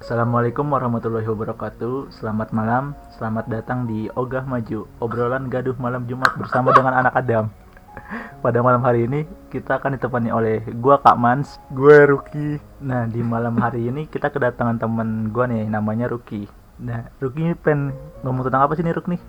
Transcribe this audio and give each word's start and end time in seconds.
Assalamualaikum 0.00 0.64
warahmatullahi 0.72 1.28
wabarakatuh. 1.28 2.08
Selamat 2.08 2.56
malam, 2.56 2.96
selamat 3.20 3.52
datang 3.52 3.84
di 3.84 4.08
Ogah 4.16 4.48
Maju 4.48 4.88
Obrolan 4.96 5.52
gaduh 5.52 5.76
malam 5.76 6.08
Jumat 6.08 6.32
bersama 6.40 6.72
dengan 6.72 7.04
anak 7.04 7.20
Adam. 7.20 7.52
Pada 8.44 8.64
malam 8.64 8.80
hari 8.80 9.04
ini 9.04 9.28
kita 9.52 9.76
akan 9.76 10.00
ditemani 10.00 10.32
oleh 10.32 10.64
gua 10.80 10.96
Kak 11.04 11.20
Mans. 11.20 11.60
Gue 11.76 12.08
Ruki. 12.08 12.56
Nah 12.80 13.12
di 13.12 13.20
malam 13.20 13.60
hari 13.60 13.92
ini 13.92 14.08
kita 14.08 14.32
kedatangan 14.32 14.80
teman 14.80 15.28
gua 15.36 15.44
nih 15.44 15.68
namanya 15.68 16.08
Ruki. 16.08 16.48
Nah 16.80 17.04
Ruki 17.20 17.52
ini 17.52 17.54
pengen 17.60 17.92
ngomong 18.24 18.48
tentang 18.48 18.64
apa 18.64 18.72
sih 18.80 18.84
nih 18.88 18.96
Ruk 18.96 19.04
nih? 19.04 19.20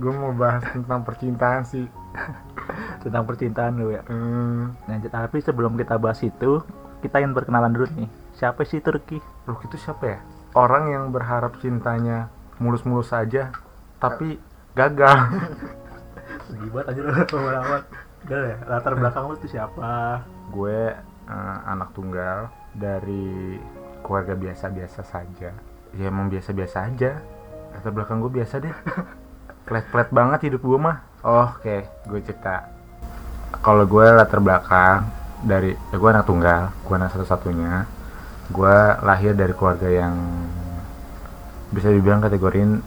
Gue 0.00 0.12
mau 0.16 0.32
bahas 0.32 0.64
tentang 0.72 1.04
percintaan 1.04 1.68
sih. 1.68 1.84
Tentang 3.04 3.28
percintaan 3.28 3.76
lu 3.76 3.92
ya? 3.92 4.00
Hmm, 4.08 4.72
Nah 4.88 4.96
tapi 5.04 5.44
sebelum 5.44 5.76
kita 5.76 6.00
bahas 6.00 6.20
itu 6.24 6.64
Kita 7.04 7.18
ingin 7.18 7.34
perkenalan 7.36 7.74
dulu 7.74 7.88
nih 7.92 8.21
Siapa 8.36 8.64
sih 8.64 8.80
Ruki? 8.80 9.20
Ruki 9.44 9.64
itu 9.68 9.76
siapa 9.76 10.04
ya? 10.08 10.18
Orang 10.52 10.92
yang 10.92 11.08
berharap 11.12 11.56
cintanya 11.60 12.28
mulus-mulus 12.60 13.12
saja, 13.12 13.52
tapi 14.00 14.36
gagal. 14.76 15.16
Sedih 16.48 16.68
banget 16.72 16.86
aja 16.92 17.00
lu 17.00 17.12
lama-lama 17.12 17.76
Udah 18.22 18.38
ya, 18.54 18.56
latar 18.70 18.94
belakang 18.94 19.24
lu 19.26 19.34
tuh 19.34 19.50
siapa? 19.50 20.22
gue 20.54 20.94
eh, 21.26 21.58
anak 21.66 21.90
tunggal 21.90 22.52
dari 22.70 23.58
keluarga 24.06 24.38
biasa-biasa 24.38 25.02
saja. 25.02 25.50
Ya 25.92 26.04
emang 26.06 26.30
biasa-biasa 26.30 26.86
aja. 26.86 27.18
Latar 27.74 27.90
belakang 27.90 28.22
gue 28.22 28.30
biasa 28.30 28.62
deh. 28.62 28.74
Flat-flat 29.66 30.08
banget 30.14 30.52
hidup 30.52 30.62
gue 30.62 30.78
mah. 30.78 31.02
Oh, 31.26 31.50
Oke, 31.58 31.86
gue 32.06 32.20
cerita. 32.22 32.70
Kalau 33.62 33.86
gue 33.86 34.06
latar 34.06 34.38
belakang 34.38 35.06
dari 35.42 35.74
ya 35.74 35.96
gue 35.98 36.10
anak 36.10 36.26
tunggal, 36.26 36.70
gue 36.86 36.94
anak 36.94 37.10
satu-satunya. 37.14 38.01
Gue 38.52 38.76
lahir 39.00 39.32
dari 39.32 39.56
keluarga 39.56 39.88
yang 39.88 40.14
bisa 41.72 41.88
dibilang 41.88 42.20
kategorin 42.20 42.84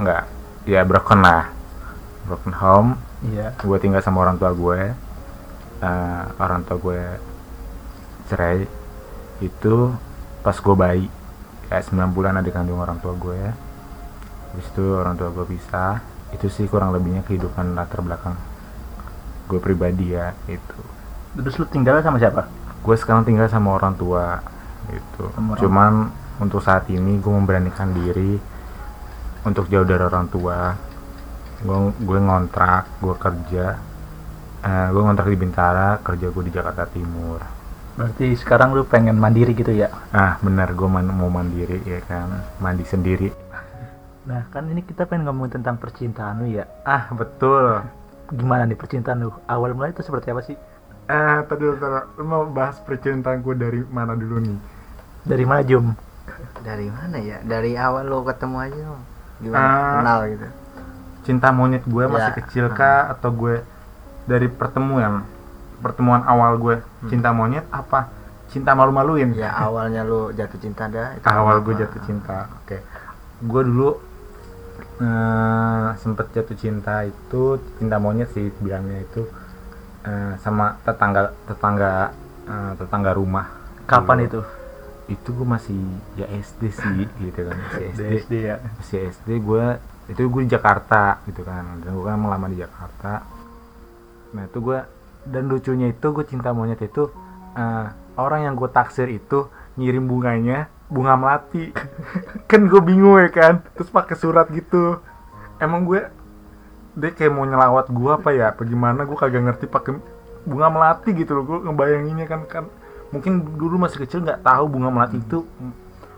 enggak 0.00 0.24
ya 0.64 0.80
broken 0.82 1.20
lah. 1.20 1.52
Broken 2.24 2.54
home. 2.56 2.90
Iya. 3.28 3.52
Gue 3.60 3.76
tinggal 3.76 4.00
sama 4.00 4.24
orang 4.24 4.40
tua 4.40 4.52
gue 4.56 4.80
Eh, 5.84 6.24
orang 6.40 6.64
tua 6.64 6.80
gue 6.80 7.02
cerai. 8.32 8.64
Itu 9.44 9.92
pas 10.40 10.56
gue 10.56 10.76
bayi. 10.76 11.06
Ya 11.68 11.80
9 11.80 12.14
bulan 12.16 12.40
ada 12.40 12.48
kandung 12.48 12.80
orang 12.80 13.00
tua 13.00 13.12
gue 13.16 13.40
habis 14.54 14.70
itu 14.70 14.84
orang 14.94 15.18
tua 15.18 15.28
gue 15.28 15.44
pisah. 15.44 16.00
Itu 16.32 16.48
sih 16.48 16.64
kurang 16.70 16.94
lebihnya 16.96 17.22
kehidupan 17.26 17.76
latar 17.76 18.00
belakang 18.00 18.34
gue 19.48 19.60
pribadi 19.60 20.16
ya 20.16 20.32
itu 20.48 20.80
Terus 21.34 21.54
lu 21.60 21.66
tinggal 21.68 22.00
sama 22.00 22.16
siapa? 22.16 22.48
gue 22.84 22.96
sekarang 23.00 23.24
tinggal 23.24 23.48
sama 23.48 23.72
orang 23.80 23.96
tua 23.96 24.44
gitu. 24.90 25.24
Orang 25.32 25.56
cuman 25.60 25.92
untuk 26.42 26.60
saat 26.60 26.84
ini 26.90 27.18
gue 27.22 27.32
memberanikan 27.32 27.94
diri 27.94 28.36
untuk 29.44 29.68
jauh 29.68 29.86
dari 29.86 30.02
orang 30.04 30.26
tua. 30.28 30.74
Gue 31.64 31.76
gue 32.02 32.18
ngontrak 32.20 33.00
gue 33.00 33.14
kerja 33.16 33.66
Eh 34.64 34.86
gue 34.88 35.02
ngontrak 35.04 35.28
di 35.28 35.36
Bintara 35.36 36.00
kerja 36.00 36.32
gue 36.32 36.42
di 36.48 36.52
Jakarta 36.56 36.88
Timur. 36.88 37.36
Berarti 38.00 38.32
sekarang 38.32 38.72
lu 38.72 38.82
pengen 38.88 39.20
mandiri 39.20 39.52
gitu 39.52 39.70
ya? 39.70 39.92
ah 40.10 40.40
benar 40.40 40.72
gue 40.72 40.88
man- 40.88 41.12
mau 41.12 41.28
mandiri 41.28 41.84
ya 41.84 42.00
kan? 42.08 42.32
Mandi 42.64 42.82
sendiri. 42.88 43.28
Nah 44.24 44.48
kan 44.48 44.64
ini 44.72 44.80
kita 44.80 45.04
pengen 45.04 45.28
ngomongin 45.28 45.60
tentang 45.60 45.76
percintaan 45.76 46.40
lu 46.40 46.48
ya. 46.48 46.64
Ah 46.88 47.12
betul. 47.12 47.84
Gimana 48.32 48.64
nih 48.64 48.78
percintaan 48.80 49.20
lu? 49.20 49.30
Awal 49.44 49.76
mulai 49.76 49.92
itu 49.92 50.00
seperti 50.00 50.32
apa 50.32 50.42
sih? 50.42 50.56
eh 51.04 51.44
tadi 51.44 51.68
lu 51.68 52.24
mau 52.24 52.48
bahas 52.48 52.80
percintaan 52.80 53.44
gue 53.44 53.52
dari 53.52 53.84
mana 53.92 54.16
dulu 54.16 54.40
nih 54.40 54.56
Dari 55.24 55.44
mana 55.44 55.62
Jum? 55.62 55.96
dari 56.64 56.88
mana 56.88 57.20
ya 57.20 57.44
dari 57.44 57.76
awal 57.76 58.08
lo 58.08 58.24
ketemu 58.24 58.56
aja 58.58 58.80
lo 58.82 58.96
gimana 59.36 59.60
Ah. 59.60 59.92
kenal 59.94 60.18
gitu 60.26 60.48
cinta 61.20 61.48
monyet 61.50 61.84
gue 61.84 62.04
masih 62.06 62.32
Ya. 62.32 62.38
kecil 62.40 62.64
kah 62.70 63.12
atau 63.12 63.28
gue 63.30 63.60
dari 64.24 64.48
pertemuan 64.48 65.28
pertemuan 65.78 66.24
awal 66.24 66.56
gue 66.56 66.76
cinta 67.04 67.36
monyet 67.36 67.68
apa 67.68 68.08
cinta 68.48 68.72
malu-maluin 68.72 69.36
ya 69.36 69.52
awalnya 69.52 70.00
lo 70.02 70.32
jatuh 70.32 70.56
cinta 70.56 70.88
dah 70.88 71.12
itu 71.12 71.24
awal 71.26 71.60
gue 71.60 71.74
jatuh 71.76 72.00
cinta 72.00 72.48
oke 72.64 72.76
gue 73.44 73.62
dulu 73.62 73.90
eh, 74.98 75.88
sempet 75.98 76.26
jatuh 76.32 76.56
cinta 76.56 77.04
itu 77.04 77.42
cinta 77.76 78.00
monyet 78.00 78.32
sih 78.32 78.48
bilangnya 78.56 79.04
itu 79.04 79.28
eh, 80.02 80.32
sama 80.40 80.80
tetangga 80.80 81.28
tetangga 81.44 82.08
eh, 82.44 82.72
tetangga 82.74 83.12
rumah 83.12 83.46
Kapan 83.84 84.16
Dulu. 84.16 84.28
itu? 84.32 84.40
Itu 85.04 85.36
gue 85.36 85.44
masih 85.44 85.76
ya 86.16 86.26
SD 86.28 86.62
sih 86.72 87.04
gitu 87.24 87.40
kan. 87.44 87.56
Masih 87.56 87.84
SD 87.92 88.02
SD 88.24 88.32
ya? 88.40 88.56
Masih 88.60 88.98
SD 89.12 89.28
gue 89.44 89.64
itu 90.08 90.20
gue 90.28 90.42
di 90.44 90.50
Jakarta 90.50 91.20
gitu 91.28 91.44
kan. 91.44 91.80
Dan 91.84 91.90
gue 91.96 92.04
kan 92.04 92.20
lama 92.20 92.46
di 92.48 92.58
Jakarta. 92.60 93.24
Nah 94.32 94.42
itu 94.48 94.58
gue 94.64 94.78
dan 95.24 95.48
lucunya 95.48 95.88
itu 95.92 96.06
gue 96.12 96.24
cinta 96.28 96.52
monyet 96.52 96.80
itu 96.84 97.08
eh, 97.56 97.86
orang 98.16 98.48
yang 98.48 98.54
gue 98.56 98.68
taksir 98.68 99.08
itu 99.08 99.48
ngirim 99.76 100.08
bunganya 100.08 100.72
bunga 100.88 101.16
melati. 101.16 101.72
Kan 102.50 102.68
gue 102.70 102.80
bingung 102.80 103.18
ya 103.18 103.28
kan. 103.32 103.64
Terus 103.74 103.90
pakai 103.90 104.16
surat 104.16 104.46
gitu. 104.52 105.00
Emang 105.58 105.84
gue 105.88 106.06
dia 106.94 107.10
kayak 107.10 107.32
mau 107.34 107.42
nyelawat 107.42 107.90
gue 107.90 108.10
apa 108.12 108.30
ya? 108.30 108.54
Apa 108.54 108.62
gimana? 108.62 109.02
Gue 109.02 109.18
kagak 109.18 109.42
ngerti 109.42 109.66
pakai 109.66 109.98
bunga 110.46 110.68
melati 110.70 111.10
gitu 111.16 111.34
loh. 111.34 111.44
Gue 111.48 111.58
ngebayanginnya 111.66 112.26
kan 112.30 112.46
kan 112.46 112.64
mungkin 113.12 113.58
dulu 113.58 113.76
masih 113.80 114.04
kecil 114.06 114.24
nggak 114.24 114.40
tahu 114.46 114.64
bunga 114.70 114.88
melati 114.88 115.18
itu 115.20 115.44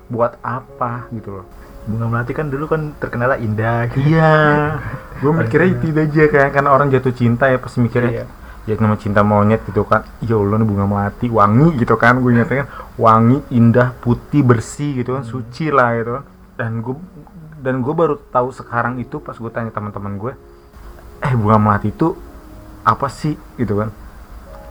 buat 0.07 0.39
apa 0.43 1.11
gitu 1.11 1.43
loh 1.43 1.47
Bunga 1.87 2.07
Melati 2.11 2.35
kan 2.35 2.51
dulu 2.51 2.67
kan 2.67 2.99
terkenal 2.99 3.39
indah 3.39 3.87
gitu. 3.95 4.19
Iya, 4.19 4.75
gue 5.23 5.31
mikirnya 5.31 5.69
itu 5.71 5.87
aja 5.95 6.23
kan 6.27 6.47
karena 6.51 6.71
orang 6.75 6.91
jatuh 6.91 7.15
cinta 7.15 7.47
ya 7.47 7.63
pasti 7.63 7.79
mikirnya 7.79 8.27
Iya. 8.67 8.75
ya 8.75 8.75
nama 8.83 8.99
cinta 8.99 9.23
monyet 9.23 9.63
gitu 9.71 9.87
kan. 9.87 10.03
Ya 10.19 10.35
Allah 10.35 10.59
nih 10.59 10.67
bunga 10.67 10.83
melati 10.91 11.31
wangi 11.31 11.79
gitu 11.79 11.95
kan 11.95 12.19
gue 12.19 12.35
ingatnya 12.35 12.67
kan 12.67 12.69
wangi 12.99 13.39
indah 13.55 13.95
putih 14.03 14.43
bersih 14.43 14.99
gitu 14.99 15.15
kan 15.15 15.23
suci 15.23 15.71
lah 15.71 15.95
gitu 15.95 16.11
kan. 16.19 16.25
Dan 16.59 16.83
gue 16.83 16.95
dan 17.63 17.75
gue 17.79 17.95
baru 17.95 18.19
tahu 18.35 18.51
sekarang 18.51 18.99
itu 18.99 19.23
pas 19.23 19.39
gue 19.39 19.51
tanya 19.55 19.71
teman-teman 19.71 20.19
gue, 20.19 20.33
eh 21.23 21.35
bunga 21.39 21.59
melati 21.63 21.95
itu 21.95 22.19
apa 22.83 23.07
sih 23.07 23.39
gitu 23.63 23.79
kan? 23.79 23.95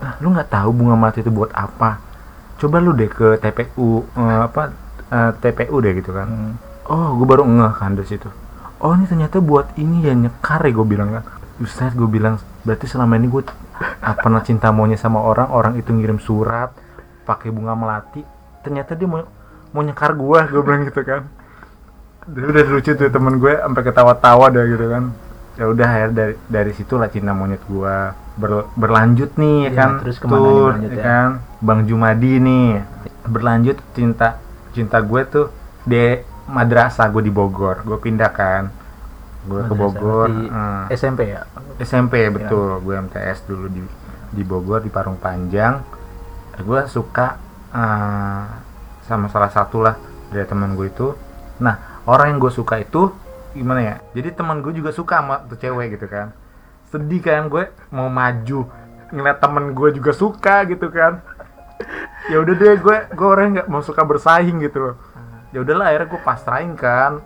Nah, 0.05 0.21
lu 0.21 0.38
nggak 0.38 0.53
tahu 0.53 0.69
bunga 0.69 0.93
melati 0.93 1.25
itu 1.25 1.33
buat 1.33 1.49
apa? 1.49 1.97
Coba 2.61 2.77
lu 2.77 2.93
deh 2.93 3.09
ke 3.09 3.41
TPU 3.41 4.05
eh, 4.13 4.39
apa 4.45 4.69
eh, 5.09 5.31
TPU 5.41 5.81
deh 5.81 5.97
gitu 5.97 6.13
kan. 6.13 6.29
Hmm. 6.29 6.53
oh 6.85 7.17
gue 7.17 7.25
baru 7.25 7.41
ngeh 7.41 7.73
kan 7.73 7.97
dari 7.97 8.05
situ. 8.05 8.29
Oh 8.77 8.94
ini 8.94 9.09
ternyata 9.09 9.41
buat 9.41 9.73
ini 9.81 10.05
ya 10.05 10.13
nyekar 10.13 10.61
ya 10.61 10.69
gue 10.77 10.85
bilang 10.85 11.09
kan. 11.09 11.25
Ustaz 11.57 11.97
gue 11.97 12.05
bilang 12.05 12.38
berarti 12.61 12.85
selama 12.85 13.17
ini 13.17 13.33
gue 13.33 13.41
ah, 14.05 14.13
pernah 14.13 14.45
cinta 14.45 14.69
maunya 14.69 14.94
sama 14.94 15.25
orang 15.25 15.49
orang 15.49 15.73
itu 15.81 15.89
ngirim 15.89 16.21
surat 16.21 16.69
pakai 17.25 17.49
bunga 17.49 17.73
melati 17.73 18.21
ternyata 18.61 18.94
dia 18.94 19.09
mau 19.09 19.25
mau 19.73 19.81
nyekar 19.81 20.13
gue 20.13 20.39
gue 20.53 20.61
bilang 20.61 20.85
gitu 20.85 21.01
kan. 21.01 21.25
Dulu 22.29 22.45
udah 22.53 22.63
lucu 22.77 22.94
tuh 22.94 23.09
temen 23.09 23.41
gue 23.41 23.57
sampai 23.57 23.81
ketawa-tawa 23.81 24.53
dah 24.53 24.65
gitu 24.69 24.85
kan. 24.85 25.09
Ya 25.57 25.65
udah 25.65 25.89
ya 25.89 26.07
dari 26.13 26.38
dari 26.45 26.71
situlah 26.77 27.09
cinta 27.09 27.33
monyet 27.33 27.65
gue 27.65 28.25
ber- 28.35 28.68
berlanjut 28.75 29.31
nih 29.40 29.57
ya 29.68 29.72
Iya, 29.72 29.78
kan 29.79 29.90
terus 30.03 30.18
ke 30.19 30.25
mana 30.28 30.40
nih 30.40 30.44
Tur, 30.44 30.63
berlanjut 30.68 30.91
ya 30.91 30.96
ya? 30.96 31.03
kan? 31.03 31.29
Bang 31.63 31.79
Jumadi 31.88 32.34
nih 32.44 32.68
berlanjut 33.25 33.78
cinta 33.97 34.28
cinta 34.75 34.97
gue 35.01 35.22
tuh 35.25 35.47
di 35.88 36.19
madrasah 36.45 37.09
gue 37.09 37.24
di 37.25 37.34
Bogor 37.34 37.81
gue 37.88 37.97
pindah 37.97 38.31
kan. 38.35 38.63
Gue 39.45 39.62
ke 39.66 39.74
Bogor 39.74 40.29
hmm. 40.29 40.91
SMP 40.91 41.31
ya? 41.31 41.47
SMP 41.79 42.28
betul 42.29 42.81
gue 42.84 42.94
MTS 42.94 43.47
dulu 43.47 43.68
di 43.72 43.81
di 44.35 44.44
Bogor 44.44 44.84
di 44.84 44.91
Parung 44.91 45.18
Panjang. 45.18 45.81
Gue 46.59 46.85
suka 46.91 47.40
eh, 47.72 48.44
sama 49.06 49.28
salah 49.31 49.51
satu 49.51 49.79
lah 49.85 49.95
dari 50.29 50.45
teman 50.45 50.75
gue 50.75 50.91
itu. 50.91 51.15
Nah 51.63 52.04
orang 52.06 52.36
yang 52.36 52.39
gue 52.44 52.51
suka 52.51 52.83
itu 52.83 53.09
gimana 53.56 53.81
ya? 53.81 53.95
Jadi 54.12 54.36
teman 54.36 54.59
gue 54.59 54.75
juga 54.75 54.92
suka 54.92 55.24
sama 55.24 55.42
tuh 55.48 55.57
cewek 55.57 55.95
gitu 55.98 56.12
kan 56.12 56.36
sedih 56.95 57.19
kan 57.19 57.51
gue 57.51 57.68
mau 57.92 58.07
maju. 58.07 58.71
Ngeliat 59.12 59.38
temen 59.44 59.75
gue 59.75 59.89
juga 60.00 60.12
suka 60.15 60.63
gitu 60.71 60.88
kan. 60.88 61.19
Ya 62.25 62.42
udah 62.42 62.57
deh 62.57 62.81
gue 62.81 62.97
gue 63.13 63.27
orang 63.27 63.53
nggak 63.53 63.69
mau 63.69 63.86
suka 63.86 64.01
bersaing 64.01 64.57
gitu 64.63 64.81
loh. 64.81 64.95
Ya 65.53 65.62
udahlah 65.62 65.94
akhirnya 65.94 66.09
gue 66.09 66.21
pasrahin 66.25 66.74
kan. 66.74 67.21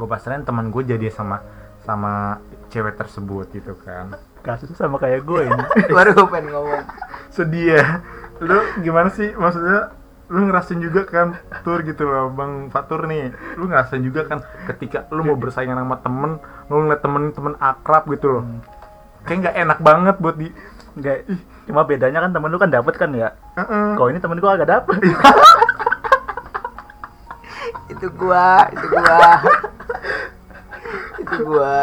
Gue 0.00 0.08
pasrahin 0.08 0.48
teman 0.48 0.72
gue 0.72 0.80
jadi 0.80 1.12
sama 1.12 1.44
sama 1.84 2.40
cewek 2.72 2.96
tersebut 2.96 3.52
gitu 3.52 3.76
kan. 3.84 4.16
Kasusnya 4.40 4.80
sama 4.80 4.96
kayak 4.96 5.28
gue 5.28 5.44
ini. 5.44 5.62
Baru 5.96 6.16
gue 6.16 6.28
pengen 6.32 6.56
ngomong. 6.56 6.88
Sedih 7.28 7.76
ya. 7.76 8.00
Lu 8.40 8.64
gimana 8.80 9.12
sih? 9.12 9.28
Maksudnya 9.36 9.92
lu 10.30 10.46
ngerasain 10.46 10.78
juga 10.78 11.02
kan 11.10 11.34
tur 11.66 11.82
gitu 11.82 12.06
loh 12.06 12.30
bang 12.30 12.70
Fatur 12.70 13.04
nih. 13.10 13.34
Lu 13.58 13.66
ngerasain 13.66 14.00
juga 14.00 14.30
kan 14.30 14.38
ketika 14.70 15.10
lu 15.10 15.26
mau 15.26 15.34
bersaing 15.34 15.74
sama 15.74 15.98
temen 15.98 16.38
lu 16.70 16.86
ngeliat 16.86 17.02
temen-temen 17.02 17.54
akrab 17.58 18.06
gitu 18.08 18.38
loh. 18.38 18.44
Kayak 19.26 19.38
nggak 19.42 19.56
enak 19.66 19.78
banget 19.82 20.16
buat 20.22 20.38
di 20.38 20.48
Enggak, 20.90 21.22
cuma 21.70 21.86
bedanya 21.86 22.18
kan 22.18 22.34
temen 22.34 22.50
lu 22.50 22.58
kan 22.58 22.66
dapet 22.66 22.98
kan 22.98 23.14
ya? 23.14 23.30
Heeh. 23.54 23.94
Kalau 23.94 24.10
ini 24.10 24.18
temen 24.18 24.42
gue 24.42 24.50
agak 24.50 24.68
dapet. 24.68 24.98
Gua 28.20 28.64
itu 28.72 28.86
gua. 28.96 29.28
Itu 31.20 31.36
gua. 31.44 31.78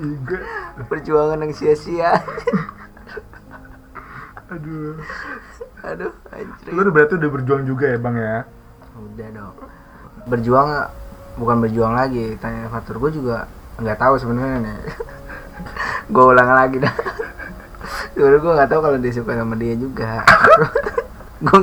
Enggak. 0.00 0.42
perjuangan 0.88 1.44
yang 1.44 1.52
sia-sia 1.52 2.24
Aduh. 4.50 4.98
aduh 5.80 6.12
anjir 6.28 6.70
Lu 6.70 6.90
berarti 6.90 7.14
udah 7.16 7.30
berjuang 7.30 7.62
juga 7.64 7.84
ya, 7.86 7.96
Bang 7.96 8.14
ya? 8.14 8.44
udah 8.92 9.28
dong. 9.32 9.54
Berjuang 10.26 10.68
bukan 11.36 11.56
berjuang 11.58 11.94
lagi. 11.94 12.36
Tanya 12.36 12.68
faktor 12.68 12.98
gue 12.98 13.10
juga 13.14 13.46
nggak 13.78 13.96
tahu 13.96 14.14
sebenarnya 14.16 14.58
nih. 14.60 14.78
Gue 16.12 16.24
ulang 16.26 16.50
lagi 16.50 16.76
dah. 16.76 16.90
Sebenarnya 18.12 18.40
gue 18.40 18.52
nggak 18.52 18.68
tahu 18.68 18.80
kalau 18.82 18.98
dia 18.98 19.12
suka 19.14 19.32
sama 19.32 19.54
dia 19.54 19.72
juga. 19.72 20.20
Gue 21.40 21.58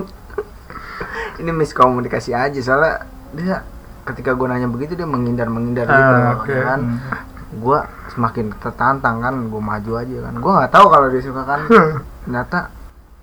ini 1.38 1.52
miskomunikasi 1.52 2.34
aja 2.34 2.58
soalnya 2.58 3.06
dia 3.30 3.62
ketika 4.04 4.34
gue 4.34 4.48
nanya 4.48 4.66
begitu 4.66 4.96
dia 4.96 5.06
menghindar 5.06 5.46
menghindar 5.46 5.86
gitu 5.86 5.94
Ah, 5.94 6.34
oke. 6.34 6.50
ya 6.50 6.62
kan? 6.66 6.80
Hmm. 6.82 7.00
gue 7.48 7.80
semakin 8.10 8.46
tertantang 8.58 9.18
kan 9.20 9.36
gue 9.46 9.62
maju 9.62 9.92
aja 9.94 10.16
kan. 10.26 10.34
Gue 10.34 10.52
nggak 10.52 10.72
tahu 10.72 10.86
kalau 10.88 11.08
dia 11.12 11.22
suka 11.22 11.42
kan. 11.44 11.60
Ternyata 12.26 12.60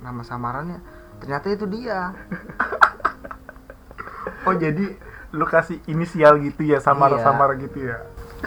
nama 0.04 0.20
samarannya 0.20 0.78
ternyata 1.18 1.48
itu 1.48 1.64
dia 1.66 2.12
Oh, 4.44 4.52
jadi 4.52 4.92
lu 5.32 5.44
kasih 5.44 5.80
inisial 5.86 6.36
gitu 6.38 6.60
ya, 6.62 6.76
samar-samar 6.76 7.56
gitu 7.56 7.80
ya? 7.82 7.96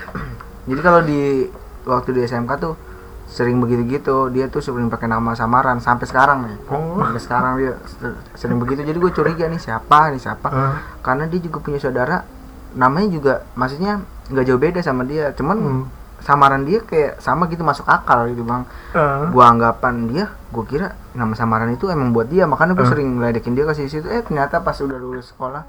Jadi 0.69 0.79
kalau 0.79 1.01
di 1.01 1.49
waktu 1.83 2.09
di 2.11 2.21
SMK 2.21 2.51
tuh 2.55 2.77
sering 3.25 3.57
begitu 3.57 3.81
gitu 3.89 4.29
dia 4.29 4.45
tuh 4.45 4.61
sering 4.61 4.87
pakai 4.87 5.05
nama 5.05 5.33
samaran 5.33 5.79
sampai 5.79 6.05
sekarang 6.05 6.45
nih 6.45 6.57
Oh. 6.67 7.01
sampai 7.01 7.19
sekarang 7.19 7.51
dia 7.57 7.73
ser- 7.83 8.15
sering 8.35 8.55
begitu 8.57 8.83
jadi 8.83 8.95
gue 8.95 9.11
curiga 9.11 9.45
nih 9.45 9.57
siapa 9.57 10.11
nih 10.11 10.21
siapa 10.21 10.47
Ah. 10.47 10.79
karena 11.01 11.25
dia 11.25 11.39
juga 11.39 11.59
punya 11.59 11.75
saudara 11.77 12.23
namanya 12.71 13.09
juga 13.09 13.33
maksudnya 13.53 13.99
nggak 14.27 14.45
jauh 14.45 14.55
beda 14.57 14.79
sama 14.79 15.01
dia 15.01 15.33
cuman 15.33 15.57
Hmm. 15.57 15.83
Samaran 16.27 16.67
dia 16.67 16.83
kayak 16.83 17.23
sama 17.23 17.47
gitu 17.47 17.63
masuk 17.63 17.87
akal 17.87 18.27
gitu 18.27 18.43
bang. 18.43 18.67
Ah. 18.91 19.31
gua 19.31 19.47
anggapan 19.47 20.11
dia 20.11 20.25
gue 20.47 20.63
kira 20.63 20.91
nama 21.11 21.31
samaran 21.33 21.71
itu 21.71 21.87
emang 21.87 22.11
buat 22.11 22.27
dia. 22.27 22.43
Makanya 22.43 22.75
gue 22.75 22.83
Eh. 22.83 22.91
sering 22.91 23.15
ngeledekin 23.15 23.55
dia 23.55 23.63
ke 23.63 23.71
situ. 23.73 24.03
Eh 24.03 24.19
ternyata 24.19 24.59
pas 24.59 24.75
udah 24.75 24.99
lulus 24.99 25.31
sekolah 25.31 25.63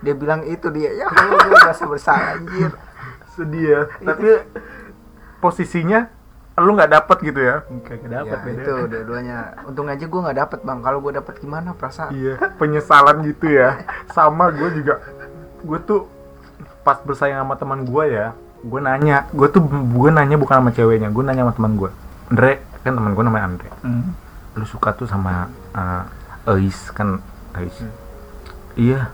dia 0.00 0.14
bilang 0.14 0.40
itu 0.42 0.70
dia 0.70 0.94
ya 0.94 1.10
gue 1.10 1.50
merasa 1.50 1.84
bersalah 1.84 2.38
anjir. 2.38 2.70
Sedih 3.34 3.64
ya. 3.66 3.80
Tapi 4.00 4.28
posisinya 5.38 6.06
lu 6.60 6.76
nggak 6.76 6.92
dapet 6.92 7.18
gitu 7.24 7.40
ya? 7.40 7.64
Kagak 7.82 8.04
ya, 8.04 8.08
dapat 8.20 8.38
beda. 8.44 8.60
itu 8.60 8.72
dua-duanya. 8.86 9.38
Untung 9.64 9.88
aja 9.88 10.04
gue 10.04 10.20
nggak 10.20 10.38
dapet 10.38 10.58
bang. 10.60 10.78
Kalau 10.80 10.98
gue 11.00 11.12
dapet 11.16 11.34
gimana 11.40 11.72
perasaan? 11.72 12.12
Iya 12.12 12.34
penyesalan 12.56 13.24
gitu 13.24 13.48
ya. 13.48 13.80
Sama 14.14 14.52
gue 14.52 14.68
juga. 14.72 15.00
Gue 15.60 15.78
tuh 15.80 16.06
pas 16.80 16.96
bersaing 16.96 17.36
sama 17.36 17.54
teman 17.54 17.84
gue 17.84 18.04
ya 18.08 18.32
gue 18.60 18.80
nanya 18.80 19.24
gue 19.32 19.48
tuh 19.48 19.64
gue 19.70 20.08
nanya 20.12 20.36
bukan 20.36 20.60
sama 20.60 20.70
ceweknya 20.70 21.08
gue 21.08 21.22
nanya 21.24 21.48
sama 21.48 21.54
teman 21.56 21.72
gue 21.80 21.90
Andre 22.30 22.52
kan 22.80 22.96
teman 22.96 23.12
gue 23.12 23.24
namanya 23.26 23.44
Andre. 23.50 23.68
Hmm. 23.84 24.16
lu 24.56 24.64
suka 24.64 24.96
tuh 24.96 25.04
sama 25.04 25.52
uh, 25.76 26.04
Ais 26.48 26.88
kan? 26.96 27.20
Ais. 27.52 27.76
Iya. 28.72 29.12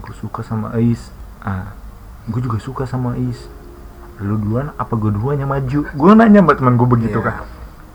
Gue 0.00 0.14
suka 0.16 0.40
sama 0.40 0.72
Ais. 0.72 1.12
Ah 1.44 1.76
gue 2.30 2.40
juga 2.40 2.56
suka 2.56 2.88
sama 2.88 3.12
Ais. 3.18 3.44
Lu 4.24 4.40
duluan 4.40 4.72
apa 4.80 4.96
gue 4.96 5.12
duluan 5.12 5.36
yang 5.36 5.52
maju? 5.52 5.84
Gue 5.92 6.10
nanya 6.16 6.40
sama 6.40 6.52
teman 6.56 6.74
gue 6.80 6.88
begitu 6.88 7.18
Iya. 7.20 7.26
kan 7.26 7.36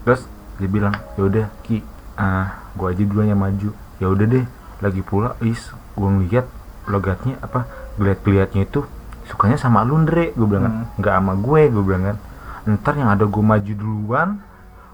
terus 0.03 0.27
dia 0.59 0.67
bilang 0.67 0.93
yaudah 1.15 1.47
ki 1.63 1.79
ah 2.19 2.59
gue 2.75 2.87
aja 2.91 3.03
duluan 3.07 3.27
yang 3.33 3.41
maju. 3.41 3.73
Ya 3.97 4.07
udah 4.11 4.27
deh. 4.29 4.45
Lagi 4.83 5.01
pula 5.01 5.33
Ais 5.41 5.71
gue 5.97 6.09
ngeliat 6.09 6.45
logatnya 6.85 7.39
apa 7.39 7.65
geliat-geliatnya 7.95 8.67
itu 8.67 8.83
sukanya 9.25 9.55
sama 9.55 9.81
lu 9.81 9.95
Andre 9.95 10.31
gue 10.31 10.43
bilang 10.43 10.63
kan 10.63 10.73
Hmm. 10.75 10.87
nggak 10.97 11.13
sama 11.15 11.33
gue. 11.35 11.61
Gue 11.69 11.83
bilang 11.83 12.03
kan 12.05 12.17
ntar 12.63 12.95
yang 12.95 13.09
ada 13.09 13.23
gue 13.23 13.43
maju 13.43 13.73
duluan 13.73 14.29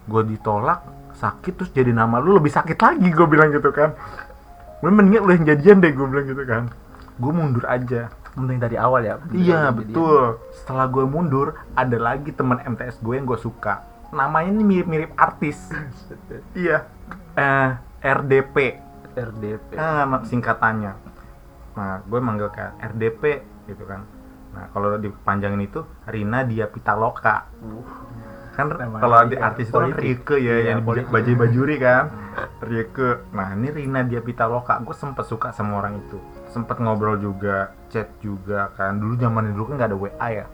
gue 0.04 0.22
ditolak 0.26 0.82
sakit 1.14 1.54
terus 1.54 1.70
jadi 1.70 1.92
nama 1.92 2.18
lu 2.18 2.34
lebih 2.34 2.50
sakit 2.50 2.74
lagi 2.76 3.10
gue 3.10 3.28
bilang 3.28 3.50
gitu 3.50 3.70
kan. 3.70 3.94
Gue 4.80 4.90
mendingan 4.90 5.22
lu 5.22 5.32
yang 5.34 5.46
jadian 5.46 5.78
deh 5.78 5.92
gue 5.92 6.06
bilang 6.06 6.26
gitu 6.26 6.44
kan. 6.44 6.64
Gue 7.16 7.32
mundur 7.32 7.66
aja. 7.66 8.10
Mending 8.30 8.58
dari 8.58 8.78
awal 8.78 9.02
ya. 9.04 9.16
iya 9.30 9.68
betul. 9.70 10.38
Setelah 10.54 10.86
gue 10.86 11.04
mundur 11.04 11.48
ada 11.74 11.98
lagi 11.98 12.30
teman 12.30 12.62
MTS 12.64 13.02
gue 13.02 13.14
yang 13.14 13.26
gue 13.26 13.36
suka. 13.36 13.84
Namanya 14.10 14.50
ini 14.52 14.64
mirip-mirip 14.64 15.12
artis. 15.16 15.58
Iya. 16.56 16.86
Eh 17.36 17.70
RDP 18.00 18.80
RDP. 19.12 19.76
ah 19.76 20.24
singkatannya. 20.24 20.94
Nah 21.76 22.00
gue 22.02 22.20
manggil 22.20 22.48
kan 22.50 22.78
RDP 22.80 23.44
gitu 23.68 23.84
kan 23.84 24.02
nah 24.60 24.68
kalau 24.70 25.00
dipanjangin 25.00 25.64
itu 25.64 25.80
Rina 26.04 26.44
Dia 26.44 26.68
Pitaloka 26.68 27.48
kan 28.52 28.68
Nama 28.68 29.00
kalau 29.00 29.24
di 29.24 29.40
artis 29.40 29.72
itu 29.72 29.80
kan. 29.80 29.96
Rieke 29.96 30.36
ya 30.36 30.60
Iya, 30.60 30.76
yang 30.76 30.80
baju 30.84 31.32
bajuri 31.40 31.80
kan 31.80 32.12
Rieke 32.60 33.32
nah 33.32 33.56
ini 33.56 33.72
Rina 33.72 34.04
Dia 34.04 34.20
Pitaloka 34.20 34.84
gue 34.84 34.92
sempet 34.92 35.24
suka 35.24 35.56
sama 35.56 35.80
orang 35.80 35.96
itu 35.98 36.20
sempet 36.52 36.76
ngobrol 36.78 37.16
juga 37.16 37.72
chat 37.88 38.12
juga 38.20 38.68
kan 38.76 39.00
dulu 39.00 39.16
zaman 39.16 39.56
dulu 39.56 39.64
kan 39.64 39.74
nggak 39.80 39.90
ada 39.90 39.98
WA 39.98 40.28
ya 40.36 40.46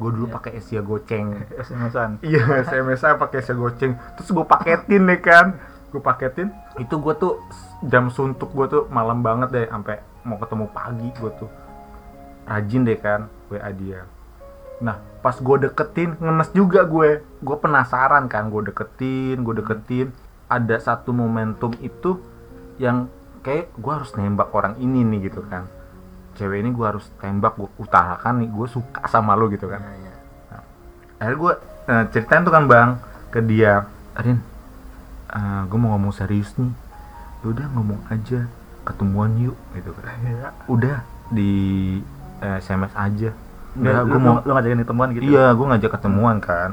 gue 0.00 0.10
dulu 0.14 0.26
Iya. 0.26 0.32
pakai 0.32 0.50
Asia 0.56 0.80
goceng 0.80 1.26
SMS-an. 1.60 2.10
Iya, 2.24 2.64
SMS 2.64 3.04
saya 3.04 3.20
pakai 3.20 3.44
Asia 3.44 3.52
goceng. 3.52 4.00
Terus 4.16 4.32
gue 4.32 4.46
paketin 4.48 5.04
deh 5.04 5.20
kan. 5.20 5.60
Gue 5.92 6.00
paketin. 6.00 6.48
Itu 6.80 7.04
gue 7.04 7.12
tuh 7.12 7.36
jam 7.84 8.08
suntuk 8.08 8.48
gue 8.56 8.64
tuh 8.64 8.82
malam 8.88 9.20
banget 9.20 9.52
deh 9.52 9.66
sampai 9.68 10.00
mau 10.24 10.40
ketemu 10.40 10.72
pagi 10.72 11.08
gue 11.12 11.30
tuh. 11.36 11.50
Rajin 12.46 12.82
deh 12.86 12.98
kan 12.98 13.28
WA 13.48 13.70
dia. 13.74 14.06
Nah, 14.80 14.96
pas 15.20 15.36
gue 15.36 15.56
deketin 15.68 16.16
ngenes 16.16 16.50
juga 16.56 16.84
gue. 16.88 17.20
Gue 17.44 17.56
penasaran 17.60 18.26
kan, 18.26 18.48
gue 18.48 18.72
deketin, 18.72 19.44
gue 19.44 19.54
deketin. 19.60 20.08
Ada 20.48 20.80
satu 20.80 21.12
momentum 21.12 21.76
itu 21.84 22.18
yang 22.80 23.06
kayak 23.44 23.70
gue 23.76 23.92
harus 23.92 24.10
nembak 24.16 24.50
orang 24.56 24.74
ini 24.80 25.04
nih 25.04 25.30
gitu 25.30 25.44
kan. 25.46 25.68
Cewek 26.38 26.64
ini 26.64 26.70
gue 26.72 26.86
harus 26.86 27.06
tembak, 27.20 27.58
gue 27.60 27.68
utarakan 27.76 28.40
nih, 28.40 28.48
gue 28.48 28.66
suka 28.70 29.04
sama 29.10 29.36
lo 29.36 29.50
gitu 29.52 29.66
kan 29.68 29.82
Iya, 29.82 29.92
iya. 29.98 30.58
akhirnya 31.20 31.36
gue 31.36 31.52
eh, 31.90 32.04
ceritain 32.14 32.42
tuh 32.46 32.54
kan 32.54 32.64
bang 32.64 32.90
ke 33.28 33.44
dia 33.44 33.84
Arin 34.16 34.40
gue 35.70 35.78
mau 35.78 35.94
ngomong 35.94 36.10
serius 36.10 36.50
nih 36.58 36.72
udah 37.46 37.66
ngomong 37.72 38.00
aja 38.10 38.50
ketemuan 38.82 39.32
yuk 39.38 39.56
gitu 39.78 39.94
kan 39.94 40.18
udah 40.66 41.06
di 41.30 41.52
SMS 42.40 42.92
aja. 42.96 43.30
Enggak, 43.76 43.92
Enggak, 43.92 44.02
lu, 44.02 44.10
gue 44.10 44.20
mau 44.20 44.34
lu, 44.34 44.42
lu 44.42 44.52
ngajakin 44.56 44.80
ketemuan 44.82 45.08
gitu. 45.14 45.22
iya 45.30 45.46
gue 45.54 45.66
ngajak 45.68 45.90
ketemuan 45.94 46.36
kan. 46.42 46.70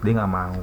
Dia 0.00 0.12
nggak 0.16 0.32
mau. 0.32 0.60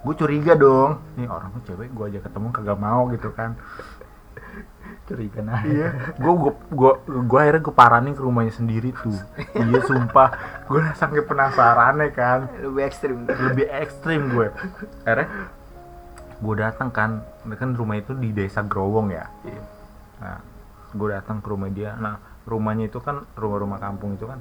Gue 0.00 0.14
curiga 0.16 0.52
dong. 0.56 1.00
Nih 1.16 1.28
orang 1.28 1.48
tuh 1.56 1.62
cewek 1.72 1.88
gue 1.92 2.04
ajak 2.12 2.22
ketemu 2.28 2.46
kagak 2.52 2.78
mau 2.80 3.08
gitu 3.12 3.28
kan. 3.32 3.56
Curiga 5.08 5.40
nah. 5.42 5.60
iya. 5.66 6.14
Gue 6.16 6.32
gue 6.36 6.52
gue 6.72 6.92
gue 7.26 7.38
akhirnya 7.40 7.62
gue 7.62 7.74
paranin 7.74 8.14
ke 8.16 8.22
rumahnya 8.22 8.52
sendiri 8.54 8.92
tuh. 8.96 9.16
Iya 9.60 9.80
sumpah. 9.84 10.28
Gue 10.68 10.80
saking 10.96 11.26
penasaran 11.26 12.00
kan. 12.12 12.48
Lebih 12.60 12.82
ekstrim. 12.84 13.16
Lebih 13.26 13.66
ekstrim 13.68 14.20
gue. 14.32 14.48
Akhirnya 15.04 15.28
gue 16.40 16.54
datang 16.56 16.88
kan. 16.92 17.10
Kan 17.56 17.76
rumah 17.76 18.00
itu 18.00 18.12
di 18.16 18.32
desa 18.32 18.64
Growong 18.64 19.12
ya. 19.12 19.26
Iya. 19.44 19.62
nah 20.20 20.38
gue 20.92 21.08
datang 21.08 21.40
ke 21.40 21.48
rumah 21.48 21.68
dia. 21.72 21.96
Nah 21.96 22.29
rumahnya 22.48 22.88
itu 22.88 22.98
kan 23.00 23.24
rumah-rumah 23.36 23.78
kampung 23.80 24.16
itu 24.16 24.24
kan 24.24 24.38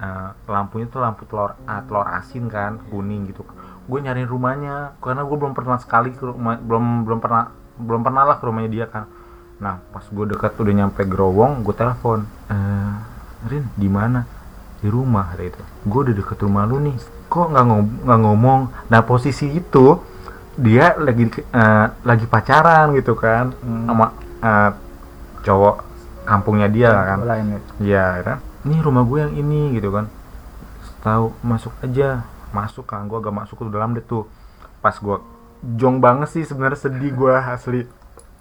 eh, 0.00 0.28
lampunya 0.48 0.86
tuh 0.88 1.00
lampu 1.04 1.28
telur 1.28 1.54
ah, 1.68 1.80
telur 1.84 2.06
asin 2.08 2.48
kan 2.48 2.80
kuning 2.88 3.28
gitu. 3.30 3.44
Gue 3.86 3.98
nyariin 3.98 4.30
rumahnya 4.30 4.94
karena 5.02 5.26
gue 5.26 5.36
belum 5.36 5.52
pernah 5.52 5.78
sekali 5.78 6.14
ke 6.14 6.22
rumah 6.22 6.56
belum 6.58 7.04
belum 7.06 7.18
pernah 7.18 7.50
belum 7.78 8.00
pernah 8.06 8.22
lah 8.24 8.36
ke 8.38 8.44
rumahnya 8.46 8.70
dia 8.70 8.86
kan. 8.86 9.04
Nah 9.62 9.78
pas 9.94 10.02
gue 10.06 10.24
dekat 10.26 10.58
udah 10.58 10.74
nyampe 10.74 11.02
Growong 11.06 11.62
gue 11.66 11.74
telepon 11.74 12.26
eh 12.50 12.94
Rin 13.42 13.66
di 13.74 13.90
mana? 13.90 14.22
Di 14.82 14.86
rumah 14.90 15.34
ada 15.34 15.42
itu 15.42 15.58
gue 15.86 16.00
udah 16.10 16.14
deket 16.14 16.38
rumah 16.42 16.62
lu 16.66 16.78
nih 16.82 16.94
kok 17.26 17.50
nggak 17.50 17.64
ngom- 17.66 17.98
nggak 18.06 18.20
ngomong? 18.22 18.60
Nah 18.90 19.00
posisi 19.02 19.50
itu 19.50 19.98
dia 20.58 20.94
lagi 20.98 21.26
eh, 21.32 21.86
lagi 22.06 22.26
pacaran 22.26 22.94
gitu 22.94 23.14
kan 23.18 23.50
Hmm. 23.62 23.86
sama 23.86 24.06
eh, 24.42 24.70
cowok 25.42 25.76
kampungnya 26.22 26.68
dia 26.70 26.90
kan. 26.92 27.18
Lain 27.22 27.46
ya. 27.48 27.60
Iya 27.82 28.06
kan. 28.22 28.38
Ini 28.62 28.76
rumah 28.78 29.02
gue 29.02 29.18
yang 29.20 29.34
ini 29.34 29.74
gitu 29.74 29.90
kan. 29.90 30.06
Tahu 31.02 31.34
masuk 31.42 31.72
aja. 31.82 32.22
Masuk 32.52 32.84
kan 32.86 33.08
gue 33.08 33.18
agak 33.18 33.34
masuk 33.34 33.58
ke 33.58 33.64
dalam 33.72 33.96
deh 33.96 34.04
tuh. 34.04 34.28
Pas 34.78 34.94
gue 34.94 35.16
jong 35.78 35.98
banget 35.98 36.28
sih 36.30 36.44
sebenarnya 36.46 36.78
sedih 36.78 37.10
gue 37.10 37.34
asli. 37.34 37.82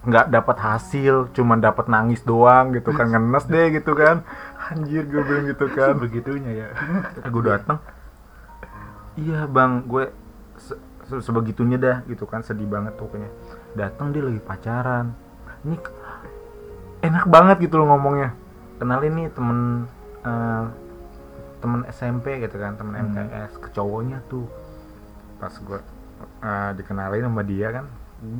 Nggak 0.01 0.33
dapat 0.33 0.57
hasil 0.57 1.29
cuman 1.33 1.61
dapat 1.61 1.85
nangis 1.89 2.21
doang 2.21 2.73
gitu 2.73 2.93
kan. 2.93 3.09
Ngenes 3.13 3.45
deh 3.49 3.67
gitu 3.73 3.97
kan. 3.97 4.21
Anjir 4.69 5.05
gue 5.09 5.21
bilang 5.25 5.45
gitu 5.49 5.65
kan. 5.77 5.97
Begitunya 5.97 6.51
ya. 6.53 6.67
gue 7.33 7.43
datang 7.45 7.81
iya 9.17 9.43
bang. 9.45 9.83
Gue 9.85 10.09
se- 10.57 10.79
se- 11.09 11.21
sebegitunya 11.21 11.81
dah 11.81 11.97
gitu 12.05 12.29
kan. 12.29 12.45
Sedih 12.45 12.69
banget 12.69 12.93
pokoknya. 12.93 13.29
Datang 13.73 14.13
dia 14.13 14.21
lagi 14.21 14.41
pacaran. 14.43 15.15
Ini 15.61 15.77
enak 17.01 17.25
banget 17.27 17.69
gitu 17.69 17.77
loh 17.77 17.93
ngomongnya. 17.93 18.33
Kenalin 18.77 19.13
nih 19.13 19.27
temen 19.29 19.59
eh, 20.21 20.65
temen 21.61 21.81
SMP 21.89 22.41
gitu 22.41 22.57
kan 22.57 22.73
temen 22.75 22.93
Hmm. 22.97 23.13
MTS 23.13 23.57
ke 23.57 23.69
cowoknya 23.73 24.21
tuh. 24.25 24.45
Pas 25.37 25.53
gue 25.53 25.79
eh, 26.41 26.71
dikenalin 26.77 27.25
sama 27.25 27.41
dia 27.41 27.69
kan 27.71 27.85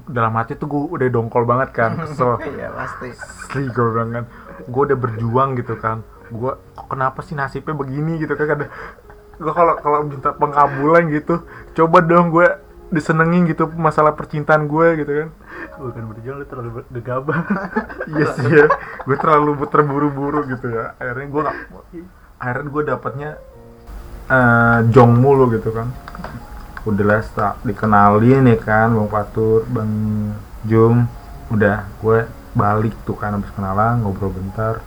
dalam 0.05 0.37
hati 0.37 0.53
tuh 0.53 0.69
gue 0.69 0.81
udah 0.93 1.07
dongkol 1.09 1.43
banget 1.43 1.73
kan 1.73 1.97
kesel. 1.97 2.37
Iya 2.53 2.69
pasti. 2.69 3.09
asli 3.11 3.65
gue 3.65 3.85
bilang 3.89 4.09
kan 4.13 4.25
gue 4.61 4.81
udah 4.87 4.97
berjuang 4.97 5.49
gitu 5.57 5.73
kan. 5.77 6.05
Gue 6.29 6.53
kenapa 6.87 7.25
sih 7.25 7.33
nasibnya 7.33 7.73
begini? 7.73 8.21
gitu 8.21 8.33
kan 8.37 8.45
kadang 8.47 8.69
gue 9.41 9.53
kalau 9.57 9.73
kalau 9.81 9.99
minta 10.05 10.29
pengabulan 10.37 11.09
gitu 11.09 11.41
coba 11.73 12.05
dong 12.05 12.29
gue 12.29 12.45
disenengin 12.93 13.49
gitu 13.49 13.65
masalah 13.73 14.13
percintaan 14.13 14.69
gue 14.69 15.01
gitu 15.01 15.11
kan 15.25 15.29
bukan 15.77 16.03
berjuang 16.13 16.37
lu 16.41 16.45
terlalu 16.45 16.69
gegabah. 16.89 17.39
Iya 18.11 18.27
sih 18.35 18.51
ya. 18.51 18.65
Gue 19.05 19.17
terlalu 19.17 19.51
terburu-buru 19.69 20.43
gitu 20.49 20.67
ya. 20.69 20.93
Akhirnya 20.97 21.27
gue 21.29 21.41
nggak 21.41 21.57
akhirnya 22.41 22.69
gue 22.69 22.83
dapatnya 22.85 23.29
eh, 24.27 24.79
jong 24.89 25.11
mulu 25.17 25.51
gitu 25.53 25.69
kan. 25.71 25.87
Udah 26.81 27.05
lah 27.05 27.21
setelah 27.21 27.53
dikenalin 27.61 28.49
ya 28.49 28.57
kan 28.57 28.89
bang 28.91 29.09
Fatur 29.09 29.63
bang 29.69 29.91
Jum. 30.65 31.05
Udah 31.53 31.85
gue 32.01 32.25
balik 32.51 32.93
tuh 33.07 33.15
kan 33.15 33.37
habis 33.37 33.51
kenalan 33.53 34.01
ngobrol 34.03 34.33
bentar. 34.33 34.81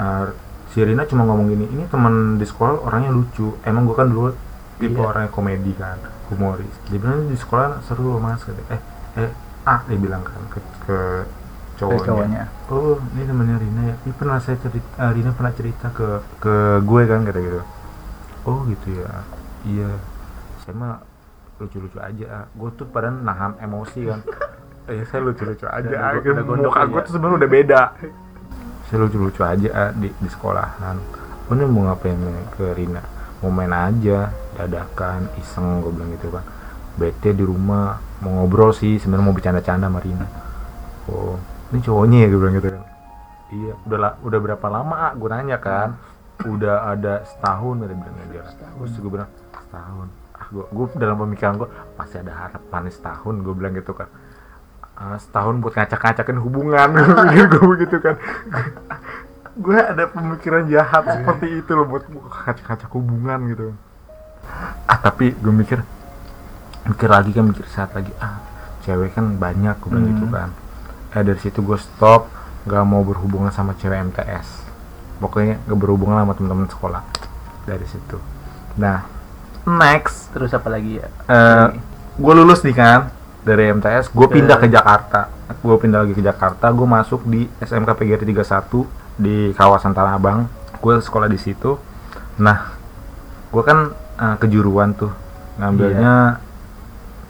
Eh, 0.00 0.26
si 0.72 0.82
Rina 0.82 1.06
cuma 1.06 1.22
ngomong 1.22 1.46
gini 1.52 1.66
ini 1.70 1.84
teman 1.86 2.36
di 2.40 2.46
sekolah 2.48 2.82
orangnya 2.82 3.12
lucu. 3.14 3.54
Emang 3.62 3.86
gue 3.86 3.96
kan 3.96 4.08
dulu 4.10 4.34
tipe 4.74 4.98
Iya. 4.98 5.06
orangnya 5.06 5.30
komedi 5.30 5.70
kan 5.78 6.00
humoris. 6.32 6.74
Dia 6.90 6.98
bilang 6.98 7.30
di 7.30 7.36
sekolah 7.38 7.84
seru 7.86 8.16
loh 8.16 8.18
mas. 8.18 8.42
Eh 8.48 8.80
eh 9.20 9.30
ah 9.64 9.80
dia 9.88 9.96
bilang 9.96 10.20
kan 10.20 10.40
ke, 10.52 10.58
ke 10.84 10.98
cowoknya, 11.80 12.04
cowoknya. 12.06 12.42
oh 12.68 13.00
ini 13.16 13.22
temannya 13.24 13.56
Rina 13.58 13.82
ya. 13.88 13.94
Ini 14.04 14.12
pernah 14.14 14.38
saya 14.38 14.56
cerita 14.60 14.88
eh, 15.00 15.10
Rina 15.16 15.30
pernah 15.32 15.52
cerita 15.56 15.86
ke 15.90 16.08
ke 16.38 16.54
gue 16.84 17.02
kan 17.08 17.20
kata 17.24 17.40
gitu. 17.40 17.60
Oh 18.44 18.58
gitu 18.68 18.88
ya. 19.00 19.10
Iya. 19.64 19.90
Saya 20.62 20.74
mah 20.76 20.94
lucu-lucu 21.56 21.96
aja 21.96 22.26
ah. 22.28 22.44
gue 22.50 22.70
tuh 22.76 22.86
pada 22.92 23.08
nahan 23.08 23.56
emosi 23.58 24.00
kan. 24.04 24.20
Eh 24.90 25.00
saya 25.08 25.24
lucu-lucu 25.24 25.64
aja 25.64 25.88
Udah- 25.88 26.02
ah. 26.12 26.20
udah 26.20 26.44
muka 26.44 26.82
gue 26.84 27.00
tuh 27.08 27.12
sebenarnya 27.16 27.36
udah 27.40 27.50
beda. 27.50 27.80
Saya 28.92 28.98
lucu-lucu 29.00 29.40
aja 29.40 29.68
ah, 29.72 29.90
di 29.96 30.12
di 30.12 30.28
sekolahan. 30.28 30.96
Oh 31.48 31.52
ini 31.56 31.64
mau 31.64 31.88
ngapain 31.88 32.20
ke 32.52 32.76
Rina? 32.76 33.00
Mau 33.40 33.48
main 33.48 33.72
aja 33.72 34.28
dadakan 34.60 35.28
iseng 35.40 35.80
gue 35.80 35.92
bilang 35.92 36.12
gitu 36.20 36.28
kan. 36.28 36.44
Bete 37.00 37.32
di 37.32 37.42
rumah 37.42 37.98
mau 38.22 38.30
ngobrol 38.42 38.70
sih 38.70 39.00
sebenarnya 39.00 39.26
mau 39.26 39.34
bercanda-canda 39.34 39.86
sama 39.90 39.98
Rina. 39.98 40.26
Oh 41.10 41.36
ini 41.72 41.80
cowoknya 41.82 42.18
ya 42.22 42.26
gue 42.30 42.40
bilang 42.40 42.54
gitu 42.58 42.68
kan. 42.70 42.82
Iya 43.54 43.72
udah 43.86 43.98
la- 43.98 44.18
udah 44.22 44.38
berapa 44.40 44.66
lama 44.70 44.94
ah 45.10 45.12
gue 45.16 45.28
nanya 45.30 45.58
kan. 45.58 45.98
Udah 46.44 46.90
ada 46.92 47.22
setahun 47.26 47.74
dia 47.82 47.94
bilang 47.94 48.16
aja 48.26 48.40
terus 48.52 48.92
gue 48.98 49.10
bilang 49.10 49.30
setahun. 49.54 50.06
Ah 50.34 50.46
gue 50.50 50.64
gue 50.66 50.84
dalam 50.98 51.16
pemikiran 51.18 51.58
gue 51.58 51.68
masih 51.94 52.22
ada 52.22 52.32
harapan 52.34 52.82
setahun 52.90 53.34
gue 53.42 53.54
bilang 53.54 53.74
gitu 53.74 53.94
kan. 53.94 54.06
Ah, 54.94 55.18
setahun 55.18 55.58
buat 55.58 55.74
ngacak-ngacakin 55.74 56.38
hubungan. 56.38 56.86
Gue 57.50 57.66
begitu 57.74 57.98
kan. 57.98 58.14
Gue 59.58 59.74
ada 59.74 60.06
pemikiran 60.06 60.70
jahat 60.70 61.02
seperti 61.02 61.62
itu 61.62 61.70
loh 61.74 61.82
buat 61.90 62.06
ngacak-ngacak 62.06 62.90
hubungan 62.94 63.38
gitu. 63.50 63.74
Ah 64.86 64.94
tapi 65.02 65.34
gue 65.34 65.50
mikir 65.50 65.82
mikir 66.84 67.08
lagi 67.08 67.30
kan 67.32 67.44
mikir 67.44 67.64
saat 67.66 67.90
lagi 67.92 68.12
ah 68.18 68.40
cewek 68.80 69.12
kan 69.12 69.36
banyak 69.36 69.76
gue 69.80 69.88
bilang 69.88 70.04
Hmm. 70.04 70.12
gitu 70.12 70.26
kan. 70.28 70.48
Eh 71.12 71.22
dari 71.22 71.40
situ 71.40 71.58
gue 71.60 71.78
stop 71.78 72.28
gak 72.64 72.84
mau 72.84 73.00
berhubungan 73.00 73.48
sama 73.48 73.72
cewek 73.74 74.12
MTS 74.12 74.64
pokoknya 75.16 75.60
gak 75.64 75.78
berhubungan 75.78 76.20
sama 76.20 76.32
teman-teman 76.32 76.68
sekolah 76.68 77.02
dari 77.64 77.86
situ. 77.86 78.20
Nah 78.76 79.04
next. 79.64 80.28
Terus 80.32 80.52
apa 80.52 80.68
lagi 80.68 81.00
ya? 81.00 81.08
Eh 81.24 81.66
gue 82.14 82.32
lulus 82.32 82.60
nih 82.60 82.76
kan 82.76 83.08
dari 83.40 83.68
MTS 83.70 84.12
gue 84.12 84.26
pindah 84.26 84.56
ke 84.56 84.68
Jakarta. 84.68 85.32
Gue 85.60 85.76
pindah 85.76 86.04
lagi 86.04 86.12
ke 86.12 86.20
Jakarta 86.20 86.68
gue 86.68 86.84
masuk 86.84 87.24
di 87.24 87.48
SMK 87.58 87.90
PGRI 87.94 88.24
31 88.28 88.84
di 89.16 89.36
kawasan 89.52 89.92
Tanah 89.92 90.16
Abang. 90.16 90.44
Gue 90.78 91.00
sekolah 91.00 91.28
di 91.28 91.40
situ. 91.40 91.80
Nah 92.36 92.76
gue 93.48 93.62
kan 93.62 93.88
eh, 94.20 94.36
kejuruan 94.36 94.92
tuh. 94.92 95.12
Ngambilnya 95.54 96.42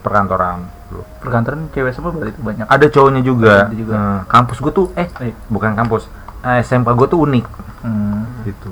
perkantoran. 0.04 0.68
Perkantoran 1.18 1.72
cewek 1.72 1.90
semua 1.90 2.12
berarti 2.12 2.36
banyak. 2.38 2.68
Ada 2.68 2.86
cowoknya 2.86 3.22
juga, 3.24 3.66
Ada 3.66 3.74
juga. 3.74 3.94
Eh, 3.96 4.20
kampus 4.28 4.56
gue 4.60 4.72
tuh 4.72 4.86
eh 4.94 5.08
Eh. 5.18 5.32
bukan 5.48 5.72
kampus. 5.72 6.06
Eh, 6.44 6.60
SMK 6.60 6.92
gue 6.92 7.08
tuh 7.08 7.20
unik. 7.24 7.46
Hmm. 7.80 8.24
gitu. 8.44 8.70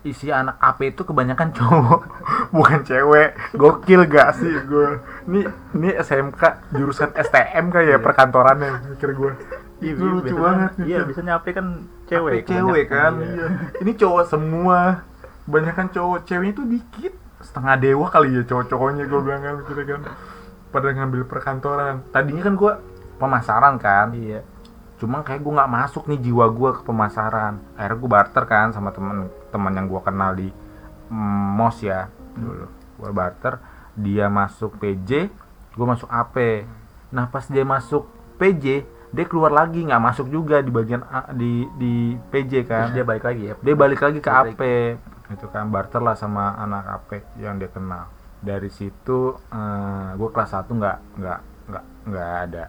Isi 0.00 0.32
anak 0.32 0.56
AP 0.56 0.96
itu 0.96 1.04
kebanyakan 1.04 1.52
cowok 1.52 2.00
bukan 2.56 2.80
cewek. 2.84 3.36
Gokil 3.52 4.08
gak 4.08 4.36
sih 4.36 4.48
gue 4.64 4.88
ini 5.26 5.40
ini 5.76 5.88
SMK 5.92 6.72
jurusan 6.72 7.12
STM 7.12 7.68
kayak 7.68 7.88
ya 7.88 7.98
perkantorannya 8.00 8.96
mikir 8.96 9.12
gue 9.12 9.32
Iya, 9.80 9.96
itu 9.96 10.04
lucu 10.04 10.36
banget. 10.36 10.70
Iya, 10.84 11.08
biasanya 11.08 11.32
apa 11.40 11.56
kan 11.56 11.66
AP 11.80 12.08
cewek. 12.12 12.44
cewek 12.44 12.84
kan 12.92 13.12
iya. 13.16 13.46
ini 13.80 13.92
cowok 13.96 14.24
semua. 14.28 15.08
Kebanyakan 15.44 15.86
cowok 15.88 16.18
ceweknya 16.28 16.52
tuh 16.52 16.66
dikit 16.68 17.14
setengah 17.40 17.74
dewa 17.80 18.06
kali 18.12 18.36
ya 18.36 18.42
cowok-cowoknya 18.44 19.04
gue 19.08 19.20
bilang 19.20 19.42
kan 19.42 19.54
gitu 19.64 19.82
kan. 19.84 20.00
Pada 20.70 20.88
ngambil 20.94 21.22
perkantoran. 21.26 22.04
Tadinya 22.14 22.42
kan 22.44 22.54
gue 22.54 22.72
pemasaran 23.18 23.74
kan. 23.80 24.12
Iya. 24.16 24.42
cuma 25.00 25.24
kayak 25.24 25.40
gue 25.40 25.52
nggak 25.56 25.72
masuk 25.72 26.12
nih 26.12 26.20
jiwa 26.28 26.52
gue 26.52 26.70
ke 26.76 26.82
pemasaran. 26.84 27.56
Akhirnya 27.72 27.96
gue 28.04 28.10
barter 28.12 28.44
kan 28.44 28.68
sama 28.76 28.92
temen 28.92 29.32
teman 29.48 29.72
yang 29.72 29.88
gue 29.88 30.00
kenal 30.04 30.36
di 30.36 30.52
mm, 31.08 31.46
mos 31.56 31.80
ya 31.80 32.12
dulu. 32.36 32.68
Gue 33.00 33.10
barter 33.16 33.56
dia 33.96 34.28
masuk 34.28 34.76
PJ 34.78 35.32
gue 35.74 35.86
masuk 35.86 36.08
AP 36.10 36.66
nah 37.10 37.26
pas 37.26 37.42
dia 37.46 37.64
masuk 37.66 38.06
PJ 38.38 38.86
dia 39.10 39.24
keluar 39.26 39.50
lagi 39.50 39.82
nggak 39.82 40.02
masuk 40.02 40.30
juga 40.30 40.62
di 40.62 40.70
bagian 40.70 41.02
A, 41.10 41.34
di 41.34 41.66
di 41.74 42.14
PJ 42.30 42.62
kan. 42.62 42.94
Terus 42.94 43.02
dia 43.02 43.04
balik 43.04 43.24
lagi 43.26 43.42
ya. 43.50 43.54
dia 43.58 43.74
balik 43.74 44.00
lagi 44.06 44.18
ke 44.22 44.30
Balik. 44.30 44.54
AP 44.54 44.62
itu 45.30 45.46
kan 45.46 45.66
barter 45.66 45.98
lah 45.98 46.14
sama 46.14 46.54
anak 46.54 46.84
AP 46.90 47.10
yang 47.38 47.56
dia 47.56 47.68
kenal. 47.68 48.10
Dari 48.40 48.68
situ 48.68 49.36
gue 50.14 50.28
kelas 50.28 50.50
1 50.52 50.66
nggak 50.70 50.98
nggak 51.16 51.40
nggak 51.68 51.84
nggak 52.06 52.30
ada 52.44 52.64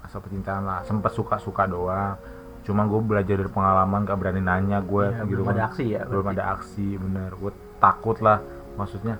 asal 0.00 0.18
percintaan 0.20 0.62
lah. 0.62 0.80
Sempet 0.82 1.12
suka 1.12 1.36
suka 1.36 1.66
doang. 1.66 2.16
Cuma 2.62 2.82
gue 2.82 2.98
belajar 2.98 3.36
dari 3.36 3.46
pengalaman 3.46 4.02
gak 4.02 4.18
berani 4.18 4.40
nanya. 4.40 4.78
Gue 4.80 5.06
Iya, 5.06 5.22
gitu 5.22 5.38
belum 5.38 5.46
kan. 5.46 5.54
ada 5.54 5.62
aksi 5.66 5.84
ya, 5.86 6.02
belum 6.02 6.24
berarti. 6.24 6.34
ada 6.34 6.44
aksi 6.52 6.86
bener. 6.96 7.30
Gue 7.32 7.52
takut 7.78 8.18
lah. 8.18 8.38
Maksudnya 8.74 9.14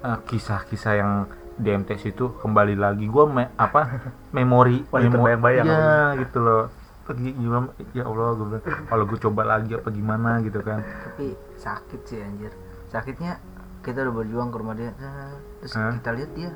eh, 0.00 0.18
kisah-kisah 0.24 0.94
yang 0.94 1.12
di 1.52 1.68
MTS 1.70 2.02
itu 2.08 2.30
kembali 2.34 2.74
lagi. 2.74 3.06
Gue 3.06 3.24
me- 3.26 3.50
apa 3.56 3.80
memori 4.36 4.82
memori 4.86 5.16
bayang-bayang 5.22 5.66
ya 5.66 5.90
gitu 6.18 6.38
loh. 6.38 6.64
Gi- 7.04 7.34
gimana? 7.34 7.66
Ya 7.92 8.06
Allah 8.06 8.30
gue 8.32 8.46
bilang 8.48 8.64
kalau 8.86 9.04
gue 9.04 9.18
coba 9.20 9.42
lagi 9.44 9.74
apa 9.74 9.88
gimana? 9.90 10.38
gitu 10.40 10.62
kan. 10.62 10.80
Tapi 10.82 11.34
sakit 11.62 12.00
sih 12.04 12.18
anjir. 12.18 12.50
Sakitnya 12.90 13.38
kita 13.80 14.02
udah 14.02 14.14
berjuang 14.14 14.50
ke 14.50 14.56
rumah 14.58 14.74
dia. 14.74 14.90
nah, 14.98 15.38
terus 15.62 15.72
Hah? 15.74 15.94
kita 15.94 16.10
lihat 16.18 16.30
dia 16.34 16.50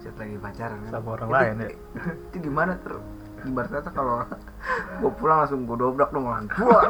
saat 0.00 0.16
lagi 0.16 0.36
pacaran 0.40 0.78
kan. 0.80 0.90
Sama 0.96 1.08
orang 1.12 1.28
Itu- 1.28 1.36
lain 1.36 1.54
ya. 1.56 1.68
Itu 2.32 2.36
gimana 2.40 2.72
tuh? 2.80 3.00
Ibarat 3.44 3.70
kata 3.70 3.90
kalau 3.92 4.24
gue 5.00 5.12
pulang 5.20 5.44
langsung 5.44 5.68
gue 5.68 5.76
dobrak 5.76 6.10
dong 6.10 6.26
lan. 6.26 6.48
Wah, 6.56 6.88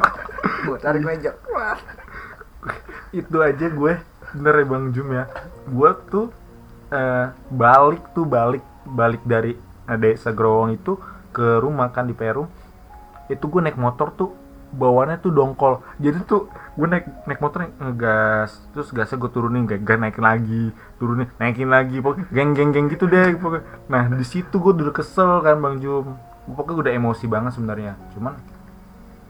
gue 0.65 0.79
tarik 0.79 1.03
meja. 1.03 1.35
Wah. 1.51 1.77
itu 3.15 3.39
aja 3.39 3.71
gue 3.71 3.93
bener 4.35 4.55
ya 4.59 4.65
bang 4.67 4.85
Jum 4.91 5.09
ya 5.15 5.25
gue 5.71 5.91
tuh 6.11 6.27
eh, 6.91 7.31
balik 7.49 8.03
tuh 8.11 8.27
balik 8.27 8.65
balik 8.83 9.23
dari 9.23 9.55
desa 9.95 10.35
Growong 10.35 10.75
itu 10.75 10.99
ke 11.31 11.63
rumah 11.63 11.95
kan 11.95 12.11
di 12.11 12.15
Peru 12.19 12.51
itu 13.31 13.45
gue 13.47 13.61
naik 13.63 13.79
motor 13.79 14.11
tuh 14.11 14.35
bawaannya 14.77 15.19
tuh 15.19 15.33
dongkol 15.33 15.81
jadi 15.97 16.21
tuh 16.23 16.53
gue 16.77 16.87
naik 16.87 17.07
naik 17.25 17.41
motor 17.41 17.67
ngegas 17.81 18.61
terus 18.71 18.93
gasnya 18.93 19.17
gue 19.17 19.31
turunin 19.33 19.65
gak, 19.65 19.81
gak 19.83 19.97
naikin 19.97 20.25
lagi 20.25 20.65
turunin 21.01 21.27
naikin 21.41 21.73
lagi 21.73 21.97
pokoknya 21.99 22.29
geng 22.29 22.53
geng 22.53 22.71
geng 22.77 22.87
gitu 22.93 23.09
deh 23.09 23.33
pokoknya 23.41 23.65
nah 23.89 24.05
di 24.07 24.27
situ 24.29 24.53
gue 24.53 24.73
udah 24.77 24.93
kesel 24.93 25.41
kan 25.41 25.57
bang 25.57 25.81
Jum 25.81 26.15
pokoknya 26.47 26.77
udah 26.87 26.93
emosi 26.93 27.25
banget 27.27 27.57
sebenarnya 27.57 27.97
cuman 28.13 28.37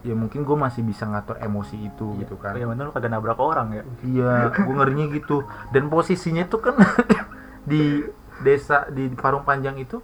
ya 0.02 0.14
mungkin 0.14 0.46
gue 0.46 0.54
masih 0.54 0.86
bisa 0.86 1.02
ngatur 1.02 1.34
emosi 1.42 1.74
itu 1.82 2.06
Iya. 2.14 2.20
gitu 2.22 2.34
kan 2.38 2.54
yang 2.54 2.70
bener 2.70 2.86
lu 2.86 2.92
kagak 2.94 3.10
nabrak 3.10 3.42
orang 3.42 3.74
ya. 3.74 3.82
Iya, 4.06 4.54
gue 4.54 4.70
ngerinya 4.70 5.10
gitu. 5.10 5.42
Dan 5.74 5.90
posisinya 5.90 6.46
tuh 6.46 6.62
kan 6.62 6.78
di 7.70 8.06
desa 8.38 8.86
di 8.86 9.10
Parung 9.18 9.42
Panjang 9.42 9.74
itu 9.82 9.98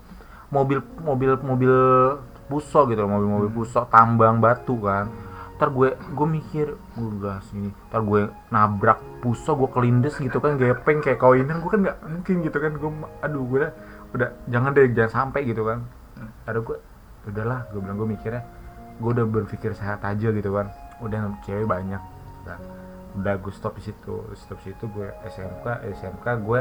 mobil 0.50 0.82
mobil 1.06 1.38
mobil 1.46 1.74
puso 2.50 2.82
gitu 2.90 3.06
mobil-mobil 3.06 3.46
puso 3.54 3.86
tambang 3.86 4.42
batu 4.42 4.74
kan. 4.82 5.06
Ntar 5.62 5.70
gue 5.78 5.94
gue 5.94 6.26
mikir 6.26 6.74
gue 6.74 7.10
gas 7.22 7.46
ini, 7.54 7.70
ntar 7.86 8.02
gue 8.02 8.26
nabrak 8.50 8.98
puso 9.22 9.54
gue 9.54 9.70
kelindes 9.70 10.18
gitu 10.18 10.42
kan 10.42 10.58
gepeng 10.58 10.98
kayak 10.98 11.22
koinan 11.22 11.62
gue 11.62 11.70
kan 11.70 11.86
nggak 11.86 11.98
mungkin 12.02 12.42
gitu 12.42 12.58
kan 12.58 12.74
gue 12.74 12.90
aduh 13.22 13.46
gue 13.46 13.58
udah 13.62 13.72
udah 14.10 14.28
jangan 14.50 14.74
deh 14.74 14.90
jangan 14.90 15.30
sampai 15.30 15.46
gitu 15.46 15.62
kan. 15.62 15.86
Ada 16.50 16.58
gue 16.66 16.76
udahlah 17.30 17.70
gue 17.70 17.78
bilang 17.78 17.94
gue 17.94 18.08
mikirnya 18.10 18.42
gue 18.98 19.10
udah 19.14 19.22
berpikir 19.22 19.70
sehat 19.78 20.02
aja 20.02 20.34
gitu 20.34 20.50
kan. 20.50 20.66
Udah 20.98 21.30
cewek 21.46 21.70
banyak. 21.70 22.02
Udah, 22.42 22.58
udah 23.22 23.34
gue 23.38 23.52
stop 23.54 23.78
di 23.78 23.86
situ 23.86 24.34
stop 24.34 24.58
di 24.66 24.74
situ 24.74 24.84
gue 24.90 25.14
SMK 25.30 25.86
SMK 25.94 26.26
gue 26.42 26.60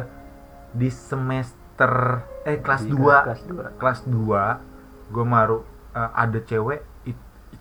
di 0.78 0.94
semester 0.94 2.22
eh 2.46 2.62
kelas 2.62 2.86
Di 2.86 2.94
2 2.94 3.02
kelas 3.02 3.42
dua. 3.50 3.66
kelas 3.82 4.00
2 4.06 5.10
gue 5.10 5.26
maru 5.26 5.66
eh, 5.98 6.12
ada 6.14 6.38
cewek 6.38 6.91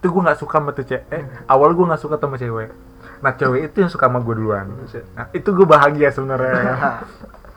itu 0.00 0.08
gue 0.08 0.22
nggak 0.24 0.40
suka 0.40 0.56
sama 0.56 0.72
tuh 0.72 0.82
cewek. 0.82 1.04
Eh, 1.12 1.22
awal 1.44 1.76
gue 1.76 1.84
nggak 1.84 2.00
suka 2.00 2.16
sama 2.16 2.34
cewek. 2.34 2.72
Nah 3.20 3.32
cewek 3.36 3.68
itu 3.68 3.76
yang 3.84 3.92
suka 3.92 4.08
sama 4.08 4.18
gue 4.18 4.32
duluan. 4.32 4.72
Nah, 5.12 5.28
itu 5.30 5.48
gue 5.52 5.66
bahagia 5.68 6.08
sebenarnya. 6.08 6.56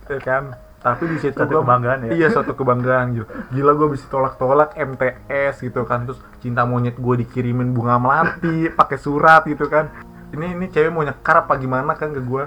Ya 0.04 0.20
kan? 0.20 0.52
Tapi 0.84 1.08
di 1.08 1.16
situ 1.16 1.40
gua- 1.40 1.64
kebanggaan 1.64 2.04
ya? 2.04 2.12
iya 2.12 2.28
suatu 2.28 2.52
kebanggaan 2.52 3.16
gitu 3.16 3.24
gila 3.56 3.72
gue 3.72 3.96
bisa 3.96 4.04
tolak-tolak 4.12 4.76
MTS 4.76 5.64
gitu 5.64 5.88
kan. 5.88 6.04
Terus 6.04 6.20
cinta 6.44 6.68
monyet 6.68 7.00
gue 7.00 7.24
dikirimin 7.24 7.72
bunga 7.72 7.96
melati 7.96 8.68
pakai 8.76 9.00
surat 9.00 9.48
gitu 9.48 9.72
kan. 9.72 9.88
Ini 10.36 10.52
ini 10.52 10.68
cewek 10.68 10.92
mau 10.92 11.08
nyekar 11.08 11.48
apa 11.48 11.56
gimana 11.56 11.96
kan 11.96 12.12
ke 12.12 12.20
gue 12.20 12.44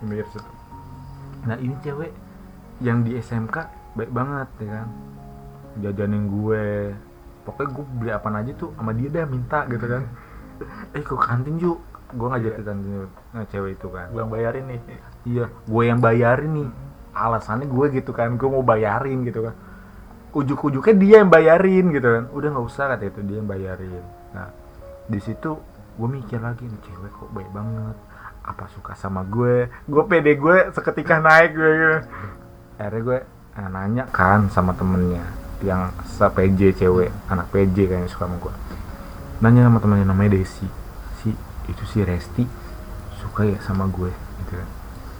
mikir 0.00 0.24
situ. 0.32 0.48
Nah 1.44 1.60
ini 1.60 1.76
cewek 1.84 2.08
yang 2.80 3.04
di 3.04 3.20
SMK 3.20 3.56
baik 3.92 4.08
banget 4.08 4.48
ya 4.64 4.80
kan? 4.80 4.88
Jajanin 5.76 6.24
gue 6.32 6.64
pokoknya 7.44 7.68
gue 7.70 7.84
beli 8.00 8.10
apa 8.10 8.28
aja 8.32 8.52
tuh 8.56 8.70
sama 8.74 8.90
dia 8.96 9.08
dah 9.12 9.28
minta 9.28 9.68
gitu 9.68 9.86
kan. 9.86 10.04
Eh 10.96 11.02
ke 11.02 11.14
kantin 11.18 11.58
yuk. 11.58 11.78
Gue 12.14 12.30
ngajak 12.30 12.52
ke 12.58 12.62
kantin 12.62 13.10
nah 13.34 13.44
cewek 13.50 13.76
itu 13.76 13.88
kan. 13.90 14.06
Gue 14.10 14.20
yang 14.24 14.32
bayarin 14.32 14.64
nih. 14.70 14.80
iya 15.28 15.44
gue 15.50 15.82
yang 15.84 16.00
bayarin 16.00 16.52
nih. 16.54 16.68
Alasannya 17.14 17.66
gue 17.70 17.86
gitu 18.00 18.10
kan 18.14 18.34
gue 18.34 18.48
mau 18.48 18.64
bayarin 18.64 19.22
gitu 19.26 19.50
kan. 19.50 19.54
Ujuk-ujuknya 20.34 20.94
dia 20.98 21.14
yang 21.22 21.30
bayarin 21.30 21.86
gitu 21.92 22.08
kan. 22.08 22.24
Udah 22.32 22.48
nggak 22.54 22.66
usah 22.66 22.84
kata 22.94 23.04
itu 23.06 23.20
dia 23.26 23.36
yang 23.42 23.50
bayarin. 23.50 24.04
Nah 24.34 24.48
di 25.04 25.20
situ 25.20 25.58
gue 25.94 26.08
mikir 26.10 26.42
lagi 26.42 26.64
nih 26.66 26.80
cewek 26.86 27.12
kok 27.12 27.30
baik 27.34 27.50
banget. 27.50 27.96
Apa 28.44 28.70
suka 28.70 28.94
sama 28.94 29.26
gue? 29.26 29.68
Gue 29.90 30.02
pede 30.06 30.38
gue 30.38 30.70
seketika 30.70 31.18
naik. 31.18 31.50
Gue 31.54 31.70
gitu. 31.74 31.98
akhirnya 32.74 33.00
gue 33.06 33.18
eh, 33.58 33.68
nanya 33.70 34.04
kan 34.10 34.50
sama 34.50 34.74
temennya 34.74 35.43
yang 35.62 35.94
se 36.08 36.26
PJ 36.26 36.80
cewek 36.80 37.14
anak 37.30 37.46
PJ 37.54 37.86
kayaknya 37.86 38.10
suka 38.10 38.26
sama 38.26 38.36
gue 38.42 38.54
nanya 39.44 39.66
sama 39.66 39.78
temennya 39.82 40.06
namanya 40.08 40.40
Desi. 40.40 40.68
Si 41.20 41.28
itu 41.68 41.84
si 41.90 42.00
Resti 42.00 42.44
suka 43.20 43.44
ya 43.44 43.60
sama 43.64 43.88
gue 43.92 44.12
gitu 44.12 44.52
kan. 44.56 44.68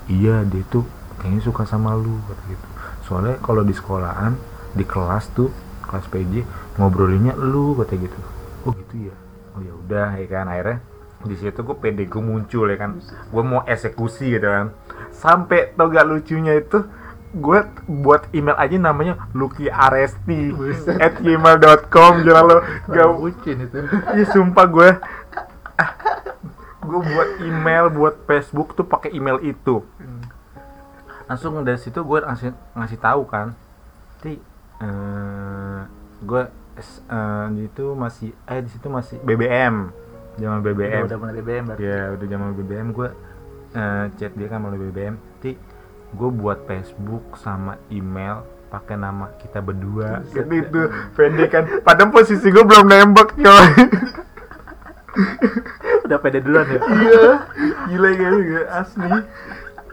Iya 0.08 0.34
dia 0.48 0.64
tuh 0.68 0.84
kayaknya 1.20 1.42
suka 1.44 1.68
sama 1.68 1.92
lu 1.92 2.20
gitu. 2.48 2.66
Soalnya 3.04 3.40
kalau 3.44 3.60
di 3.60 3.76
sekolahan 3.76 4.36
di 4.72 4.84
kelas 4.88 5.28
tuh 5.36 5.52
kelas 5.84 6.08
PJ 6.08 6.44
ngobrolinnya 6.80 7.36
lu 7.36 7.76
kata 7.76 8.00
gitu. 8.00 8.18
Oh 8.64 8.72
gitu 8.72 9.12
ya? 9.12 9.14
Oh 9.56 9.60
ya 9.60 9.72
udah 9.76 10.08
ya 10.16 10.26
kan. 10.30 10.48
Akhirnya 10.48 10.78
di 11.24 11.34
situ 11.40 11.60
gue 11.64 11.76
pede 11.76 12.04
gue 12.08 12.22
muncul 12.22 12.64
ya 12.70 12.76
kan. 12.80 13.00
Gue 13.28 13.42
mau 13.44 13.60
eksekusi 13.68 14.32
gitu 14.32 14.48
kan. 14.48 14.72
Sampai 15.12 15.72
tau 15.76 15.88
gak 15.92 16.08
lucunya 16.08 16.60
itu 16.60 16.80
gue 17.34 17.58
buat 17.84 18.30
email 18.30 18.54
aja 18.54 18.76
namanya 18.76 19.14
Lucky 19.30 19.66
Aresti 19.66 20.54
at 20.96 21.18
gmail.com 21.18 22.12
gila 22.20 22.40
lo 22.40 22.56
gak 22.86 23.08
bucin 23.12 23.56
itu. 23.60 23.78
Iya 24.12 24.24
sumpah 24.28 24.66
gue 24.66 24.88
gue 26.80 27.00
buat 27.02 27.28
email 27.40 27.84
buat 27.88 28.14
Facebook 28.22 28.72
tuh 28.72 28.84
pakai 28.84 29.10
email 29.10 29.40
itu. 29.40 29.82
Langsung 31.24 31.58
dari 31.60 31.76
situ 31.76 31.98
gue 31.98 32.20
ngasih 32.20 32.52
ngasih 32.72 32.98
tahu 32.98 33.22
kan. 33.24 33.56
Ti 34.20 34.36
eh 34.76 35.80
gue 36.20 36.42
s- 36.76 37.02
eh, 37.04 37.46
di 37.50 37.62
itu 37.64 37.94
masih 37.94 38.30
eh 38.44 38.60
di 38.60 38.68
situ 38.68 38.86
masih 38.86 39.16
BBM 39.20 39.90
zaman 40.34 40.58
BBM 40.60 41.02
Udah, 41.02 41.08
udah 41.08 41.18
mulai 41.20 41.34
BBM 41.36 41.64
berarti. 41.64 41.82
ya 41.84 42.00
udah 42.10 42.26
zaman 42.26 42.48
BBM 42.54 42.88
gue 42.90 43.08
eh, 43.72 44.04
chat 44.14 44.32
dia 44.34 44.46
kan 44.46 44.58
melalui 44.58 44.90
BBM 44.90 45.14
gue 46.14 46.30
buat 46.30 46.58
Facebook 46.70 47.34
sama 47.42 47.76
email 47.90 48.46
pakai 48.70 48.98
nama 48.98 49.30
kita 49.38 49.62
berdua. 49.62 50.22
Gitu 50.30 50.50
itu 50.50 50.80
pendek 51.14 51.48
kan? 51.54 51.64
Padahal 51.86 52.10
posisi 52.10 52.50
gue 52.50 52.64
belum 52.66 52.86
nembak 52.90 53.38
coy 53.38 53.68
Udah 56.04 56.18
pede 56.18 56.42
duluan 56.42 56.66
ya. 56.66 56.80
iya. 56.82 57.26
Gila 57.86 58.08
gila, 58.18 58.38
gila. 58.42 58.62
Asli. 58.82 59.10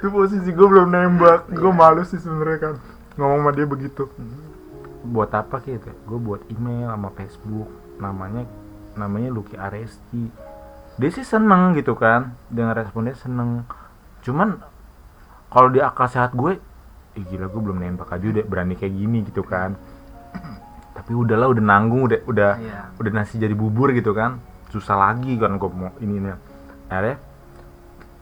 Itu 0.01 0.07
posisi 0.09 0.49
gue 0.49 0.67
belum 0.67 0.89
nembak. 0.89 1.45
Gue 1.53 1.69
malu 1.69 2.01
sih 2.01 2.17
sebenarnya 2.17 2.57
kan. 2.57 2.73
Ngomong 3.21 3.39
sama 3.45 3.51
dia 3.53 3.67
begitu. 3.69 4.09
Buat 5.01 5.33
apa 5.33 5.61
gitu 5.65 5.93
gue 5.93 6.19
buat 6.19 6.41
email 6.49 6.89
sama 6.89 7.09
Facebook. 7.13 7.69
Namanya 8.01 8.49
namanya 8.97 9.29
Lucky 9.29 9.55
Aresti. 9.55 10.25
Dia 10.97 11.09
sih 11.13 11.23
seneng 11.25 11.77
gitu 11.77 11.93
kan? 11.93 12.33
Dengan 12.49 12.73
responnya 12.73 13.13
seneng. 13.13 13.63
Cuman 14.25 14.57
kalau 15.51 15.67
di 15.67 15.77
akal 15.77 16.07
sehat 16.07 16.31
gue 16.33 16.57
Ih 17.11 17.27
gila 17.27 17.51
gue 17.51 17.59
belum 17.59 17.75
nembak 17.75 18.07
aja 18.07 18.23
udah 18.23 18.45
berani 18.47 18.71
kayak 18.73 18.95
gini 18.95 19.27
gitu 19.27 19.43
kan. 19.43 19.75
Tapi 20.95 21.11
udahlah 21.11 21.51
udah 21.51 21.59
nanggung 21.59 22.07
udah 22.07 22.23
udah 22.23 22.51
Iya. 22.55 22.79
udah 22.95 23.11
nasi 23.11 23.35
jadi 23.35 23.51
bubur 23.51 23.91
gitu 23.91 24.15
kan. 24.15 24.39
Susah 24.71 24.95
lagi 24.95 25.35
kan 25.35 25.59
gue 25.59 25.69
mau 25.69 25.91
ini 25.99 26.23
nih 26.23 26.39
akhirnya 26.87 27.15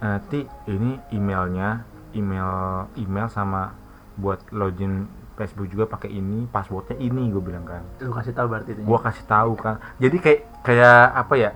eh, 0.01 0.17
Ti 0.25 0.39
ini 0.67 0.97
emailnya 1.13 1.85
email 2.17 2.49
email 2.97 3.29
sama 3.29 3.77
buat 4.17 4.41
login 4.49 5.05
Facebook 5.37 5.69
juga 5.69 5.85
pakai 5.85 6.09
ini 6.09 6.49
passwordnya 6.49 6.97
ini 6.97 7.29
gue 7.29 7.39
bilang 7.39 7.69
kan. 7.69 7.85
Lu 8.01 8.09
kasih 8.09 8.33
tahu 8.33 8.49
berarti 8.49 8.73
itu. 8.73 8.81
gue 8.81 8.99
kasih 9.05 9.25
tahu 9.29 9.53
kan. 9.53 9.77
Jadi 10.01 10.17
kayak 10.17 10.39
kayak 10.65 10.99
apa 11.13 11.33
ya 11.37 11.51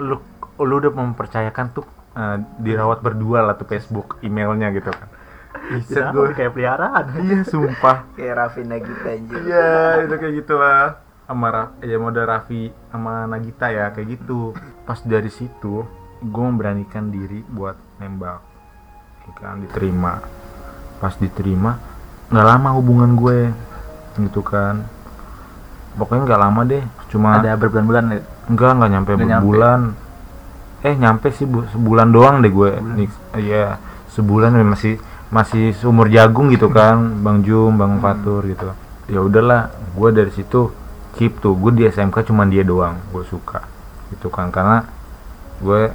lu 0.00 0.16
lu 0.56 0.74
udah 0.80 0.92
mempercayakan 0.96 1.76
tuh 1.76 1.84
eh, 2.16 2.36
dirawat 2.58 3.04
berdua 3.04 3.44
lah 3.44 3.54
tuh 3.54 3.68
Facebook 3.68 4.16
emailnya 4.24 4.72
gitu 4.72 4.88
kan 4.90 5.08
Iset 5.66 6.14
gue 6.14 6.30
kayak 6.36 6.52
peliharaan. 6.54 7.04
iya 7.26 7.40
sumpah 7.42 8.06
Kayak 8.16 8.34
Raffi 8.38 8.62
Nagita 8.62 9.08
anjir. 9.08 9.40
Iya, 9.50 9.70
itu 10.06 10.14
kayak 10.14 10.34
gitulah. 10.44 10.84
Sama 11.26 11.48
ya 11.82 11.96
mode 11.98 12.22
Raffi 12.22 12.70
sama 12.92 13.26
Nagita 13.26 13.66
ya 13.74 13.90
kayak 13.90 14.20
gitu. 14.20 14.54
Pas 14.86 15.00
dari 15.02 15.26
situ, 15.32 15.82
gue 16.22 16.44
memberanikan 16.44 17.10
diri 17.10 17.42
buat 17.50 17.74
nembak. 17.98 18.40
Ya 19.26 19.32
Kan 19.34 19.58
diterima. 19.66 20.22
Pas 21.02 21.14
diterima, 21.18 21.82
nggak 22.30 22.46
lama 22.46 22.68
hubungan 22.78 23.10
gue, 23.18 23.50
gitu 24.22 24.40
kan. 24.46 24.86
Pokoknya 25.98 26.30
nggak 26.30 26.42
lama 26.46 26.60
deh, 26.62 26.82
cuma 27.10 27.42
Ada 27.42 27.58
berbulan-bulan 27.58 28.04
ya. 28.12 28.20
enggak 28.46 28.70
nggak 28.76 28.90
nyampe 28.92 29.10
Nggak 29.18 29.28
nyampe. 29.28 30.05
Eh 30.86 30.94
nyampe 30.94 31.28
sih 31.30 31.44
bu- 31.44 31.66
sebulan 31.66 32.08
doang 32.08 32.38
deh 32.38 32.48
gue. 32.48 32.70
Nik- 32.94 33.18
Iya, 33.34 33.76
sebulan 34.08 34.54
masih 34.64 34.96
masih 35.28 35.74
seumur 35.74 36.06
jagung 36.06 36.48
gitu 36.48 36.70
kan, 36.70 36.96
Bang 37.20 37.42
Jum, 37.42 37.74
Bang 37.74 37.98
Fatur 37.98 38.46
gitu. 38.46 38.70
Ya 39.06 39.18
udahlah, 39.18 39.62
gue 39.92 40.08
dari 40.12 40.30
situ 40.30 40.70
keep 41.12 41.38
tuh. 41.38 41.52
Gue 41.52 41.72
di 41.72 41.82
SMK 41.84 42.22
cuma 42.24 42.46
dia 42.46 42.62
doang, 42.62 42.94
gue 43.10 43.24
suka. 43.24 43.66
Gitu 44.08 44.28
kan 44.28 44.48
karena 44.48 44.86
gue 45.58 45.90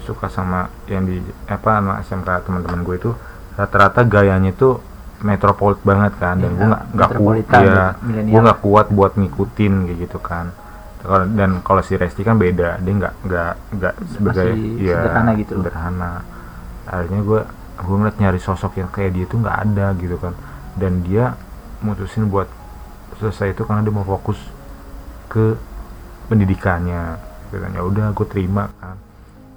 suka 0.00 0.26
sama 0.26 0.60
yang 0.86 1.04
di 1.04 1.20
apa 1.46 1.78
anak 1.78 2.02
SMK 2.02 2.42
teman-teman 2.42 2.80
gue 2.82 2.96
itu 2.98 3.10
rata-rata 3.54 4.02
gayanya 4.02 4.50
itu 4.50 4.80
metropolit 5.20 5.78
banget 5.80 6.16
kan 6.16 6.34
dan 6.34 6.48
Iya, 6.48 6.56
gue 6.56 6.66
nggak 6.66 6.82
nggak 6.90 7.10
kuat 7.14 7.36
ya 7.62 7.84
gue 8.26 8.40
nggak 8.42 8.60
kuat 8.60 8.86
buat 8.90 9.12
ngikutin 9.14 9.72
kayak 9.86 9.98
gitu 10.00 10.18
kan 10.18 10.46
dan 11.34 11.50
kalau 11.66 11.82
si 11.82 11.98
Resti 11.98 12.22
kan 12.22 12.38
beda 12.38 12.78
dia 12.78 12.94
nggak 12.94 13.14
nggak 13.26 13.52
nggak 13.74 13.94
sebagai 14.14 14.48
Masih 14.54 14.86
ya 14.86 14.96
sederhana 15.02 15.30
gitu. 15.34 15.52
sederhana. 15.58 16.12
Akhirnya 16.86 17.20
gue 17.26 17.40
gue 17.82 17.96
ngeliat 17.98 18.16
nyari 18.22 18.38
sosok 18.38 18.78
yang 18.78 18.90
kayak 18.94 19.10
dia 19.18 19.24
tuh 19.26 19.42
nggak 19.42 19.58
ada 19.66 19.86
gitu 19.98 20.16
kan. 20.22 20.34
Dan 20.78 21.02
dia 21.02 21.34
mutusin 21.82 22.30
buat 22.30 22.46
selesai 23.18 23.50
itu 23.58 23.66
karena 23.66 23.82
dia 23.82 23.90
mau 23.90 24.06
fokus 24.06 24.38
ke 25.26 25.58
pendidikannya 26.30 27.18
gitu 27.50 27.58
kan. 27.58 27.70
Ya 27.74 27.82
udah 27.82 28.06
gue 28.14 28.26
terima 28.30 28.70
kan. 28.78 28.94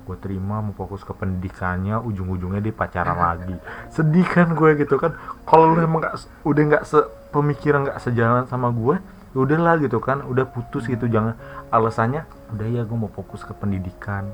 Gue 0.06 0.18
terima 0.18 0.66
mau 0.66 0.74
fokus 0.74 1.06
ke 1.06 1.14
pendidikannya 1.14 2.02
ujung-ujungnya 2.02 2.62
dia 2.62 2.74
pacaran 2.74 3.22
lagi. 3.30 3.54
Sedih 3.94 4.26
kan 4.26 4.50
gue 4.58 4.82
gitu 4.82 4.98
kan. 4.98 5.14
Kalau 5.46 5.78
lu 5.78 5.82
emang 5.86 6.02
gak, 6.10 6.26
udah 6.42 6.64
nggak 6.74 6.84
sepemikiran 6.90 7.86
nggak 7.86 8.02
sejalan 8.02 8.50
sama 8.50 8.74
gue 8.74 8.98
ya 9.36 9.38
udahlah 9.44 9.76
gitu 9.84 10.00
kan 10.00 10.24
udah 10.24 10.48
putus 10.48 10.88
gitu 10.88 11.12
jangan 11.12 11.36
alasannya 11.68 12.24
udah 12.56 12.68
ya 12.72 12.82
gue 12.88 12.98
mau 12.98 13.12
fokus 13.12 13.44
ke 13.44 13.52
pendidikan 13.52 14.32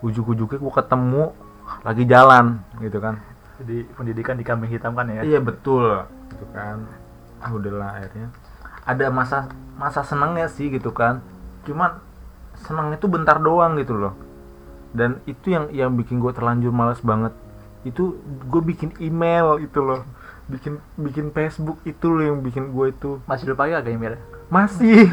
ujung-ujungnya 0.00 0.56
gue 0.56 0.72
ketemu 0.72 1.36
lagi 1.84 2.04
jalan 2.08 2.64
gitu 2.80 2.98
kan 2.98 3.20
Jadi 3.58 3.90
pendidikan 3.98 4.38
dikambing 4.38 4.70
hitamkan 4.70 5.10
ya. 5.18 5.22
Iya 5.26 5.42
betul, 5.42 6.06
gitu 6.30 6.46
kan. 6.54 6.86
Ah 7.42 7.50
udahlah 7.50 7.98
akhirnya. 7.98 8.30
Ada 8.86 9.10
masa 9.10 9.50
masa 9.74 10.06
senangnya 10.06 10.46
sih 10.46 10.70
gitu 10.70 10.94
kan. 10.94 11.18
Cuman 11.66 11.98
senangnya 12.54 13.02
tuh 13.02 13.10
bentar 13.10 13.42
doang 13.42 13.74
gitu 13.82 13.98
loh. 13.98 14.14
Dan 14.94 15.18
itu 15.26 15.50
yang 15.50 15.74
yang 15.74 15.90
bikin 15.98 16.22
gue 16.22 16.30
terlanjur 16.30 16.70
malas 16.70 17.02
banget. 17.02 17.34
Itu 17.82 18.22
gue 18.22 18.62
bikin 18.62 18.94
email 19.02 19.58
itu 19.58 19.82
loh. 19.82 20.06
Bikin 20.48 20.80
bikin 20.96 21.26
Facebook 21.30 21.78
itu 21.84 22.08
loh 22.08 22.24
yang 22.24 22.38
bikin 22.40 22.72
gue 22.72 22.86
itu. 22.88 23.20
Masih 23.24 23.52
lupa 23.52 23.68
ya 23.68 23.84
email. 23.84 24.16
masih. 24.48 25.12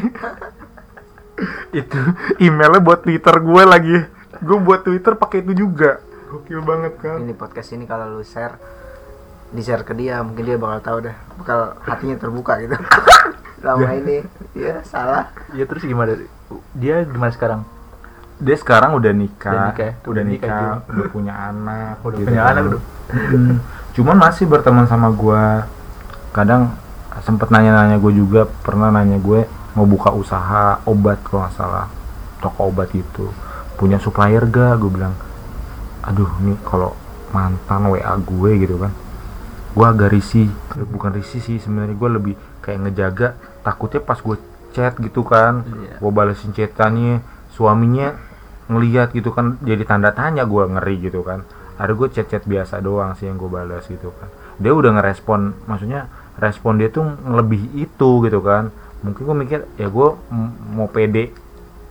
Itu 1.70 2.00
emailnya 2.40 2.80
buat 2.80 3.04
Twitter 3.04 3.36
gue 3.36 3.62
lagi. 3.68 3.96
Gue 4.40 4.56
buat 4.56 4.80
Twitter 4.80 5.12
pakai 5.12 5.44
itu 5.44 5.52
juga. 5.52 6.00
Gokil 6.32 6.64
banget 6.64 6.96
kan? 6.96 7.20
Ini 7.20 7.36
podcast 7.36 7.76
ini 7.76 7.84
kalau 7.84 8.16
lu 8.16 8.24
share 8.24 8.56
di 9.46 9.62
share 9.62 9.84
ke 9.84 9.92
dia 9.92 10.24
mungkin 10.24 10.42
dia 10.42 10.56
bakal 10.56 10.80
tahu 10.80 10.98
dah. 11.08 11.16
Bakal 11.36 11.58
hatinya 11.84 12.16
terbuka 12.16 12.56
gitu. 12.64 12.76
Selama 13.60 13.92
ini. 13.92 14.24
Ya 14.56 14.80
salah. 14.84 15.28
Ya 15.52 15.68
terus 15.68 15.84
gimana? 15.84 16.16
Dia 16.72 17.04
gimana 17.04 17.32
sekarang? 17.32 17.60
Dia 18.36 18.56
sekarang 18.56 18.96
udah 18.96 19.12
nikah. 19.12 19.52
Udah 19.52 19.64
nikah 19.68 19.84
ya? 19.84 19.92
udah 19.92 20.08
Udah 20.08 20.24
nikah, 20.24 20.48
nikah 20.48 20.72
udah 20.88 21.06
punya 21.12 21.34
anak 21.36 21.96
Udah 22.00 22.16
gitu 22.16 22.28
punya 22.28 22.42
kan. 22.42 22.52
anak, 22.52 22.62
udah. 22.64 22.80
Cuman 23.96 24.20
masih 24.20 24.44
berteman 24.44 24.84
sama 24.84 25.08
gua. 25.08 25.64
Kadang 26.36 26.76
sempet 27.24 27.48
nanya-nanya 27.48 27.96
gue 27.96 28.12
juga 28.12 28.44
pernah 28.44 28.92
nanya 28.92 29.16
gue 29.16 29.48
mau 29.72 29.88
buka 29.88 30.12
usaha 30.12 30.84
obat 30.84 31.16
kalau 31.24 31.48
nggak 31.48 31.56
salah 31.56 31.88
toko 32.44 32.68
obat 32.68 32.92
gitu. 32.92 33.32
Punya 33.80 33.96
supplier 33.96 34.44
ga 34.44 34.76
gue 34.76 34.92
bilang 34.92 35.16
aduh 36.04 36.28
nih 36.44 36.60
kalau 36.60 36.92
mantan 37.32 37.88
wa 37.88 37.96
gue 38.20 38.50
gitu 38.60 38.76
kan. 38.76 38.92
Gue 39.72 39.86
agak 39.88 40.12
risih 40.12 40.52
bukan 40.76 41.16
risih 41.16 41.40
sih 41.40 41.56
sebenarnya 41.56 41.96
gue 41.96 42.10
lebih 42.12 42.34
kayak 42.60 42.84
ngejaga 42.84 43.28
takutnya 43.64 44.04
pas 44.04 44.20
gue 44.20 44.36
chat 44.76 44.92
gitu 45.00 45.24
kan 45.24 45.64
Iya. 45.64 46.04
gue 46.04 46.10
balesin 46.12 46.52
chatannya 46.52 47.24
suaminya 47.56 48.12
ngeliat 48.68 49.16
gitu 49.16 49.32
kan 49.32 49.56
jadi 49.64 49.88
tanda 49.88 50.12
tanya 50.12 50.44
gue 50.44 50.62
ngeri 50.68 50.96
gitu 51.00 51.24
kan 51.24 51.48
ada 51.76 51.92
gue 51.92 52.08
chat 52.08 52.26
chat 52.28 52.42
biasa 52.48 52.80
doang 52.80 53.12
sih 53.20 53.28
yang 53.28 53.36
gue 53.36 53.50
balas 53.52 53.84
gitu 53.84 54.08
kan. 54.16 54.28
Dia 54.56 54.72
udah 54.72 54.96
ngerespon 54.96 55.68
maksudnya 55.68 56.08
respon 56.40 56.80
dia 56.80 56.88
tuh 56.88 57.04
lebih 57.28 57.60
itu 57.76 58.24
gitu 58.24 58.40
kan. 58.40 58.72
Mungkin 59.04 59.22
gue 59.22 59.36
mikir 59.36 59.60
ya 59.76 59.88
gue 59.92 60.08
mau 60.72 60.88
pede. 60.88 61.32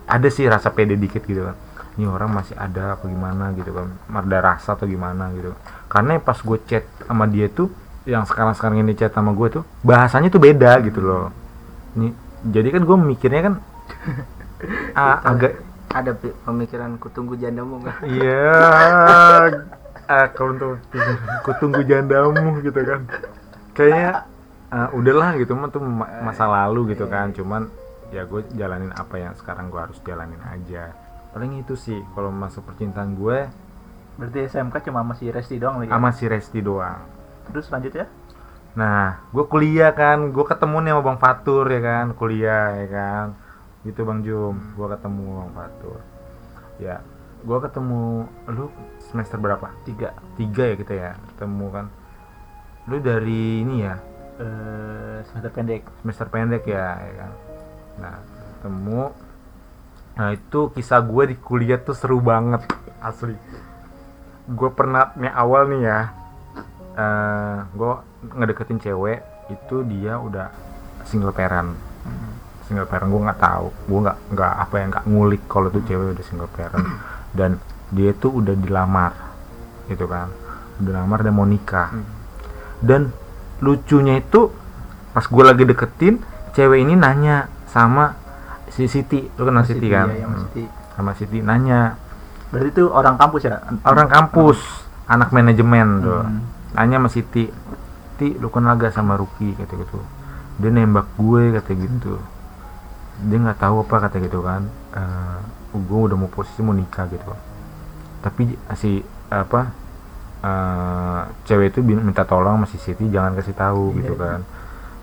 Ada 0.05 0.29
sih 0.29 0.45
rasa 0.49 0.73
pede 0.73 0.97
dikit 0.97 1.21
gitu 1.25 1.45
kan. 1.45 1.55
Ini 1.95 2.09
orang 2.09 2.33
masih 2.33 2.57
ada 2.57 2.97
apa 2.97 3.05
gimana 3.05 3.53
gitu 3.53 3.71
kan. 3.71 3.93
Ada 4.09 4.37
rasa 4.41 4.73
atau 4.73 4.89
gimana 4.89 5.29
gitu. 5.37 5.53
Karena 5.85 6.17
pas 6.17 6.37
gue 6.41 6.57
chat 6.65 6.85
sama 7.05 7.29
dia 7.29 7.45
tuh 7.45 7.69
yang 8.09 8.25
sekarang 8.25 8.53
sekarang 8.57 8.81
ini 8.81 8.93
chat 8.97 9.13
sama 9.13 9.33
gue 9.33 9.61
tuh 9.61 9.63
bahasanya 9.85 10.33
tuh 10.33 10.41
beda 10.41 10.81
gitu 10.81 11.01
loh. 11.01 11.29
Ini 11.93 12.09
jadi 12.49 12.73
kan 12.73 12.81
gue 12.85 12.97
mikirnya 12.97 13.41
kan 13.41 13.53
ah, 14.97 15.21
agak 15.25 15.61
ada 15.95 16.11
pemikiran 16.43 16.99
kutunggu 16.99 17.39
jandamu 17.39 17.79
nggak 17.79 17.97
Iya, 18.19 18.51
ah, 20.05 20.27
kalau 20.35 20.51
untuk 20.53 20.71
ku 21.41 21.51
tunggu 21.57 21.81
jandamu 21.87 22.59
gitu 22.59 22.79
kan. 22.83 23.07
Kayaknya 23.71 24.27
ah, 24.69 24.89
udahlah 24.91 25.39
gitu 25.39 25.55
mah 25.55 25.71
tuh 25.71 25.79
ma- 25.79 26.11
masa 26.21 26.45
lalu 26.45 26.91
gitu 26.93 27.07
kan. 27.07 27.31
Cuman 27.31 27.71
ya 28.11 28.27
gue 28.27 28.43
jalanin 28.53 28.91
apa 28.91 29.15
yang 29.17 29.33
sekarang 29.39 29.71
gue 29.71 29.79
harus 29.79 29.97
jalanin 30.03 30.39
aja. 30.45 30.91
Paling 31.31 31.63
itu 31.63 31.73
sih 31.75 31.99
kalau 32.11 32.29
masuk 32.29 32.67
percintaan 32.67 33.15
gue 33.15 33.47
berarti 34.15 34.47
SMK 34.47 34.87
cuma 34.87 35.03
masih 35.03 35.27
Resti 35.27 35.59
doang 35.59 35.83
lagi 35.83 35.91
ya? 35.91 35.95
sama 35.99 36.09
si 36.15 36.23
Resti 36.23 36.59
doang. 36.63 37.03
terus 37.51 37.67
lanjut 37.67 37.91
ya 37.91 38.07
Nah, 38.75 39.23
gue 39.31 39.43
kuliah 39.43 39.91
kan, 39.91 40.31
gue 40.31 40.43
ketemu 40.43 40.77
nih 40.83 40.91
sama 40.95 41.01
Bang 41.03 41.19
Fatur 41.19 41.65
ya 41.67 41.79
kan, 41.79 42.05
kuliah 42.11 42.75
ya 42.75 42.87
kan, 42.91 43.25
gitu 43.85 44.01
Bang 44.01 44.25
Jum, 44.25 44.57
gue 44.73 44.87
ketemu 44.89 45.25
Bang 45.45 45.51
Fatur. 45.53 46.01
Ya, 46.81 47.05
gue 47.45 47.57
ketemu 47.61 48.25
lu 48.49 48.67
semester 48.97 49.37
berapa? 49.37 49.69
tiga 49.85 50.17
Tiga 50.35 50.73
ya 50.73 50.75
kita 50.75 50.93
ya, 50.97 51.11
ketemu 51.33 51.65
kan. 51.69 51.85
Lu 52.89 52.97
dari 52.97 53.61
ini 53.61 53.85
ya, 53.85 53.95
eh 54.41 55.21
semester 55.29 55.53
pendek 55.53 55.85
semester 56.01 56.27
pendek 56.33 56.65
ya, 56.65 56.97
ya 56.97 57.13
kan. 57.13 57.31
Nah, 58.01 58.15
ketemu. 58.57 59.01
Nah 60.15 60.27
itu 60.33 60.59
kisah 60.73 60.99
gue 61.05 61.23
di 61.31 61.35
kuliah 61.37 61.77
tuh 61.77 61.93
seru 61.93 62.17
banget, 62.17 62.65
asli. 62.99 63.37
Gue 64.49 64.69
pernah 64.73 65.13
nih 65.13 65.29
awal 65.29 65.69
nih 65.69 65.81
ya, 65.85 65.99
eh 66.97 67.57
gue 67.69 67.93
ngedeketin 68.33 68.81
cewek 68.81 69.21
itu 69.53 69.85
dia 69.85 70.17
udah 70.17 70.49
single 71.05 71.29
parent 71.29 71.77
single 72.65 72.89
parent 72.89 73.09
gue 73.09 73.21
nggak 73.21 73.39
tahu. 73.39 73.67
Gue 73.85 73.99
nggak 74.05 74.17
nggak 74.33 74.53
apa 74.57 74.75
yang 74.81 74.89
nggak 74.91 75.05
ngulik 75.05 75.43
kalau 75.45 75.67
tuh 75.69 75.81
cewek 75.85 76.17
udah 76.17 76.25
single 76.25 76.51
parent. 76.51 76.85
Dan 77.37 77.61
dia 77.93 78.11
tuh 78.11 78.41
udah 78.41 78.55
dilamar 78.57 79.13
gitu 79.87 80.09
kan. 80.09 80.29
Udah 80.81 81.03
lamar 81.03 81.23
dan 81.23 81.33
mau 81.37 81.47
nikah. 81.47 81.93
Dan 82.83 83.13
lucunya 83.63 84.19
itu 84.19 84.51
pas 85.15 85.23
gue 85.23 85.43
lagi 85.45 85.63
deketin 85.63 86.19
cewek 86.51 86.83
ini 86.83 86.99
nanya 86.99 87.47
sama 87.71 88.17
si 88.67 88.89
Siti. 88.91 89.29
Lu 89.39 89.47
kenal 89.47 89.63
Siti, 89.63 89.87
kan? 89.87 90.11
ya, 90.11 90.25
Hmm. 90.27 90.41
Siti. 90.49 90.63
sama 90.95 91.11
Siti 91.15 91.39
nanya. 91.39 91.95
Berarti 92.51 92.71
itu 92.71 92.83
orang 92.87 93.15
kampus 93.15 93.41
ya? 93.47 93.59
Orang 93.83 94.07
kampus 94.11 94.59
anak 95.07 95.31
manajemen 95.31 95.87
tuh. 96.03 96.23
Hmm. 96.23 96.41
nanya 96.75 96.99
sama 96.99 97.09
Siti 97.11 97.45
Ti 98.15 98.39
lu 98.39 98.47
kenal 98.47 98.79
gak 98.79 98.95
sama 98.95 99.19
Ruki? 99.19 99.55
Kata 99.59 99.75
gitu. 99.75 99.99
Dia 100.59 100.71
nembak 100.71 101.07
gue 101.19 101.51
kata 101.51 101.71
gitu 101.75 102.15
dia 103.23 103.37
nggak 103.39 103.59
tahu 103.63 103.87
apa 103.87 103.95
kata 104.07 104.19
gitu 104.19 104.43
kan 104.43 104.67
eh 104.91 105.39
gue 105.75 105.99
udah 106.07 106.15
mau 106.15 106.31
posisi 106.31 106.59
mau 106.63 106.75
nikah 106.75 107.07
gitu. 107.11 107.31
Tapi 108.23 108.55
si 108.75 108.99
apa 109.31 109.71
eh 110.43 111.21
cewek 111.47 111.73
itu 111.73 111.79
minta 111.81 112.23
tolong 112.27 112.63
sama 112.63 112.65
si 112.67 112.77
Siti 112.77 113.07
jangan 113.09 113.33
kasih 113.39 113.55
tahu 113.55 113.91
Iya, 113.91 113.97
gitu 114.03 114.13
iya. 114.15 114.23
kan. 114.23 114.39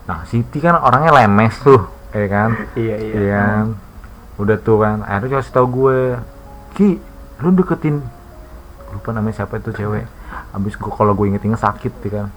Nah 0.09 0.19
Siti 0.29 0.57
kan 0.61 0.77
orangnya 0.77 1.11
lemes 1.13 1.55
tuh 1.61 1.89
ya 2.13 2.27
kan? 2.29 2.49
Iya 2.79 2.95
iya. 3.01 3.13
Iya 3.13 3.37
kan? 3.37 3.65
Udah 4.41 4.57
tuh 4.61 4.77
kan 4.81 5.01
akhirnya 5.05 5.41
kasih 5.41 5.53
tau 5.53 5.67
gue 5.69 6.17
Ki 6.73 6.97
lu 7.41 7.49
deketin 7.53 8.01
lupa 8.93 9.09
namanya 9.13 9.41
siapa 9.43 9.57
itu 9.57 9.73
cewek. 9.73 10.05
Abis 10.53 10.73
gue 10.77 10.89
kalau 10.93 11.13
gue 11.13 11.25
inget-inget 11.29 11.61
sakit 11.61 11.93
ya 12.05 12.09
kan? 12.23 12.27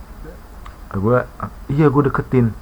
Gue 0.96 1.18
iya 1.68 1.88
gue 1.88 2.02
deketin 2.08 2.52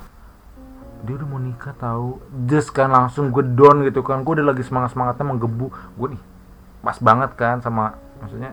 dia 1.05 1.14
udah 1.21 1.29
mau 1.29 1.38
nikah 1.38 1.77
tahu 1.77 2.19
just 2.49 2.73
kan 2.73 2.88
langsung 2.88 3.29
gue 3.29 3.45
down 3.45 3.85
gitu 3.85 4.01
kan. 4.01 4.25
Gue 4.25 4.40
udah 4.40 4.51
lagi 4.51 4.64
semangat 4.64 4.97
semangatnya 4.97 5.25
menggebu. 5.29 5.69
Gue 6.01 6.09
nih 6.17 6.23
pas 6.85 6.97
banget 7.01 7.31
kan 7.37 7.61
sama 7.61 7.97
maksudnya 8.21 8.53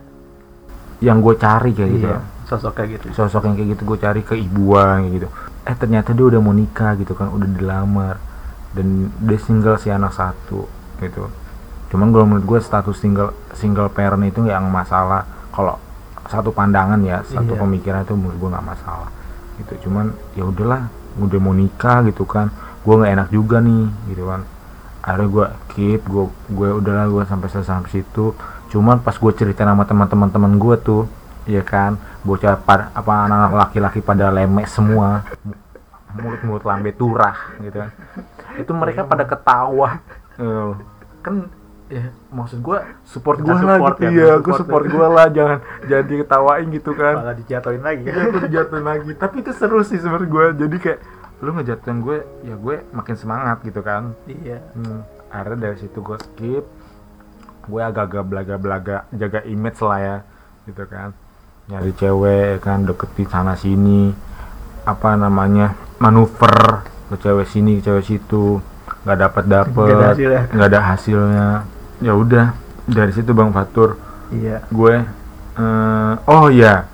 yang 1.02 1.18
gue 1.18 1.34
cari 1.34 1.72
kayak 1.74 1.90
gitu. 1.96 2.08
Iya 2.08 2.20
sosok 2.46 2.72
kayak 2.76 2.88
gitu. 3.00 3.06
Sosok 3.16 3.48
yang 3.48 3.56
kayak 3.56 3.68
gitu 3.76 3.82
gue 3.88 3.98
cari 3.98 4.20
ke 4.20 4.34
ibuan 4.36 5.08
kayak 5.08 5.14
gitu. 5.16 5.28
Eh 5.64 5.74
ternyata 5.78 6.12
dia 6.12 6.26
udah 6.28 6.40
mau 6.44 6.52
nikah 6.52 6.92
gitu 7.00 7.16
kan. 7.16 7.32
Udah 7.32 7.48
dilamar. 7.48 8.16
Dan 8.72 9.12
dia 9.20 9.36
single 9.40 9.76
si 9.80 9.88
anak 9.88 10.12
satu 10.12 10.68
gitu. 11.00 11.28
Cuman 11.88 12.08
kalau 12.12 12.24
menurut 12.28 12.44
gue 12.44 12.60
status 12.60 12.96
single 12.96 13.32
single 13.56 13.88
parent 13.88 14.24
itu 14.28 14.44
yang 14.44 14.68
masalah. 14.68 15.24
Kalau 15.52 15.76
satu 16.28 16.52
pandangan 16.52 17.00
ya 17.04 17.20
satu 17.24 17.56
Iya. 17.56 17.60
pemikiran 17.64 18.00
itu 18.04 18.14
menurut 18.16 18.36
gue 18.36 18.48
nggak 18.52 18.66
masalah. 18.68 19.10
Gitu. 19.60 19.88
Cuman 19.88 20.12
ya 20.36 20.44
udahlah 20.48 20.88
udah 21.20 21.38
mau 21.40 21.52
nikah 21.52 22.06
gitu 22.08 22.24
kan 22.24 22.48
gue 22.82 22.94
nggak 22.98 23.12
enak 23.14 23.28
juga 23.30 23.62
nih 23.62 23.86
gitu 24.10 24.26
kan. 24.26 24.42
Akhirnya 25.02 25.28
gue 25.30 25.46
keep 25.74 26.02
gue 26.06 26.24
gue 26.50 26.68
udahlah 26.82 27.06
gue 27.10 27.22
sampai 27.26 27.48
selesai 27.50 27.70
sampai 27.78 27.90
situ. 27.90 28.34
Cuman 28.74 29.02
pas 29.02 29.14
gue 29.14 29.32
cerita 29.34 29.62
sama 29.62 29.86
teman-teman 29.86 30.28
teman 30.30 30.52
gue 30.58 30.76
tuh 30.82 31.02
ya 31.42 31.62
kan 31.66 31.98
bocah 32.22 32.54
pada 32.62 32.94
apa 32.94 33.26
anak-anak 33.26 33.52
laki-laki 33.66 34.00
pada 34.02 34.30
lemes 34.34 34.70
semua. 34.70 35.26
Mulut-mulut 36.12 36.66
lambe 36.66 36.90
turah 36.92 37.56
gitu 37.62 37.82
kan. 37.82 37.90
Itu 38.58 38.72
mereka 38.74 39.06
pada 39.06 39.24
ketawa. 39.24 40.02
Eh, 40.38 40.70
kan 41.22 41.46
ya 41.92 42.08
maksud 42.32 42.64
gue 42.64 42.78
support 43.04 43.44
gue 43.44 43.52
lah 43.52 43.76
support 43.76 43.96
gitu 44.00 44.16
ya, 44.16 44.24
ya 44.24 44.34
gue 44.40 44.54
support 44.56 44.84
ya. 44.88 44.90
gue 44.96 45.06
lah 45.12 45.26
jangan 45.28 45.58
jangan 45.84 46.04
diketawain 46.08 46.66
gitu 46.72 46.90
kan 46.96 47.14
malah 47.20 47.36
dijatuhin 47.36 47.82
lagi 47.84 48.02
Iya, 48.12 48.24
gue 48.28 48.40
dijatuhin 48.48 48.84
lagi. 48.84 49.10
Tapi 49.16 49.36
itu 49.40 49.52
seru 49.56 49.80
sih 49.82 49.98
sebenarnya 49.98 50.28
gue. 50.28 50.44
Jadi 50.66 50.76
kayak 50.78 51.00
lu 51.42 51.50
ngejatuhin 51.58 51.98
gue, 52.04 52.18
ya 52.46 52.54
gue 52.54 52.76
makin 52.94 53.16
semangat 53.18 53.56
gitu 53.66 53.80
kan. 53.82 54.14
iya 54.28 54.62
Hmm. 54.76 55.02
Akhirnya 55.32 55.70
dari 55.70 55.76
situ 55.80 55.98
gue 56.04 56.18
skip. 56.20 56.64
Gue 57.66 57.80
agak-agak 57.82 58.24
belaga-belaga 58.26 58.96
jaga 59.14 59.40
image 59.46 59.80
lah 59.80 59.98
ya, 59.98 60.16
gitu 60.68 60.84
kan. 60.86 61.14
Nyari 61.70 61.92
cewek 61.94 62.44
ya 62.52 62.58
kan 62.58 62.78
deketin 62.84 63.28
sana 63.30 63.54
sini. 63.54 64.12
Apa 64.82 65.14
namanya 65.14 65.78
manuver 66.02 66.82
ke 67.08 67.16
cewek 67.22 67.46
sini 67.46 67.78
ke 67.78 67.86
cewek 67.86 68.04
situ 68.06 68.58
nggak 69.02 69.18
dapat 69.18 69.44
dapet 69.46 69.94
Nggak 70.52 70.68
ada 70.68 70.80
hasilnya. 70.94 71.48
Ya 72.02 72.12
udah 72.18 72.52
dari 72.84 73.12
situ 73.14 73.30
bang 73.30 73.54
Fatur. 73.54 73.96
Iya. 74.34 74.66
Gue 74.68 75.06
eh, 75.56 76.12
oh 76.26 76.46
ya 76.50 76.90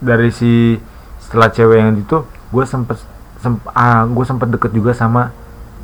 dari 0.00 0.32
si 0.32 0.80
setelah 1.20 1.52
cewek 1.52 1.76
yang 1.78 1.94
itu 2.00 2.24
gue 2.24 2.64
sempet 2.66 2.98
semp, 3.38 3.62
ah 3.76 4.08
gue 4.08 4.24
sempet 4.24 4.48
deket 4.48 4.72
juga 4.72 4.96
sama 4.96 5.30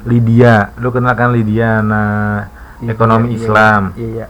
Lydia. 0.09 0.73
Lu 0.81 0.89
kenal 0.91 1.15
kan 1.15 1.31
Lydia? 1.37 1.85
Nah 1.85 2.49
Iya, 2.77 2.93
ekonomi 2.93 3.33
iya, 3.33 3.37
Islam. 3.41 3.83
Iya. 3.97 4.05
Iya 4.05 4.27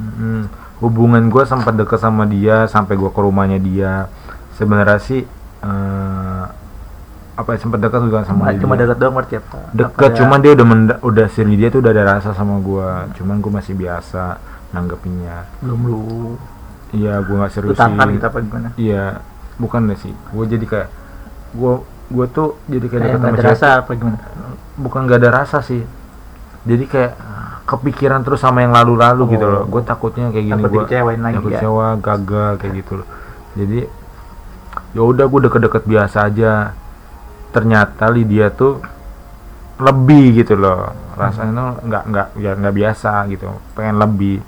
Mm-mm. 0.00 0.40
hubungan 0.80 1.28
gue 1.28 1.44
sempat 1.44 1.76
deket 1.76 2.00
sama 2.00 2.24
dia 2.24 2.64
sampai 2.64 2.96
gue 2.96 3.10
ke 3.12 3.20
rumahnya 3.20 3.60
dia. 3.60 4.08
Sebenarnya 4.56 5.00
sih 5.00 5.24
eh, 5.64 6.44
apa 7.40 7.56
sempet 7.56 7.78
dekat 7.78 8.00
juga 8.02 8.20
sama 8.22 8.46
Nggak 8.46 8.60
cuma 8.60 8.74
dekat 8.74 8.96
doang 8.96 9.14
berarti 9.14 9.34
apa 9.36 9.58
deket 9.72 9.96
Apa 10.06 10.16
cuman 10.16 10.38
dia 10.38 10.52
udah 10.52 10.66
menda- 10.66 11.00
udah 11.00 11.26
si 11.26 11.40
Lydia 11.40 11.68
tuh 11.68 11.80
udah 11.80 11.90
ada 11.90 12.04
rasa 12.10 12.30
sama 12.30 12.58
gua. 12.58 13.08
Cuman 13.12 13.40
gua 13.40 13.52
masih 13.56 13.74
biasa 13.74 14.36
nanggepinnya. 14.70 15.48
Belum 15.58 15.80
lu 15.82 16.00
iya 16.90 17.18
gua 17.18 17.36
nggak 17.40 17.52
serius 17.52 17.74
sih. 17.74 18.12
gitu 18.12 18.24
apa 18.26 18.38
gimana? 18.38 18.68
Iya 18.74 19.04
bukan 19.56 19.80
deh 19.86 19.96
sih. 19.96 20.12
Gua 20.28 20.44
jadi 20.44 20.64
kayak 20.64 20.88
gua 21.52 21.72
gua 22.06 22.26
tuh 22.26 22.58
jadi 22.66 22.86
kayak 22.86 23.00
kayak 23.00 23.16
nggak 23.16 23.34
sama 23.34 23.50
rasa 23.50 23.68
apa 23.80 23.90
gimana? 23.92 24.18
Bukan 24.76 25.00
gak 25.04 25.18
ada 25.18 25.30
rasa 25.36 25.58
sih. 25.60 25.82
Jadi 26.62 26.84
kayak 26.84 27.12
kepikiran 27.64 28.20
terus 28.20 28.38
sama 28.38 28.60
yang 28.60 28.70
lalu-lalu 28.70 29.32
gitu 29.32 29.44
Oh. 29.44 29.52
loh 29.52 29.64
gue 29.64 29.78
takutnya 29.80 30.26
kayak 30.28 30.42
gini 30.44 30.58
Takut 30.58 30.70
gue 30.74 30.84
takut 30.90 31.14
ya? 31.46 31.60
kecewa 31.62 31.86
gagal 31.96 32.52
kayak 32.58 32.72
gitu 32.76 32.92
loh. 32.98 33.08
Jadi 33.54 33.78
ya 34.90 35.02
udah 35.02 35.24
gue 35.24 35.40
deket-deket 35.46 35.82
biasa 35.84 36.26
aja 36.26 36.74
ternyata 37.50 38.06
Lydia 38.10 38.50
tuh 38.50 38.78
lebih 39.80 40.44
gitu 40.44 40.54
loh. 40.54 40.92
Rasanya 41.16 41.52
tuh 41.52 41.68
nggak 41.88 42.02
nggak 42.10 42.28
ya 42.38 42.50
nggak 42.54 42.74
biasa 42.76 43.12
gitu. 43.32 43.48
Pengen 43.74 43.96
lebih. 43.98 44.38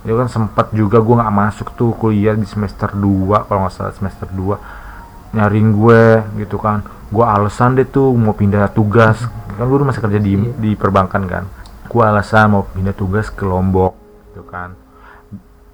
Dia 0.00 0.16
kan 0.16 0.28
sempet 0.32 0.72
juga 0.72 1.02
gue 1.04 1.14
nggak 1.20 1.34
masuk 1.34 1.76
tuh 1.76 1.92
kuliah 1.92 2.32
di 2.32 2.48
semester 2.48 2.88
2 2.96 3.44
kalau 3.44 3.68
nggak 3.68 3.74
salah 3.74 3.92
semester 3.92 4.24
2 4.32 5.36
nyariin 5.36 5.70
gue 5.76 6.02
gitu 6.40 6.56
kan. 6.56 6.80
Gue 7.12 7.26
alasan 7.26 7.76
deh 7.76 7.84
tuh 7.84 8.14
mau 8.16 8.32
pindah 8.32 8.70
tugas. 8.72 9.20
Kan 9.58 9.66
gue 9.68 9.76
masih 9.84 10.00
kerja 10.00 10.18
di 10.22 10.32
Iya. 10.38 10.50
di 10.56 10.70
perbankan 10.78 11.22
kan. 11.28 11.44
Gue 11.90 12.02
alasan 12.06 12.54
mau 12.54 12.62
pindah 12.64 12.94
tugas 12.96 13.28
ke 13.28 13.44
Lombok 13.44 13.98
gitu 14.32 14.46
kan. 14.46 14.72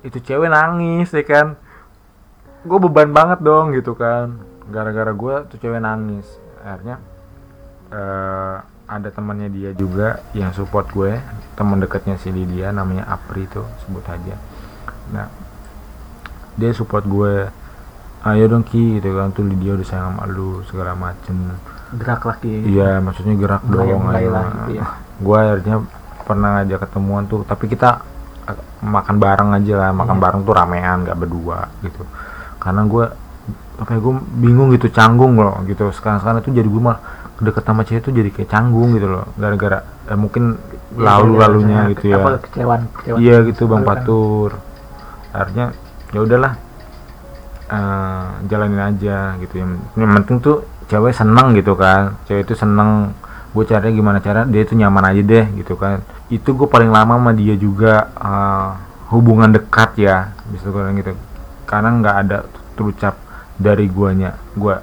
Itu 0.03 0.19
cewek 0.19 0.51
nangis 0.51 1.13
ya 1.13 1.23
kan. 1.23 1.55
Gue 2.67 2.79
beban 2.83 3.13
banget 3.15 3.39
dong 3.45 3.77
gitu 3.77 3.95
kan. 3.95 4.43
Gara-gara 4.67 5.15
gue 5.15 5.35
tuh 5.47 5.57
cewek 5.63 5.79
nangis 5.79 6.27
akhirnya 6.67 6.97
eh 7.89 8.57
ada 8.87 9.09
temannya 9.11 9.51
dia 9.51 9.71
juga 9.73 10.23
yang 10.31 10.51
support 10.51 10.87
gue. 10.91 11.19
Teman 11.55 11.79
dekatnya 11.79 12.15
si 12.17 12.31
Lydia 12.31 12.71
namanya 12.71 13.07
Apri 13.09 13.47
tuh 13.47 13.67
sebut 13.81 14.03
aja. 14.07 14.37
Nah 15.11 15.27
dia 16.55 16.71
support 16.71 17.03
gue. 17.03 17.51
Ayo 18.23 18.45
dong 18.47 18.63
Ki 18.63 18.99
gitu 18.99 19.11
kan. 19.13 19.31
Tuh 19.31 19.43
Lydia 19.43 19.75
udah 19.75 19.87
sayang 19.87 20.15
sama 20.15 20.27
lu 20.27 20.63
segala 20.65 20.95
macem. 20.95 21.55
Gerak 21.87 22.27
lagi 22.27 22.51
iya 22.67 22.99
maksudnya 22.99 23.35
gerak 23.35 23.63
Mulai- 23.63 23.87
dong 23.87 24.03
mulai 24.03 24.19
ayo 24.19 24.31
lah 24.35 24.45
gitu 24.51 24.71
ya. 24.75 24.85
gue 25.17 25.37
akhirnya 25.39 25.77
pernah 26.27 26.49
ngajak 26.59 26.79
ketemuan 26.83 27.25
tuh 27.25 27.41
tapi 27.43 27.71
kita 27.71 28.03
eh, 28.45 28.59
makan 28.83 29.17
bareng 29.17 29.51
aja 29.55 29.75
lah. 29.79 29.91
Makan 29.95 30.17
Iya. 30.19 30.23
bareng 30.23 30.41
tuh 30.43 30.55
ramean 30.55 30.97
nggak 31.03 31.19
berdua 31.19 31.71
gitu. 31.83 32.03
Karena 32.59 32.83
gue 32.87 33.07
ya 33.77 33.99
gue 34.01 34.15
bingung 34.41 34.73
gitu 34.73 34.89
canggung 34.89 35.37
loh 35.37 35.61
gitu. 35.69 35.93
Sekarang 35.93 36.19
sekarang 36.25 36.41
tuh 36.41 36.53
jadi 36.57 36.65
gue 36.65 36.83
mah 36.83 36.99
deket 37.37 37.63
sama 37.69 37.85
cewek 37.85 38.01
tuh 38.01 38.13
jadi 38.17 38.31
kayak 38.33 38.49
canggung 38.49 38.97
gitu 38.97 39.09
loh. 39.13 39.29
Gara-gara 39.37 39.85
eh, 40.09 40.17
mungkin 40.17 40.57
Iya, 40.97 41.05
lalu 41.13 41.33
lalunya 41.37 41.81
gara-gara 41.85 41.93
gitu 41.93 42.05
ya. 42.09 42.17
Apa 42.17 42.31
kecewaan 42.41 42.83
kecewaan 42.89 43.21
iya 43.21 43.37
gitu 43.45 43.63
bang 43.69 43.83
Kan. 43.85 43.89
Patur. 43.93 44.51
Akhirnya 45.37 45.67
ya 46.15 46.19
udahlah 46.25 46.53
eh, 47.69 48.27
jalanin 48.49 48.81
aja 48.81 49.19
gitu. 49.45 49.55
Yang, 49.61 49.71
yang 50.01 50.13
penting 50.23 50.37
tuh 50.41 50.57
cewek 50.89 51.13
seneng 51.13 51.53
gitu 51.53 51.77
kan. 51.77 52.17
Cewek 52.25 52.49
itu 52.49 52.55
seneng 52.57 53.13
gue 53.53 53.65
caranya 53.65 53.93
gimana 53.93 54.19
cara 54.21 54.45
dia 54.45 54.65
itu 54.65 54.73
nyaman 54.73 55.05
aja 55.13 55.21
deh 55.21 55.47
gitu 55.61 55.77
kan. 55.77 56.01
Itu 56.33 56.57
gue 56.57 56.69
paling 56.69 56.89
lama 56.89 57.21
sama 57.21 57.37
dia 57.37 57.53
juga 57.61 58.09
eh, 58.17 58.69
hubungan 59.13 59.53
dekat 59.53 60.01
ya 60.01 60.33
bisa 60.49 60.73
gue 60.73 60.81
bilang 60.81 60.97
gitu. 60.97 61.13
Karena 61.69 61.93
nggak 61.93 62.17
ada 62.25 62.39
terucap 62.73 63.26
dari 63.57 63.89
guanya 63.89 64.37
gue 64.53 64.77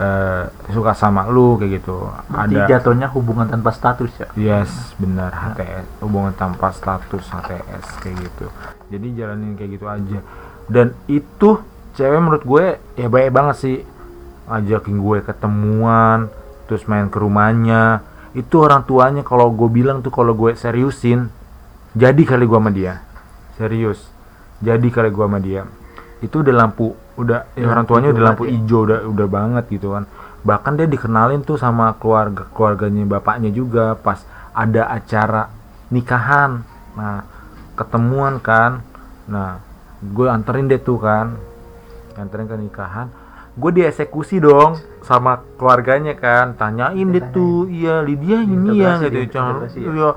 eh, 0.00 0.44
suka 0.72 0.94
sama 0.94 1.26
lu 1.28 1.58
kayak 1.58 1.82
gitu 1.82 2.08
Berarti 2.30 2.56
ada 2.56 2.70
jatuhnya 2.70 3.06
hubungan 3.12 3.46
tanpa 3.50 3.70
status 3.74 4.10
ya 4.16 4.28
Yes, 4.38 4.94
benar 4.96 5.30
HTS 5.34 6.00
hubungan 6.00 6.32
tanpa 6.34 6.72
status 6.72 7.24
HTS 7.28 7.86
kayak 8.00 8.16
gitu. 8.24 8.46
Jadi 8.90 9.06
jalanin 9.14 9.54
kayak 9.54 9.70
gitu 9.76 9.86
aja. 9.86 10.18
Dan 10.66 10.96
itu 11.06 11.60
cewek 11.94 12.20
menurut 12.22 12.44
gue 12.46 12.64
ya 12.96 13.06
baik 13.10 13.30
banget 13.34 13.56
sih 13.58 13.76
ngajakin 14.50 14.96
gue 14.98 15.18
ketemuan, 15.22 16.26
terus 16.66 16.86
main 16.90 17.06
ke 17.06 17.18
rumahnya. 17.22 18.02
Itu 18.34 18.66
orang 18.66 18.86
tuanya 18.86 19.22
kalau 19.22 19.50
gue 19.50 19.70
bilang 19.70 20.02
tuh 20.02 20.10
kalau 20.10 20.34
gue 20.34 20.54
seriusin, 20.54 21.30
jadi 21.94 22.22
kali 22.22 22.46
gue 22.46 22.58
sama 22.58 22.70
dia. 22.74 23.02
Serius. 23.58 24.10
Jadi 24.62 24.90
kali 24.90 25.10
gue 25.10 25.24
sama 25.26 25.38
dia. 25.38 25.66
Itu 26.22 26.42
udah 26.42 26.54
lampu 26.54 26.94
udah 27.20 27.40
ya 27.54 27.64
Lampu 27.64 27.72
orang 27.72 27.84
tuanya 27.86 28.08
hijau 28.08 28.16
udah 28.16 28.24
lampu 28.26 28.42
ya. 28.44 28.50
hijau 28.56 28.80
udah 28.88 28.98
udah 29.06 29.26
banget 29.28 29.64
gitu 29.70 29.88
kan. 29.92 30.04
Bahkan 30.40 30.72
dia 30.80 30.86
dikenalin 30.88 31.40
tuh 31.44 31.56
sama 31.60 31.92
keluarga 32.00 32.48
keluarganya 32.56 33.04
bapaknya 33.04 33.50
juga 33.52 33.94
pas 33.94 34.24
ada 34.56 34.88
acara 34.88 35.52
nikahan. 35.92 36.64
Nah 36.96 37.24
ketemuan 37.76 38.40
kan. 38.40 38.80
Nah 39.28 39.60
gue 40.00 40.26
anterin 40.26 40.66
deh 40.66 40.80
tuh 40.80 40.98
kan. 40.98 41.36
Anterin 42.16 42.48
ke 42.48 42.56
nikahan. 42.56 43.12
Gue 43.54 43.70
dieksekusi 43.76 44.40
dong 44.40 44.80
sama 45.04 45.44
keluarganya 45.60 46.16
kan. 46.16 46.56
Tanyain 46.56 47.04
deh 47.12 47.20
Ditanyain. 47.20 47.34
tuh 47.36 47.68
iya 47.68 47.94
Lydia 48.00 48.40
ini 48.40 48.80
ya? 48.80 48.96
gitu 49.04 49.28
jangan 49.28 49.68
ya? 49.76 49.92
ya 49.92 50.10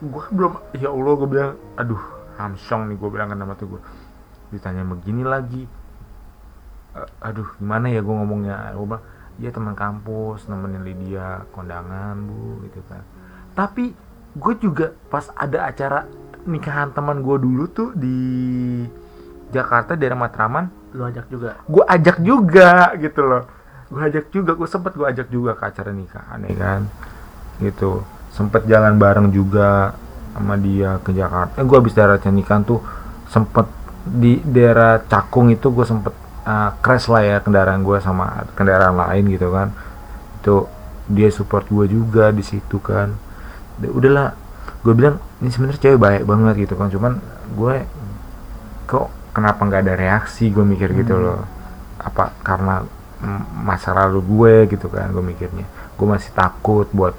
gue 0.00 0.24
belum 0.32 0.52
ya 0.80 0.88
Allah 0.88 1.12
gue 1.12 1.28
bilang 1.28 1.50
aduh 1.76 2.00
hamsong 2.40 2.88
nih 2.88 2.96
gue 2.96 3.10
bilang 3.12 3.28
kan 3.28 3.36
sama 3.36 3.52
tuh 3.52 3.76
gue 3.76 3.80
ditanya 4.50 4.82
begini 4.88 5.22
lagi 5.28 5.68
aduh 7.22 7.46
gimana 7.58 7.86
ya 7.90 8.00
gue 8.02 8.14
ngomongnya? 8.14 8.74
Gue 8.74 8.86
bilang 8.86 9.04
dia 9.40 9.50
teman 9.54 9.72
kampus 9.72 10.44
nemenin 10.52 10.84
Lydia 10.84 11.48
kondangan 11.56 12.16
bu 12.28 12.66
gitu 12.68 12.80
kan. 12.90 13.02
Tapi 13.56 13.96
gue 14.36 14.54
juga 14.60 14.92
pas 15.08 15.26
ada 15.34 15.66
acara 15.66 16.06
nikahan 16.44 16.92
teman 16.92 17.24
gue 17.24 17.36
dulu 17.40 17.64
tuh 17.70 17.90
di 17.96 18.18
Jakarta 19.50 19.98
daerah 19.98 20.16
Matraman 20.16 20.70
lu 20.90 21.06
ajak 21.06 21.26
juga? 21.30 21.58
gue 21.66 21.84
ajak 21.86 22.16
juga 22.22 22.94
gitu 22.98 23.22
loh. 23.24 23.42
Gue 23.90 24.02
ajak 24.06 24.26
juga 24.30 24.52
gue 24.54 24.68
sempet 24.68 24.92
gue 24.94 25.06
ajak 25.06 25.28
juga 25.30 25.58
ke 25.58 25.64
acara 25.66 25.90
nikahan 25.90 26.38
ya 26.46 26.54
kan 26.54 26.82
gitu. 27.64 28.04
Sempet 28.30 28.62
jalan 28.70 28.94
bareng 29.00 29.34
juga 29.34 29.98
sama 30.36 30.54
dia 30.54 31.02
ke 31.02 31.10
Jakarta. 31.10 31.58
Eh, 31.58 31.66
gue 31.66 31.76
habis 31.76 31.94
daerah 31.96 32.20
nikahan 32.30 32.62
tuh 32.62 32.78
sempet 33.26 33.66
di 34.06 34.38
daerah 34.46 35.02
Cakung 35.04 35.50
itu 35.50 35.68
gue 35.74 35.84
sempet 35.84 36.14
uh, 36.42 36.70
crash 36.80 37.06
lah 37.06 37.22
ya 37.22 37.36
kendaraan 37.38 37.80
gue 37.80 37.98
sama 37.98 38.46
kendaraan 38.54 38.96
lain 38.96 39.24
gitu 39.28 39.50
kan. 39.50 39.72
Itu 40.40 40.66
dia 41.10 41.28
support 41.28 41.66
gue 41.66 41.86
juga 41.86 42.30
di 42.30 42.42
situ 42.42 42.78
kan. 42.78 43.12
Udah- 43.78 43.92
udahlah 43.92 44.28
gue 44.80 44.94
bilang 44.94 45.16
ini 45.38 45.48
sebenarnya 45.48 45.80
cewek 45.80 45.98
baik 45.98 46.22
banget 46.24 46.54
gitu 46.64 46.74
kan. 46.74 46.88
Cuman 46.88 47.12
gue 47.52 47.76
kok 48.84 49.06
kenapa 49.30 49.60
nggak 49.62 49.82
ada 49.84 49.94
reaksi? 49.94 50.48
Gue 50.48 50.62
mikir 50.62 50.92
gitu 50.94 51.16
Hmm. 51.16 51.24
loh. 51.24 51.40
Apa 52.00 52.32
karena 52.40 52.82
masa 53.52 53.92
lalu 53.92 54.24
gue 54.24 54.54
gitu 54.72 54.88
kan 54.88 55.12
gue 55.12 55.20
mikirnya. 55.20 55.68
Gue 55.96 56.06
masih 56.08 56.32
takut 56.32 56.88
buat 56.90 57.12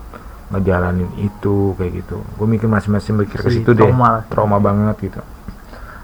ngejalanin 0.49 1.07
itu 1.15 1.77
kayak 1.77 2.03
gitu. 2.03 2.19
Gue 2.35 2.47
mikir 2.49 2.65
masing-masing 2.67 3.15
mikir 3.15 3.39
ke 3.39 3.47
Masih 3.47 3.61
situ 3.61 3.71
deh. 3.71 3.87
trauma 4.27 4.57
banget 4.57 4.97
gitu. 4.99 5.21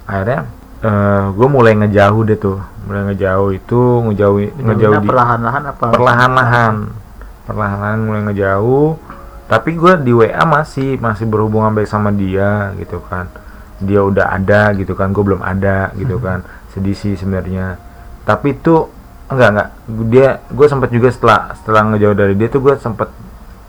Akhirnya 0.06 0.48
gue 1.34 1.48
mulai 1.50 1.74
ngejauh 1.74 2.22
deh 2.28 2.38
tuh. 2.38 2.60
Mulai 2.86 3.14
ngejauh 3.14 3.50
itu 3.52 3.82
ngejauh 4.12 4.38
ngejauh 4.62 4.96
di 5.02 5.08
perlahan-lahan 5.10 5.64
apa? 5.74 5.86
Perlahan-lahan. 5.92 6.74
Perlahan-lahan 7.50 8.00
mulai 8.04 8.22
ngejauh. 8.32 8.90
Tapi 9.48 9.80
gue 9.80 9.94
di 10.04 10.12
WA 10.12 10.44
masih 10.44 11.00
masih 11.00 11.24
berhubungan 11.24 11.72
baik 11.72 11.88
sama 11.90 12.12
dia 12.12 12.76
gitu 12.78 13.00
kan. 13.08 13.32
Dia 13.80 14.04
udah 14.04 14.34
ada 14.34 14.76
gitu 14.76 14.94
kan 14.94 15.16
gue 15.16 15.24
belum 15.24 15.42
ada 15.42 15.92
gitu 15.96 16.20
kan. 16.20 16.44
Sedih 16.76 16.96
sih 16.96 17.16
sebenarnya. 17.16 17.80
Tapi 18.28 18.56
itu 18.56 18.92
enggak 19.32 19.50
enggak. 19.56 19.70
Dia 20.12 20.28
gue 20.52 20.68
sempat 20.68 20.90
juga 20.92 21.10
setelah 21.10 21.56
setelah 21.58 21.82
ngejauh 21.96 22.16
dari 22.16 22.34
dia 22.36 22.48
tuh 22.52 22.62
gue 22.62 22.76
sempet 22.78 23.10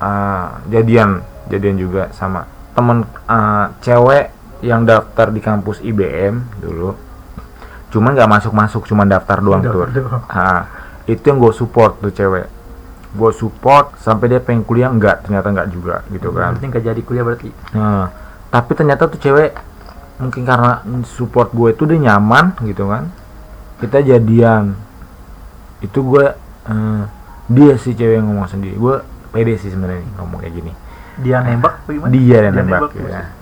uh, 0.03 0.61
jadian. 0.68 1.23
Jadian 1.49 1.81
juga 1.81 2.12
sama 2.12 2.44
temen 2.77 3.03
uh, 3.27 3.75
cewek 3.83 4.38
yang 4.64 4.83
daftar 4.83 5.31
di 5.31 5.40
kampus 5.42 5.79
IBM 5.83 6.62
dulu. 6.62 6.94
Cuman 7.88 8.12
nggak 8.12 8.31
masuk 8.31 8.53
masuk 8.53 8.83
cuman 8.85 9.09
daftar 9.09 9.38
doang 9.40 9.62
tuh. 9.64 9.88
Ah, 10.29 10.68
itu 11.09 11.23
yang 11.25 11.38
gue 11.40 11.53
support 11.55 12.03
tuh 12.03 12.12
cewek. 12.12 12.47
Gue 13.16 13.31
support 13.33 13.97
sampai 13.97 14.29
dia 14.29 14.40
pengen 14.42 14.66
kuliah 14.66 14.92
enggak 14.92 15.25
ternyata 15.25 15.49
enggak 15.49 15.68
juga 15.73 16.05
gitu 16.12 16.29
kan. 16.35 16.59
Berarti 16.59 16.66
nggak 16.68 16.85
jadi 16.85 17.01
kuliah 17.01 17.25
berarti? 17.25 17.49
Nah, 17.73 18.12
tapi 18.53 18.71
ternyata 18.77 19.09
tuh 19.09 19.21
cewek 19.21 19.57
mungkin 20.18 20.42
karena 20.42 20.83
support 21.07 21.55
gue 21.55 21.73
itu 21.73 21.83
dia 21.88 22.12
nyaman 22.12 22.53
gitu 22.66 22.90
kan. 22.90 23.09
Kita 23.81 24.05
jadian. 24.05 24.77
Itu 25.81 26.03
gue 26.03 26.35
eh, 26.68 27.03
dia 27.49 27.75
sih 27.81 27.97
cewek 27.97 28.21
yang 28.21 28.29
ngomong 28.29 28.51
sendiri. 28.51 28.77
Gue 28.77 29.01
pede 29.33 29.57
sih 29.57 29.73
sebenarnya 29.73 30.05
ngomong 30.21 30.44
kayak 30.44 30.55
gini. 30.61 30.73
Dia 31.25 31.42
nembak 31.42 31.83
gimana? 31.88 32.11
Dia 32.12 32.38
yang 32.47 32.55
nembak, 32.55 32.92
ya. 32.94 33.38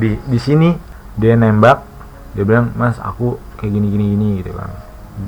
Di 0.00 0.16
di 0.16 0.38
sini 0.40 0.72
dia 1.20 1.36
nembak 1.36 1.84
dia 2.32 2.44
bilang 2.48 2.72
mas 2.72 2.96
aku 2.96 3.36
kayak 3.60 3.76
gini 3.76 3.86
gini 3.92 4.04
gini 4.16 4.28
gitu 4.40 4.56
kan. 4.56 4.72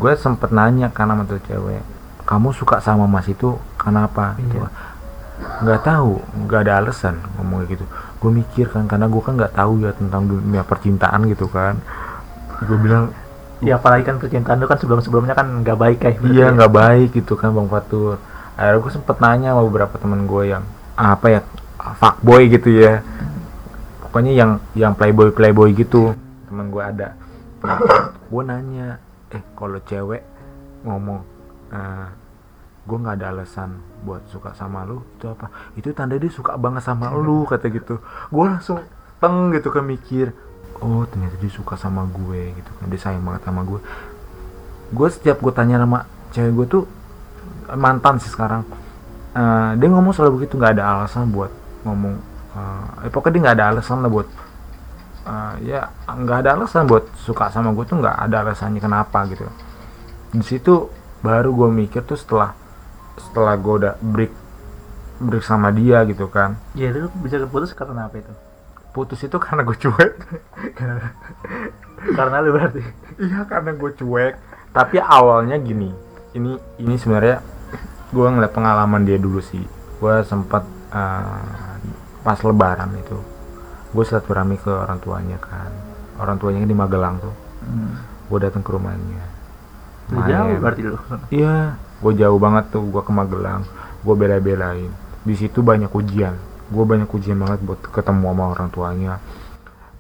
Gue 0.01 0.17
sempet 0.17 0.49
nanya 0.49 0.89
karena 0.89 1.19
sama 1.19 1.29
tuh 1.29 1.41
cewek 1.45 1.85
kamu 2.23 2.49
suka 2.55 2.81
sama 2.81 3.05
mas 3.05 3.29
itu 3.29 3.59
kenapa 3.77 4.39
gitu. 4.41 4.63
Iya. 4.63 4.71
kan. 4.71 4.73
nggak 5.43 5.81
tahu 5.83 6.23
nggak 6.47 6.61
ada 6.65 6.73
alasan 6.81 7.19
ngomong 7.37 7.67
kayak 7.67 7.71
gitu. 7.77 7.85
Gue 8.23 8.31
mikir 8.31 8.67
kan 8.71 8.87
karena 8.89 9.11
gue 9.11 9.23
kan 9.23 9.35
nggak 9.37 9.55
tahu 9.59 9.73
ya 9.83 9.91
tentang 9.93 10.23
dunia 10.25 10.63
percintaan 10.65 11.21
gitu 11.29 11.51
kan. 11.51 11.77
Gue 12.65 12.79
bilang 12.79 13.11
ya 13.61 13.77
apalagi 13.79 14.07
kan 14.07 14.17
percintaan 14.23 14.59
lu 14.63 14.67
kan 14.71 14.79
sebelum 14.79 15.03
sebelumnya 15.03 15.35
kan 15.35 15.63
nggak 15.63 15.79
baik 15.79 15.99
kayak 16.03 16.17
iya 16.31 16.51
nggak 16.55 16.73
baik 16.73 17.09
gitu 17.13 17.35
kan 17.35 17.53
bang 17.53 17.69
Fatur. 17.69 18.17
Akhirnya 18.55 18.79
gue 18.81 18.93
sempet 18.95 19.17
nanya 19.19 19.49
sama 19.53 19.63
beberapa 19.67 19.95
teman 19.99 20.25
gue 20.31 20.43
yang 20.55 20.65
apa 20.95 21.27
ya 21.27 21.41
fuckboy 21.99 22.47
gitu 22.47 22.71
ya 22.71 23.03
pokoknya 24.12 24.33
yang 24.37 24.51
yang 24.77 24.92
playboy 24.92 25.33
playboy 25.33 25.72
gitu. 25.72 26.12
Teman 26.44 26.68
gue 26.68 26.85
ada. 26.85 27.16
Gue 28.29 28.42
nanya 28.44 29.01
eh 29.33 29.40
kalau 29.57 29.81
cewek 29.88 30.20
ngomong 30.85 31.25
eh, 31.72 32.07
gue 32.85 32.96
nggak 33.01 33.16
ada 33.16 33.33
alasan 33.33 33.81
buat 34.05 34.20
suka 34.29 34.53
sama 34.53 34.85
lu 34.85 35.01
itu 35.16 35.33
apa? 35.33 35.48
Itu 35.72 35.96
tanda 35.96 36.20
dia 36.20 36.29
suka 36.29 36.61
banget 36.61 36.85
sama 36.85 37.09
lu 37.16 37.48
kata 37.48 37.72
gitu. 37.72 38.05
Gue 38.29 38.44
langsung 38.44 38.85
teng 39.16 39.48
gitu 39.57 39.72
kan 39.72 39.88
mikir 39.88 40.37
oh 40.85 41.09
ternyata 41.09 41.40
dia 41.40 41.48
suka 41.48 41.81
sama 41.81 42.05
gue 42.05 42.53
gitu 42.53 42.70
kan. 42.77 42.92
Dia 42.92 43.01
sayang 43.01 43.25
banget 43.25 43.48
sama 43.48 43.64
gue 43.64 43.81
gue 44.92 45.09
setiap 45.09 45.40
gue 45.40 45.53
tanya 45.57 45.81
sama 45.81 46.05
cewek 46.37 46.53
gue 46.53 46.66
tuh 46.68 46.85
mantan 47.72 48.20
sih 48.20 48.29
sekarang 48.29 48.61
eh, 49.33 49.70
dia 49.81 49.88
ngomong 49.88 50.12
selalu 50.12 50.44
begitu 50.44 50.61
nggak 50.61 50.77
ada 50.77 51.01
alasan 51.01 51.33
buat 51.33 51.48
ngomong 51.88 52.32
eh, 52.57 53.07
eh, 53.07 53.11
pokoknya 53.11 53.33
dia 53.33 53.43
nggak 53.43 53.57
ada 53.57 53.67
alasan 53.73 53.99
lah 54.05 54.11
buat 54.12 54.29
eh, 55.27 55.55
ya 55.67 55.81
nggak 56.09 56.38
ada 56.45 56.51
alasan 56.61 56.85
buat 56.85 57.05
suka 57.23 57.49
sama 57.49 57.73
gue 57.73 57.85
tuh 57.88 57.99
nggak 58.01 58.17
ada 58.29 58.37
alasannya 58.45 58.81
kenapa 58.81 59.25
gitu. 59.31 59.49
Di 60.33 60.45
situ 60.45 60.88
baru 61.23 61.55
gue 61.55 61.69
mikir 61.71 62.03
tuh 62.03 62.19
setelah 62.19 62.57
setelah 63.21 63.55
gue 63.61 63.75
udah 63.85 63.95
break 64.01 64.33
break 65.23 65.45
sama 65.45 65.71
dia 65.71 66.03
gitu 66.09 66.27
kan. 66.27 66.59
Ya 66.75 66.91
lu 66.91 67.12
bisa 67.23 67.38
putus 67.47 67.77
karena 67.77 68.09
apa 68.09 68.19
itu? 68.19 68.33
Putus 68.93 69.23
itu 69.25 69.37
karena 69.41 69.62
gue 69.65 69.77
cuek. 69.77 70.12
Karena 72.19 72.43
lu 72.43 72.51
berarti. 72.51 72.83
Iya 73.21 73.47
karena 73.47 73.71
gue 73.77 73.91
cuek. 73.95 74.35
Tapi 74.73 74.97
awalnya 74.99 75.61
gini 75.61 75.93
ini 76.33 76.57
ini 76.81 76.95
sebenarnya 76.97 77.45
gue 78.12 78.27
ngeliat 78.27 78.53
pengalaman 78.53 79.05
dia 79.05 79.21
dulu 79.21 79.38
sih. 79.38 79.62
Gue 80.01 80.25
sempat 80.27 80.67
eh, 80.91 81.77
pas 82.23 82.39
lebaran 82.41 82.91
itu 82.99 83.19
gue 83.93 84.05
silaturahmi 84.07 84.57
ke 84.63 84.73
orang 84.73 84.99
tuanya 85.03 85.39
kan 85.43 85.71
orang 86.23 86.39
tuanya 86.39 86.65
di 86.65 86.75
Magelang 86.75 87.21
tuh 87.21 87.35
hmm. 87.67 87.95
gue 88.31 88.39
datang 88.41 88.63
ke 88.65 88.71
rumahnya 88.73 89.43
Lu 90.11 90.21
jauh 90.29 90.51
Main. 90.53 90.61
berarti 90.61 90.83
lu 90.83 90.97
Iya, 91.31 91.57
gue 91.79 92.13
jauh 92.19 92.39
banget 92.43 92.65
tuh, 92.75 92.85
gue 92.85 93.03
ke 93.03 93.13
Magelang, 93.13 93.63
gue 94.05 94.15
bela-belain. 94.15 94.91
Di 95.23 95.35
situ 95.39 95.63
banyak 95.65 95.89
ujian, 95.89 96.35
gue 96.69 96.85
banyak 96.85 97.09
ujian 97.09 97.39
banget 97.41 97.61
buat 97.65 97.81
ketemu 97.81 98.27
sama 98.35 98.45
orang 98.53 98.69
tuanya. 98.69 99.15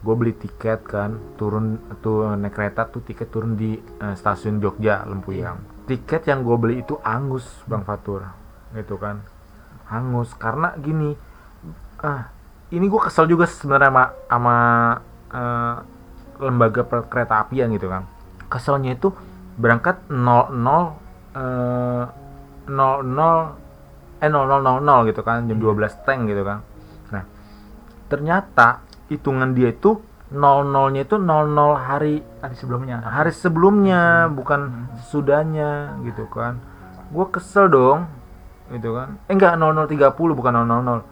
Gue 0.02 0.14
beli 0.18 0.34
tiket 0.34 0.82
kan, 0.82 1.14
turun 1.38 1.78
tuh 2.02 2.34
naik 2.34 2.58
kereta 2.58 2.90
tuh 2.90 3.06
tiket 3.06 3.30
turun 3.30 3.54
di 3.54 3.78
eh, 3.78 4.14
stasiun 4.18 4.58
Jogja 4.58 5.06
Lempuyang. 5.06 5.86
Tiket 5.86 6.26
yang 6.26 6.42
gue 6.42 6.56
beli 6.58 6.82
itu 6.82 6.98
angus, 7.06 7.46
bang 7.70 7.86
Fatur, 7.86 8.26
gitu 8.74 8.98
kan, 8.98 9.22
angus. 9.86 10.34
Karena 10.34 10.74
gini, 10.74 11.14
ah 12.02 12.28
ini 12.74 12.88
gue 12.88 13.00
kesel 13.00 13.30
juga 13.30 13.46
sebenarnya 13.46 13.90
sama, 13.92 14.04
sama 14.26 14.56
eh, 15.30 15.74
lembaga 16.42 16.82
kereta 17.06 17.46
apian 17.46 17.70
gitu 17.72 17.86
kan. 17.86 18.08
Keselnya 18.50 18.98
itu 18.98 19.14
berangkat 19.56 20.02
00 20.10 20.50
eh 21.32 22.04
00 22.66 24.22
eh 24.22 24.30
0000 24.30 25.08
gitu 25.08 25.20
kan 25.22 25.46
jam 25.46 25.58
12 25.58 26.04
teng 26.04 26.26
gitu 26.26 26.42
kan. 26.42 26.58
Nah 27.14 27.24
ternyata 28.10 28.82
hitungan 29.08 29.54
dia 29.54 29.70
itu 29.70 30.00
00 30.32 30.92
nya 30.96 31.00
itu 31.04 31.16
00 31.20 31.76
hari 31.76 32.24
hari 32.40 32.54
sebelumnya. 32.56 33.04
hari 33.04 33.32
sebelumnya 33.32 34.32
bukan 34.32 34.88
sudahnya 35.12 36.00
gitu 36.08 36.24
kan. 36.32 36.56
Gue 37.12 37.28
kesel 37.28 37.68
dong 37.68 38.08
gitu 38.72 38.96
kan. 38.96 39.20
Eh 39.28 39.36
enggak 39.36 39.60
0030 39.60 40.16
bukan 40.16 40.52
000 40.64 41.11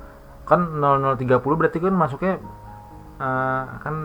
kan 0.50 0.82
0030 0.82 1.38
berarti 1.38 1.78
kan 1.78 1.94
masuknya 1.94 2.34
eh, 3.22 3.64
kan 3.86 3.96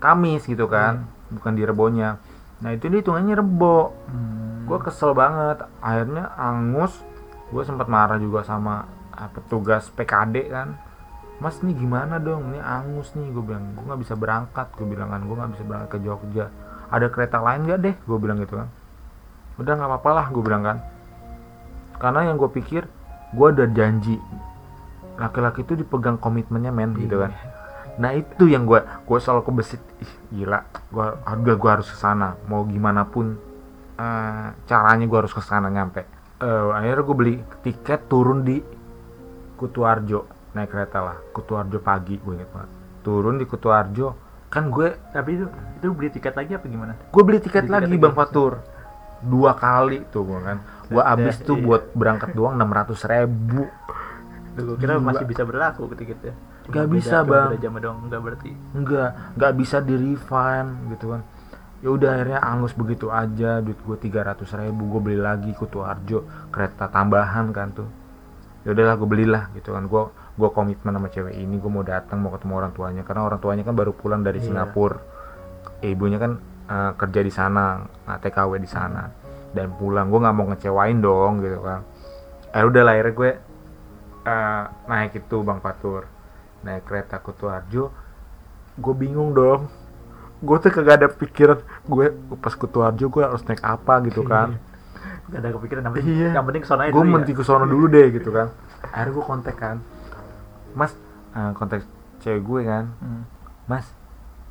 Kamis 0.00 0.48
gitu 0.48 0.64
kan 0.64 1.04
bukan 1.28 1.52
di 1.54 1.62
rebonya. 1.62 2.16
Nah 2.64 2.72
itu 2.72 2.88
dia 2.88 3.04
hitungannya 3.04 3.36
rebo. 3.36 3.94
Hmm. 4.08 4.64
gue 4.64 4.78
kesel 4.86 5.12
banget. 5.12 5.66
Akhirnya 5.84 6.30
angus 6.38 6.94
gue 7.50 7.62
sempat 7.66 7.90
marah 7.90 8.16
juga 8.16 8.46
sama 8.46 8.88
ah, 9.12 9.28
petugas 9.28 9.92
PKD 9.92 10.48
kan. 10.48 10.78
Mas 11.40 11.60
nih 11.64 11.76
gimana 11.76 12.16
dong? 12.16 12.52
Ini 12.52 12.60
angus 12.64 13.12
nih. 13.12 13.28
Gue 13.28 13.44
bilang 13.44 13.76
gue 13.76 13.84
nggak 13.84 14.00
bisa 14.00 14.14
berangkat. 14.16 14.66
Gue 14.72 14.86
bilang 14.88 15.12
kan 15.12 15.20
gue 15.20 15.36
nggak 15.36 15.52
bisa 15.56 15.64
berangkat 15.68 15.90
ke 15.92 15.98
Jogja. 16.00 16.46
Ada 16.90 17.06
kereta 17.06 17.38
lain 17.38 17.70
gak 17.70 17.80
deh? 17.86 17.94
Gue 18.02 18.18
bilang 18.18 18.40
gitu 18.42 18.58
kan. 18.58 18.68
Udah 19.60 19.72
nggak 19.78 19.90
apa-apa 19.94 20.10
lah 20.16 20.26
gue 20.32 20.42
bilang 20.42 20.62
kan. 20.64 20.78
Karena 22.00 22.32
yang 22.32 22.40
gue 22.40 22.50
pikir 22.50 22.88
gue 23.30 23.46
ada 23.46 23.66
janji 23.70 24.18
laki-laki 25.20 25.62
itu 25.62 25.76
dipegang 25.76 26.16
komitmennya 26.16 26.72
men 26.72 26.96
gitu 26.96 27.20
kan. 27.20 27.30
Nah 28.00 28.16
itu 28.16 28.48
yang 28.48 28.64
gue 28.64 28.80
gue 28.80 29.18
selalu 29.20 29.44
kebesit 29.44 29.82
ih 30.00 30.12
gila 30.32 30.64
gue 30.88 31.06
udah 31.20 31.56
gue 31.56 31.70
harus 31.70 31.86
ke 31.86 31.94
sana. 31.94 32.40
Mau 32.48 32.64
gimana 32.64 33.04
pun 33.04 33.36
eh, 33.94 34.46
caranya 34.64 35.04
gue 35.04 35.18
harus 35.20 35.30
ke 35.30 35.42
sana 35.44 35.68
nyampe. 35.68 36.08
Eh, 36.40 36.68
akhirnya 36.72 37.04
gue 37.04 37.16
beli 37.16 37.34
tiket 37.60 38.08
turun 38.08 38.40
di 38.40 38.64
Kutuarjo 39.54 40.24
naik 40.56 40.72
kereta 40.72 40.98
lah. 41.04 41.16
Kutuarjo 41.30 41.78
pagi 41.78 42.16
gue 42.16 42.32
inget 42.32 42.48
banget. 42.48 42.70
Turun 43.04 43.36
di 43.36 43.44
Kutuarjo 43.44 44.08
kan 44.50 44.66
gue 44.66 44.98
tapi 45.12 45.38
itu 45.38 45.46
itu 45.78 45.86
beli 45.92 46.08
tiket 46.08 46.34
lagi 46.34 46.56
apa 46.56 46.64
gimana? 46.64 46.92
Gue 47.12 47.22
beli 47.22 47.38
tiket 47.38 47.68
Beli 47.68 47.68
tiket 47.68 47.76
lagi 47.76 47.92
lagi. 47.92 48.02
bang 48.02 48.14
Fatur. 48.16 48.52
Dua 49.20 49.52
kali 49.52 50.08
tuh 50.08 50.24
gue 50.24 50.40
kan. 50.40 50.58
Gue 50.88 51.02
abis 51.04 51.36
Iya. 51.38 51.44
tuh 51.44 51.56
buat 51.60 51.82
berangkat 51.92 52.32
doang 52.32 52.56
enam 52.56 52.72
ratus 52.72 53.04
ribu 53.04 53.68
Gua 54.62 54.76
kira 54.76 54.94
masih 54.96 55.24
bisa 55.24 55.42
berlaku 55.42 55.88
tiketnya 55.92 56.34
Nggak 56.62 56.84
Cuma 56.84 56.94
bisa, 56.94 57.16
beda- 57.20 57.50
Bang. 57.50 57.72
beda 57.72 57.88
enggak 57.90 58.20
berarti. 58.22 58.50
Enggak 58.72 59.08
nggak 59.34 59.52
bisa 59.54 59.76
di 59.80 59.94
refund 59.96 60.70
gitu 60.88 61.06
kan. 61.10 61.22
Ya 61.80 61.88
udah 61.88 62.10
akhirnya 62.12 62.38
angus 62.38 62.72
begitu 62.72 63.08
aja 63.08 63.58
duit 63.58 63.78
gue 63.78 63.96
tiga 63.98 64.20
ratus 64.22 64.52
ribu 64.52 64.86
gue 64.88 65.00
beli 65.02 65.18
lagi 65.18 65.50
kutu 65.50 65.80
arjo 65.80 66.22
kereta 66.48 66.86
tambahan 66.86 67.50
kan 67.50 67.72
tuh. 67.72 67.88
Ya 68.62 68.70
udahlah 68.70 68.94
gue 68.94 69.08
belilah 69.08 69.48
gitu 69.50 69.72
kan. 69.72 69.84
Gue 69.84 70.06
gue 70.30 70.48
komitmen 70.48 70.92
sama 70.92 71.08
cewek 71.08 71.34
ini 71.34 71.56
gue 71.56 71.68
mau 71.68 71.80
datang 71.80 72.18
mau 72.18 72.30
ketemu 72.30 72.52
orang 72.54 72.72
tuanya. 72.72 73.02
Karena 73.02 73.24
orang 73.24 73.40
tuanya 73.40 73.62
kan 73.62 73.72
baru 73.72 73.90
pulang 73.90 74.20
dari 74.20 74.38
Iya. 74.38 74.46
Singapura. 74.46 75.00
Ibunya 75.80 76.18
kan 76.18 76.36
eh, 76.68 76.92
kerja 76.94 77.20
di 77.20 77.32
sana 77.32 77.64
eh, 77.82 78.18
TKW 78.20 78.52
di 78.56 78.68
sana. 78.68 79.08
Dan 79.50 79.74
pulang 79.74 80.06
gue 80.06 80.20
nggak 80.20 80.36
mau 80.36 80.46
ngecewain 80.46 81.00
dong 81.00 81.40
gitu 81.40 81.58
kan. 81.58 81.80
Eh 82.50 82.62
udah 82.62 82.82
lah 82.84 82.92
akhirnya 82.94 83.14
gue 83.16 83.30
eh, 84.30 84.62
naik 84.86 85.18
itu 85.18 85.36
bang 85.42 85.58
Fatur. 85.58 86.06
Naik 86.62 86.86
kereta 86.86 87.18
Kutu 87.18 87.50
Arjo 87.50 87.90
gue 88.78 88.94
bingung 88.94 89.34
dong. 89.34 89.66
Gue 90.40 90.56
tuh 90.56 90.72
kagak 90.72 91.04
ada 91.04 91.08
pikiran 91.10 91.58
gue 91.84 92.06
pas 92.38 92.54
Kutu 92.54 92.80
Arjo 92.80 93.10
gue 93.10 93.22
harus 93.26 93.42
naik 93.44 93.60
apa 93.60 94.00
gitu 94.06 94.22
kan. 94.22 94.56
Gak 95.30 95.46
ada 95.46 95.54
kepikiran 95.54 95.82
yang 95.86 95.94
penting, 95.94 96.10
Iya. 96.10 96.30
yang 96.34 96.46
penting 96.46 96.62
ke 96.64 96.68
sana 96.68 96.80
aja 96.86 96.92
gue 96.92 97.02
dulu 97.02 97.06
ya. 97.06 97.14
menti 97.22 97.32
ke 97.36 97.42
sono 97.46 97.64
dulu 97.66 97.86
deh 97.86 98.06
gitu 98.10 98.30
kan. 98.34 98.48
Akhirnya 98.90 99.12
gue 99.14 99.24
kontak 99.24 99.56
kan. 99.58 99.76
Mas 100.74 100.92
eh, 101.34 101.52
kontak 101.54 101.84
cewek 102.18 102.42
gue 102.42 102.60
kan. 102.66 102.84
Hmm. 102.98 103.22
mas 103.68 103.86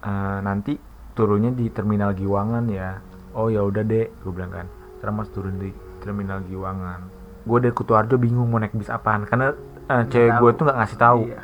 eh, 0.03 0.39
nanti 0.39 0.79
turunnya 1.13 1.51
di 1.51 1.67
terminal 1.67 2.15
Giwangan 2.15 2.63
ya. 2.71 3.03
Oh 3.35 3.51
ya 3.51 3.61
udah 3.65 3.83
deh 3.83 4.07
gue 4.07 4.31
bilang 4.31 4.53
kan. 4.53 4.67
Terus 5.01 5.13
mas 5.13 5.29
turun 5.35 5.59
di 5.59 5.69
terminal 5.99 6.39
Giwangan. 6.47 7.01
Gue 7.43 7.57
dari 7.59 7.73
Kutu 7.75 7.97
Arjo 7.97 8.15
bingung 8.15 8.47
mau 8.47 8.61
naik 8.61 8.71
bis 8.71 8.87
apaan. 8.87 9.27
Karena 9.27 9.51
eh, 9.89 10.03
cewek 10.07 10.31
gue 10.37 10.49
tuh 10.53 10.63
nggak 10.69 10.77
ngasih 10.77 10.99
tahu. 11.01 11.21
Iya. 11.27 11.41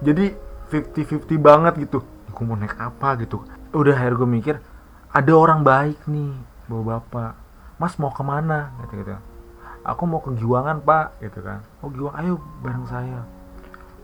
jadi 0.00 0.24
50-50 0.70 1.36
banget 1.40 1.74
gitu. 1.82 1.98
Gue 2.30 2.44
mau 2.46 2.56
naik 2.56 2.78
apa 2.78 3.18
gitu. 3.18 3.42
Udah 3.74 3.92
akhirnya 3.96 4.18
gue 4.22 4.28
mikir 4.28 4.54
ada 5.10 5.32
orang 5.34 5.66
baik 5.66 5.98
nih 6.06 6.32
bawa 6.70 6.98
bapak. 7.02 7.32
Mas 7.82 7.98
mau 7.98 8.14
ke 8.14 8.22
mana? 8.22 8.70
Gitu 8.86 9.02
gitu. 9.02 9.18
Aku 9.82 10.06
mau 10.06 10.22
ke 10.22 10.30
Giwangan 10.38 10.78
pak. 10.78 11.18
Gitu 11.18 11.42
kan. 11.42 11.66
Oh 11.82 11.90
Giwang 11.90 12.14
ayo 12.20 12.38
bareng 12.62 12.86
saya. 12.86 13.26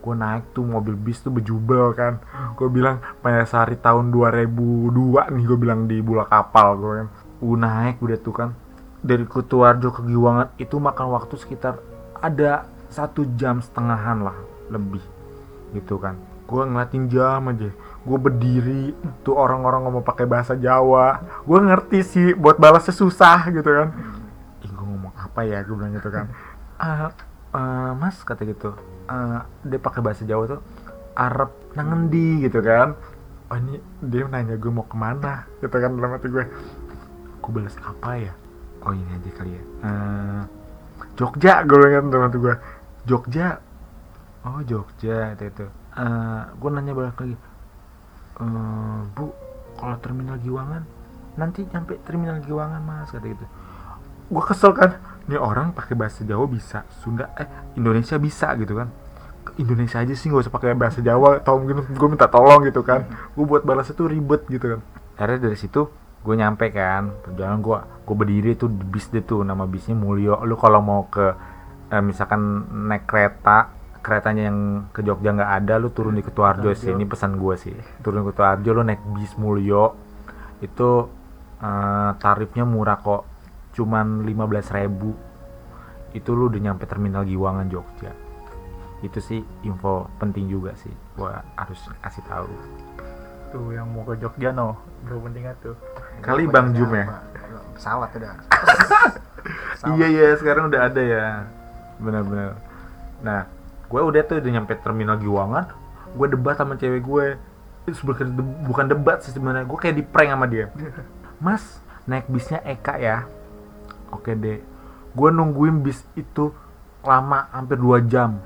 Gue 0.03 0.15
naik 0.19 0.51
tuh 0.51 0.67
mobil 0.67 0.99
bis 0.99 1.23
tuh 1.23 1.31
bejubel 1.31 1.95
kan. 1.95 2.19
Gue 2.59 2.67
bilang 2.67 2.99
Mayasari 3.23 3.79
tahun 3.79 4.11
2002 4.11 5.31
nih 5.33 5.45
gue 5.47 5.59
bilang 5.59 5.87
di 5.87 6.03
bola 6.03 6.27
kapal 6.27 6.75
gue 6.83 6.93
kan. 7.05 7.09
Gue 7.39 7.57
naik 7.57 8.03
udah 8.03 8.19
tuh 8.19 8.35
kan. 8.35 8.51
Dari 9.07 9.23
Kutuarjo 9.23 9.95
ke 9.95 10.03
Giwangan 10.03 10.51
itu 10.59 10.83
makan 10.83 11.15
waktu 11.15 11.39
sekitar 11.39 11.79
ada 12.19 12.67
satu 12.91 13.27
jam 13.39 13.59
setengahan 13.61 14.23
lah 14.23 14.37
lebih 14.71 15.03
gitu 15.75 15.99
kan. 15.99 16.17
Gue 16.47 16.63
ngeliatin 16.63 17.11
jam 17.11 17.43
aja. 17.51 17.71
Gue 18.07 18.19
berdiri 18.23 18.95
tuh 19.27 19.35
orang-orang 19.35 19.83
ngomong 19.87 20.05
pakai 20.07 20.27
bahasa 20.31 20.55
Jawa. 20.55 21.23
Gue 21.43 21.59
ngerti 21.59 21.99
sih 22.07 22.27
buat 22.39 22.55
balasnya 22.57 22.95
susah 22.95 23.51
gitu 23.51 23.67
kan. 23.67 23.89
Ih 24.63 24.71
gue 24.71 24.87
ngomong 24.87 25.11
apa 25.19 25.43
ya 25.43 25.67
gue 25.67 25.75
bilang 25.75 25.95
gitu 25.95 26.11
kan. 26.11 26.27
Ah 26.77 27.09
"Eh, 27.57 27.91
mas 27.97 28.21
kata 28.21 28.45
gitu. 28.45 28.77
Eh, 29.09 29.41
dia 29.65 29.81
pakai 29.81 30.05
bahasa 30.05 30.29
Jawa 30.29 30.45
tuh 30.45 30.61
Arab 31.17 31.57
nangendi 31.73 32.45
gitu 32.45 32.61
kan. 32.61 32.93
Oh 33.49 33.57
ini 33.57 33.81
dia 34.05 34.29
nanya 34.29 34.61
gue 34.61 34.69
mau 34.69 34.85
ke 34.85 34.93
mana 34.99 35.49
gitu 35.65 35.73
kan 35.73 35.95
dalam 35.97 36.19
hati 36.19 36.29
gue 36.29 36.45
aku 37.41 37.49
balas 37.57 37.73
apa 37.81 38.11
ya? 38.21 38.33
Oh 38.85 38.93
ini 38.93 39.09
aja 39.09 39.31
kali 39.41 39.57
ya. 39.57 39.63
Eh, 39.89 40.43
Jogja 41.17 41.65
gue 41.65 41.77
bilang 41.81 41.93
kan 41.97 42.05
dalam 42.13 42.25
hati 42.29 42.39
gue 42.45 42.55
Jogja. 43.07 43.63
Oh 44.43 44.61
Jogja 44.67 45.33
itu 45.33 45.45
itu. 45.47 45.67
Eh, 45.97 46.43
gue 46.53 46.71
nanya 46.71 46.93
balik 46.93 47.17
lagi. 47.17 47.37
"Eh, 48.43 48.99
bu 49.17 49.33
kalau 49.79 49.97
terminal 50.03 50.37
Giwangan 50.43 50.83
nanti 51.37 51.65
nyampe 51.69 52.01
terminal 52.05 52.41
Giwangan 52.43 52.83
mas 52.83 53.13
kata 53.13 53.27
gitu. 53.29 53.47
Gue 54.27 54.43
kesel 54.43 54.75
kan 54.75 54.99
ini 55.31 55.39
orang 55.39 55.71
pakai 55.71 55.95
bahasa 55.95 56.27
Jawa 56.27 56.45
bisa 56.51 56.83
Sunda 57.01 57.31
eh 57.39 57.47
Indonesia 57.79 58.19
bisa 58.19 58.53
gitu 58.59 58.75
kan. 58.75 58.91
Indonesia 59.57 60.03
aja 60.03 60.13
sih 60.13 60.27
nggak 60.29 60.49
usah 60.49 60.53
pakai 60.53 60.75
bahasa 60.75 60.99
Jawa 61.01 61.39
atau 61.39 61.63
mungkin 61.63 61.87
gue 61.87 62.09
minta 62.11 62.27
tolong 62.27 62.67
gitu 62.67 62.83
kan. 62.83 63.07
Gue 63.39 63.45
buat 63.47 63.63
balas 63.63 63.89
itu 63.89 64.05
ribet 64.05 64.45
gitu 64.51 64.77
kan. 64.77 64.81
Akhirnya 65.17 65.49
dari 65.49 65.57
situ 65.57 65.87
gue 66.27 66.35
nyampe 66.35 66.75
kan 66.75 67.15
perjalanan 67.23 67.63
gue 67.63 67.79
gue 68.03 68.17
berdiri 68.19 68.53
tuh 68.59 68.67
di 68.67 68.83
bis 68.83 69.07
deh 69.15 69.23
tuh 69.23 69.47
nama 69.47 69.63
bisnya 69.65 69.95
Mulyo. 69.95 70.43
Lu 70.43 70.59
kalau 70.59 70.83
mau 70.83 71.07
ke 71.07 71.56
eh, 71.91 72.03
misalkan 72.03 72.67
naik 72.89 73.07
kereta 73.07 73.77
keretanya 74.07 74.47
yang 74.47 74.87
ke 74.95 75.03
Jogja 75.03 75.35
nggak 75.35 75.53
ada 75.63 75.83
lu 75.83 75.91
turun 75.91 76.15
di 76.15 76.23
Ketuarjo 76.23 76.71
sih 76.79 76.95
ini 76.95 77.03
pesan 77.03 77.35
gue 77.35 77.55
sih. 77.59 77.75
Turun 78.07 78.23
di 78.23 78.27
Ketuarjo 78.31 78.71
lu 78.71 78.83
naik 78.87 79.03
bis 79.19 79.35
Mulyo. 79.35 79.99
Itu 80.63 81.11
eh, 81.59 82.11
tarifnya 82.23 82.63
murah 82.63 83.03
kok. 83.03 83.27
Cuman 83.75 84.23
15.000 84.23 84.87
ribu. 84.87 85.11
Itu 86.15 86.39
lu 86.39 86.47
udah 86.47 86.71
nyampe 86.71 86.87
terminal 86.87 87.27
Giwangan 87.27 87.67
Jogja. 87.67 88.15
Itu 89.03 89.19
sih 89.19 89.43
info 89.67 90.07
penting 90.23 90.47
juga 90.47 90.73
sih 90.79 90.95
gua 91.19 91.43
harus 91.59 91.83
kasih 91.99 92.23
tahu. 92.31 92.49
Tuh 93.51 93.75
yang 93.75 93.91
mau 93.91 94.07
ke 94.07 94.23
Jogja 94.23 94.55
no. 94.55 94.79
Bro 95.03 95.27
penting 95.27 95.51
tuh. 95.59 95.75
Kali 96.23 96.47
Bang 96.47 96.71
Jum 96.79 96.95
ya? 96.95 97.27
Pesawat 97.75 98.15
udah. 98.15 98.35
Iya 99.87 100.07
iya 100.11 100.29
sekarang 100.35 100.75
udah 100.75 100.91
ada 100.91 100.99
ya 100.99 101.47
benar-benar. 102.01 102.59
Nah 103.23 103.49
gue 103.87 104.01
udah 104.03 104.23
tuh 104.27 104.43
udah 104.43 104.53
nyampe 104.53 104.75
terminal 104.83 105.17
Giwangan 105.23 105.71
gue 106.17 106.27
debat 106.33 106.59
sama 106.59 106.75
cewek 106.75 107.03
gue 107.07 107.27
itu 107.87 108.03
bukan 108.03 108.27
de- 108.35 108.57
bukan 108.67 108.87
debat 108.91 109.23
sih 109.23 109.31
sebenarnya 109.31 109.63
gue 109.63 109.79
kayak 109.79 109.97
di 109.97 110.05
prank 110.05 110.31
sama 110.33 110.47
dia. 110.51 110.73
Mas 111.45 111.79
naik 112.09 112.27
bisnya 112.27 112.63
Eka 112.67 112.99
ya. 112.99 113.27
Oke 114.11 114.35
deh 114.35 114.59
gue 115.17 115.29
nungguin 115.33 115.81
bis 115.81 116.05
itu 116.13 116.53
lama 117.07 117.49
hampir 117.55 117.81
2 117.81 118.05
jam. 118.11 118.43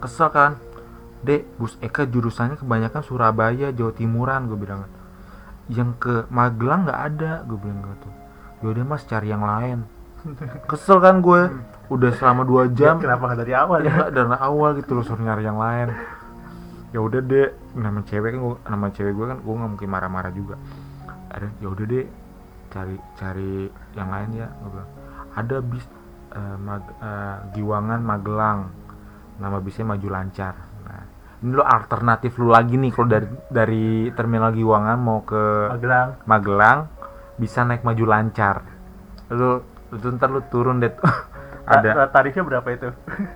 Kesel 0.00 0.30
kan? 0.32 0.56
Dek 1.24 1.48
bus 1.56 1.80
Eka 1.80 2.04
jurusannya 2.04 2.60
kebanyakan 2.60 3.00
Surabaya 3.00 3.72
Jawa 3.72 3.92
Timuran 3.96 4.44
gue 4.48 4.58
bilang 4.60 4.84
yang 5.72 5.96
ke 5.96 6.28
Magelang 6.28 6.84
nggak 6.84 7.00
ada 7.00 7.32
gue 7.48 7.56
bilang 7.56 7.80
gitu. 7.80 8.08
Yaudah 8.64 8.84
mas 8.84 9.04
cari 9.08 9.32
yang 9.32 9.44
lain 9.44 9.84
kesel 10.68 10.98
kan 11.00 11.20
gue? 11.20 11.42
Udah 11.92 12.10
selama 12.16 12.48
2 12.48 12.72
jam. 12.72 12.96
kenapa 12.96 13.28
nggak 13.28 13.40
dari 13.44 13.52
awal 13.52 13.78
ya? 13.84 14.08
Dari 14.08 14.28
awal 14.40 14.70
gitu 14.80 14.96
loh 14.96 15.04
suruh 15.04 15.20
nyari 15.20 15.44
yang 15.44 15.60
lain. 15.60 15.92
Ya 16.94 17.02
udah 17.02 17.20
deh 17.20 17.50
nama 17.74 18.00
cewek 18.06 18.38
kan 18.38 18.40
gua, 18.40 18.56
nama 18.70 18.86
cewek 18.88 19.12
gue 19.12 19.26
kan 19.26 19.38
gue 19.42 19.54
nggak 19.54 19.70
mungkin 19.76 19.88
marah-marah 19.90 20.32
juga. 20.32 20.56
Ada 21.28 21.50
ya 21.58 21.68
udah 21.68 21.84
deh 21.84 22.06
cari 22.70 22.96
cari 23.18 23.68
yang 23.98 24.08
lain 24.08 24.28
ya 24.38 24.48
gue 24.48 24.70
bilang. 24.72 24.90
Ada 25.34 25.56
bis 25.60 25.84
eh, 26.32 26.56
Mag- 26.62 26.96
eh, 27.02 27.38
Giwangan 27.58 28.00
Magelang. 28.00 28.60
Nama 29.42 29.58
bisnya 29.58 29.84
maju 29.90 30.08
lancar. 30.08 30.54
Nah 30.86 31.02
ini 31.42 31.52
lo 31.52 31.66
alternatif 31.66 32.38
lu 32.38 32.48
lagi 32.48 32.78
nih 32.78 32.90
kalau 32.94 33.08
dari 33.10 33.28
dari 33.50 33.86
terminal 34.14 34.54
Giwangan 34.54 34.96
mau 34.96 35.20
ke 35.26 35.74
Magelang. 35.74 36.08
Magelang 36.24 36.78
bisa 37.36 37.66
naik 37.66 37.82
maju 37.82 38.04
lancar. 38.06 38.62
Lu 39.34 39.73
lu 40.02 40.08
ntar 40.18 40.30
lu 40.30 40.42
turun 40.50 40.82
deh 40.82 40.90
tuh. 40.90 41.06
ada. 41.64 41.90
Ta- 42.04 42.10
tarifnya 42.20 42.44
berapa 42.44 42.68
itu? 42.72 42.88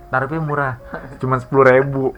Tarifnya 0.09 0.41
murah. 0.41 0.73
Cuman 1.21 1.37
sepuluh 1.41 1.65
ribu. 1.65 2.13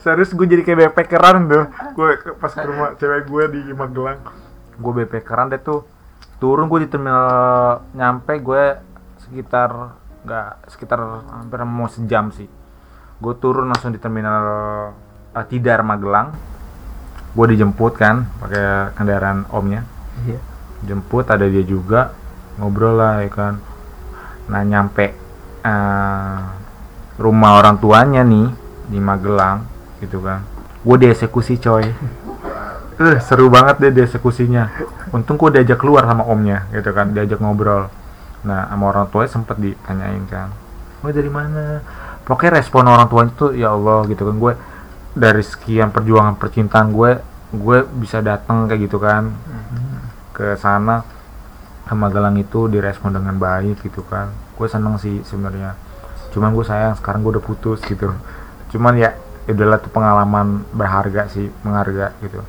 Serius 0.00 0.32
gue 0.32 0.46
jadi 0.48 0.62
kayak 0.64 0.92
backpackeran 0.92 1.48
tuh. 1.48 1.64
Gue 1.96 2.08
pas 2.40 2.52
ke 2.52 2.64
rumah 2.64 2.96
cewek 2.96 3.28
gue 3.28 3.44
di 3.52 3.60
Magelang. 3.72 4.20
Gue 4.80 4.92
backpackeran 5.04 5.52
deh 5.52 5.60
tuh. 5.60 5.84
Turun 6.40 6.68
gue 6.72 6.84
di 6.84 6.88
terminal 6.88 7.84
nyampe 7.92 8.40
gue 8.40 8.80
sekitar 9.28 10.00
nggak 10.24 10.72
sekitar 10.72 11.00
hampir 11.28 11.60
mau 11.68 11.88
sejam 11.88 12.32
sih. 12.32 12.48
Gue 13.20 13.36
turun 13.36 13.68
langsung 13.68 13.92
di 13.92 14.00
terminal 14.00 14.44
eh, 15.36 15.44
Tidar 15.48 15.84
Magelang. 15.84 16.32
Gue 17.36 17.46
dijemput 17.52 17.92
kan 18.00 18.24
pakai 18.40 18.96
kendaraan 18.96 19.44
omnya. 19.52 19.84
Iya. 20.24 20.40
Jemput 20.80 21.28
ada 21.28 21.44
dia 21.44 21.60
juga 21.60 22.16
ngobrol 22.58 22.98
lah 22.98 23.22
ya 23.22 23.30
kan. 23.30 23.54
Nah 24.50 24.62
nyampe 24.66 25.14
eh, 25.62 26.38
rumah 27.20 27.60
orang 27.60 27.76
tuanya 27.78 28.24
nih 28.24 28.48
di 28.90 28.98
Magelang 28.98 29.68
gitu 30.02 30.24
kan. 30.24 30.42
Gue 30.82 30.96
dieksekusi 30.96 31.60
coy. 31.60 31.86
Eh 33.00 33.16
seru 33.22 33.52
banget 33.52 33.78
deh 33.78 33.92
dieksekusinya. 34.02 34.72
Untung 35.14 35.38
gue 35.38 35.60
diajak 35.60 35.78
keluar 35.78 36.08
sama 36.08 36.26
omnya 36.26 36.66
gitu 36.74 36.90
kan 36.90 37.12
diajak 37.14 37.38
ngobrol. 37.38 37.92
Nah 38.42 38.66
sama 38.66 38.84
orang 38.90 39.06
tuanya 39.12 39.30
sempet 39.30 39.56
ditanyain 39.60 40.24
kan 40.26 40.50
gue 41.00 41.12
dari 41.16 41.32
mana? 41.32 41.80
Pokoknya 42.28 42.60
respon 42.60 42.84
orang 42.84 43.08
tuanya 43.08 43.32
tuh 43.32 43.50
ya 43.56 43.72
Allah 43.72 44.04
gitu 44.04 44.28
kan. 44.28 44.36
Gue 44.36 44.52
dari 45.16 45.42
sekian 45.42 45.90
perjuangan 45.90 46.38
percintaan 46.38 46.94
gue 46.94 47.18
gue 47.50 47.78
bisa 47.98 48.22
datang 48.22 48.70
kayak 48.70 48.86
gitu 48.86 49.02
kan 49.02 49.34
ke 50.30 50.54
sana 50.54 51.02
ke 51.90 51.98
Magelang 51.98 52.38
itu 52.38 52.70
direspon 52.70 53.10
dengan 53.10 53.34
baik 53.34 53.82
gitu 53.82 54.06
kan. 54.06 54.30
Gue 54.54 54.70
seneng 54.70 54.94
sih 55.02 55.26
sebenarnya. 55.26 55.74
Cuman 56.30 56.54
gue 56.54 56.62
sayang 56.62 56.94
sekarang 56.94 57.26
gue 57.26 57.34
udah 57.34 57.42
putus 57.42 57.82
gitu. 57.82 58.14
Cuman 58.70 58.94
ya 58.94 59.18
udahlah 59.50 59.82
tuh 59.82 59.90
pengalaman 59.90 60.62
berharga 60.70 61.26
sih 61.26 61.50
mengharga 61.66 62.14
gitu. 62.22 62.46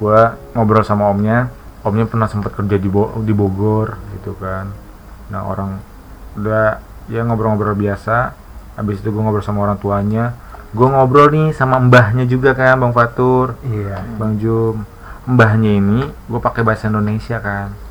Gue 0.00 0.32
ngobrol 0.56 0.80
sama 0.80 1.12
omnya 1.12 1.52
omnya 1.84 2.08
pernah 2.08 2.24
sempat 2.32 2.56
kerja 2.56 2.80
di 2.80 2.88
Bo- 2.88 3.12
di 3.20 3.36
Bogor 3.36 4.00
gitu 4.16 4.32
kan. 4.40 4.72
Nah 5.28 5.44
orang 5.44 5.76
udah 6.40 6.80
ya 7.12 7.20
ngobrol-ngobrol 7.28 7.76
biasa. 7.76 8.32
Habis 8.80 9.04
itu 9.04 9.12
gue 9.12 9.20
ngobrol 9.20 9.44
sama 9.44 9.68
orang 9.68 9.76
tuanya. 9.76 10.32
Gue 10.72 10.88
ngobrol 10.88 11.28
nih 11.28 11.52
sama 11.52 11.76
mbahnya 11.76 12.24
juga 12.24 12.56
kan 12.56 12.80
bang 12.80 12.96
Fatur. 12.96 13.60
Iya. 13.60 14.00
Bang 14.16 14.40
Jum. 14.40 14.88
Mbahnya 15.28 15.76
ini 15.76 16.08
gue 16.08 16.40
pakai 16.40 16.64
bahasa 16.64 16.88
Indonesia 16.88 17.36
kan 17.44 17.85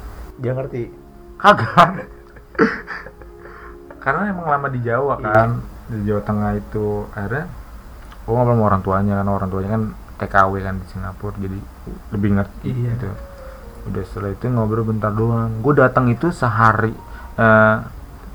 dia 0.46 0.54
ngerti. 0.54 0.84
Kagak. 1.42 2.06
Karena 3.98 4.30
emang 4.30 4.46
lama 4.46 4.68
di 4.70 4.80
Jawa 4.86 5.18
Iya. 5.18 5.34
kan 5.34 5.50
di 5.90 6.06
Jawa 6.06 6.22
Tengah 6.22 6.52
itu 6.54 7.10
akhirnya 7.10 7.46
gue 8.26 8.34
ngobrol 8.34 8.54
sama 8.58 8.64
orang 8.70 8.82
tuanya 8.86 9.14
kan 9.22 9.28
orang 9.30 9.50
tuanya 9.50 9.70
kan 9.74 9.84
TKW 10.22 10.54
kan 10.62 10.76
di 10.78 10.86
Singapura 10.94 11.36
jadi 11.42 11.58
lebih 12.14 12.30
ngerti 12.38 12.70
Iya. 12.70 12.94
gitu. 12.94 13.10
Udah 13.90 14.04
setelah 14.06 14.32
itu 14.38 14.46
ngobrol 14.54 14.86
bentar 14.86 15.10
doang. 15.10 15.50
Gue 15.66 15.74
datang 15.74 16.06
itu 16.14 16.30
sehari 16.30 16.94
eh 17.42 17.78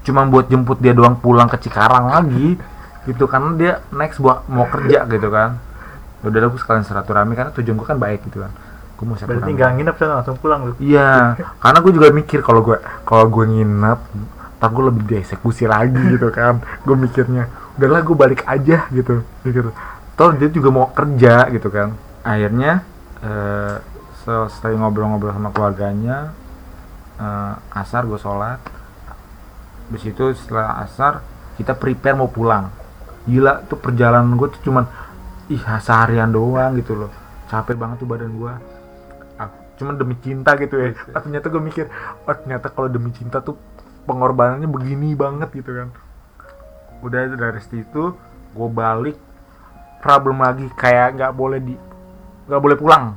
cuma 0.02 0.26
buat 0.26 0.50
jemput 0.50 0.82
dia 0.82 0.90
doang 0.90 1.14
pulang 1.22 1.46
ke 1.46 1.62
Cikarang 1.62 2.10
lagi 2.10 2.58
gitu. 3.06 3.30
Karena 3.30 3.54
dia 3.54 3.72
next 3.94 4.18
buat 4.18 4.50
mau 4.50 4.66
kerja 4.66 5.06
gitu 5.06 5.30
kan. 5.30 5.62
Udah 6.26 6.50
gue 6.50 6.58
sekalian 6.58 6.82
silaturahmi 6.82 7.38
karena 7.38 7.54
tujuan 7.54 7.78
gue 7.78 7.86
kan 7.86 7.96
baik 8.02 8.26
gitu 8.26 8.42
kan 8.42 8.50
gue 9.00 9.08
mau 9.08 9.16
berarti 9.16 9.32
silaturahmi 9.32 9.52
nggak 9.56 9.70
nginep 9.80 9.96
sana 9.96 10.12
langsung 10.20 10.36
pulang 10.36 10.60
lu 10.68 10.72
Iya, 10.76 11.40
karena 11.64 11.78
gue 11.80 11.92
juga 11.96 12.08
mikir 12.12 12.44
kalau 12.44 12.60
gue 12.60 12.76
kalau 13.08 13.32
gue 13.32 13.44
nginep, 13.48 13.98
ntar 14.60 14.68
gue 14.76 14.84
lebih 14.92 15.02
dieksekusi 15.08 15.64
lagi 15.64 15.96
gitu 16.20 16.28
kan. 16.28 16.60
Gue 16.84 17.00
mikirnya, 17.00 17.48
udahlah 17.80 18.04
gue 18.04 18.12
balik 18.12 18.44
aja 18.44 18.84
gitu, 18.92 19.24
gitu. 19.48 19.72
Toh 20.20 20.30
dia 20.36 20.52
juga 20.52 20.68
mau 20.68 20.92
kerja 20.92 21.48
gitu 21.48 21.72
kan. 21.72 21.96
Akhirnya 22.20 22.84
eh 23.24 23.80
setelah 24.20 24.84
ngobrol-ngobrol 24.84 25.32
sama 25.32 25.48
keluarganya, 25.48 26.36
eh, 27.16 27.54
asar 27.72 28.04
gue 28.04 28.20
sholat. 28.20 28.60
Habis 29.88 30.12
itu 30.12 30.24
setelah 30.36 30.84
asar 30.84 31.24
kita 31.56 31.72
prepare 31.72 32.20
mau 32.20 32.28
pulang. 32.28 32.68
Gila 33.24 33.64
tuh 33.64 33.80
perjalanan 33.80 34.36
gue 34.36 34.48
tuh 34.52 34.60
cuman 34.68 34.84
ih 35.48 35.64
seharian 35.80 36.28
doang 36.28 36.76
gitu 36.76 37.00
loh. 37.00 37.10
Capek 37.48 37.80
banget 37.80 38.04
tuh 38.04 38.06
badan 38.06 38.28
gue 38.36 38.69
cuman 39.80 39.96
demi 39.96 40.12
cinta 40.20 40.52
gitu 40.60 40.76
ya. 40.76 40.92
Ah, 41.16 41.24
ternyata 41.24 41.48
gue 41.48 41.62
mikir 41.64 41.88
oh 42.28 42.36
ternyata 42.36 42.68
kalau 42.68 42.92
demi 42.92 43.08
cinta 43.16 43.40
tuh 43.40 43.56
pengorbanannya 44.04 44.68
begini 44.68 45.16
banget 45.16 45.48
gitu 45.56 45.72
kan. 45.72 45.88
Udah 47.00 47.32
dari 47.32 47.64
situ 47.64 48.12
gue 48.52 48.68
balik 48.68 49.16
problem 50.04 50.44
lagi 50.44 50.68
kayak 50.76 51.16
nggak 51.16 51.32
boleh 51.32 51.60
di 51.64 51.74
nggak 52.44 52.60
boleh 52.60 52.76
pulang. 52.76 53.16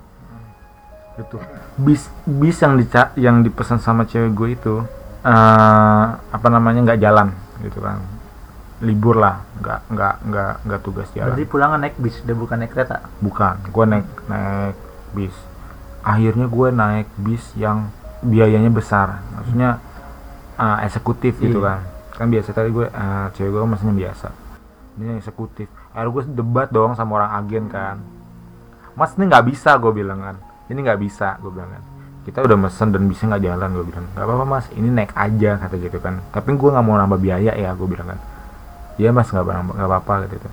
Gitu. 1.20 1.38
Bis 1.84 2.08
bis 2.24 2.58
yang 2.64 2.80
dica 2.80 3.12
yang 3.20 3.44
dipesan 3.44 3.84
sama 3.84 4.08
cewek 4.08 4.32
gue 4.32 4.50
itu 4.56 4.76
eh 5.28 6.06
apa 6.16 6.48
namanya 6.48 6.88
nggak 6.88 7.02
jalan 7.04 7.36
gitu 7.60 7.84
kan. 7.84 8.00
Libur 8.84 9.20
lah 9.20 9.44
nggak 9.60 9.80
nggak 9.92 10.16
nggak 10.32 10.54
nggak 10.64 10.82
tugas 10.84 11.08
jalan. 11.12 11.36
Berarti 11.36 11.44
pulangan 11.48 11.80
naik 11.84 11.96
bis, 12.00 12.20
udah 12.24 12.36
bukan 12.36 12.56
naik 12.64 12.72
kereta. 12.72 13.04
bukan 13.20 13.56
gue 13.68 13.86
naik 13.88 14.08
naik 14.32 14.76
bis 15.16 15.36
akhirnya 16.04 16.46
gue 16.46 16.68
naik 16.70 17.08
bis 17.18 17.44
yang 17.56 17.88
biayanya 18.22 18.70
besar. 18.70 19.24
Maksudnya 19.34 19.80
uh, 20.56 20.78
eksekutif 20.84 21.40
gitu 21.40 21.60
Iya. 21.60 21.66
kan. 21.66 21.80
Kan 22.14 22.28
biasa 22.30 22.50
tadi 22.52 22.70
gue 22.70 22.86
uh, 22.86 23.28
cewek 23.34 23.50
gue 23.50 23.64
mesennya 23.66 23.96
biasa. 23.98 24.28
Ini 24.94 25.04
yang 25.10 25.18
eksekutif. 25.18 25.68
Akhirnya 25.92 26.12
gue 26.12 26.24
debat 26.36 26.68
dong 26.70 26.94
sama 26.94 27.18
orang 27.18 27.32
agen 27.36 27.66
kan. 27.68 27.98
Mas 28.94 29.18
ini 29.18 29.26
nggak 29.26 29.46
bisa 29.48 29.74
gue 29.76 29.90
bilang 29.90 30.22
kan. 30.22 30.36
Ini 30.70 30.78
nggak 30.78 31.00
bisa 31.02 31.40
gue 31.42 31.50
bilang 31.50 31.72
kan. 31.72 31.84
Kita 32.24 32.40
udah 32.40 32.56
mesen 32.56 32.94
dan 32.94 33.04
bisa 33.10 33.26
nggak 33.26 33.44
jalan 33.44 33.70
gue 33.74 33.86
bilang. 33.90 34.06
Nggak 34.14 34.24
apa-apa 34.24 34.46
mas. 34.46 34.66
Ini 34.72 34.88
naik 34.88 35.12
aja 35.12 35.52
kata 35.58 35.76
gitu 35.76 35.98
kan. 35.98 36.22
Tapi 36.30 36.54
gue 36.54 36.70
nggak 36.70 36.86
mau 36.86 36.96
nambah 36.96 37.20
biaya 37.20 37.52
ya 37.52 37.74
gue 37.74 37.88
bilang 37.90 38.14
kan. 38.14 38.20
Iya 38.96 39.10
mas 39.10 39.28
nggak 39.28 39.44
apa- 39.44 39.74
nggak 39.74 39.90
apa-apa 39.90 40.14
gitu. 40.30 40.50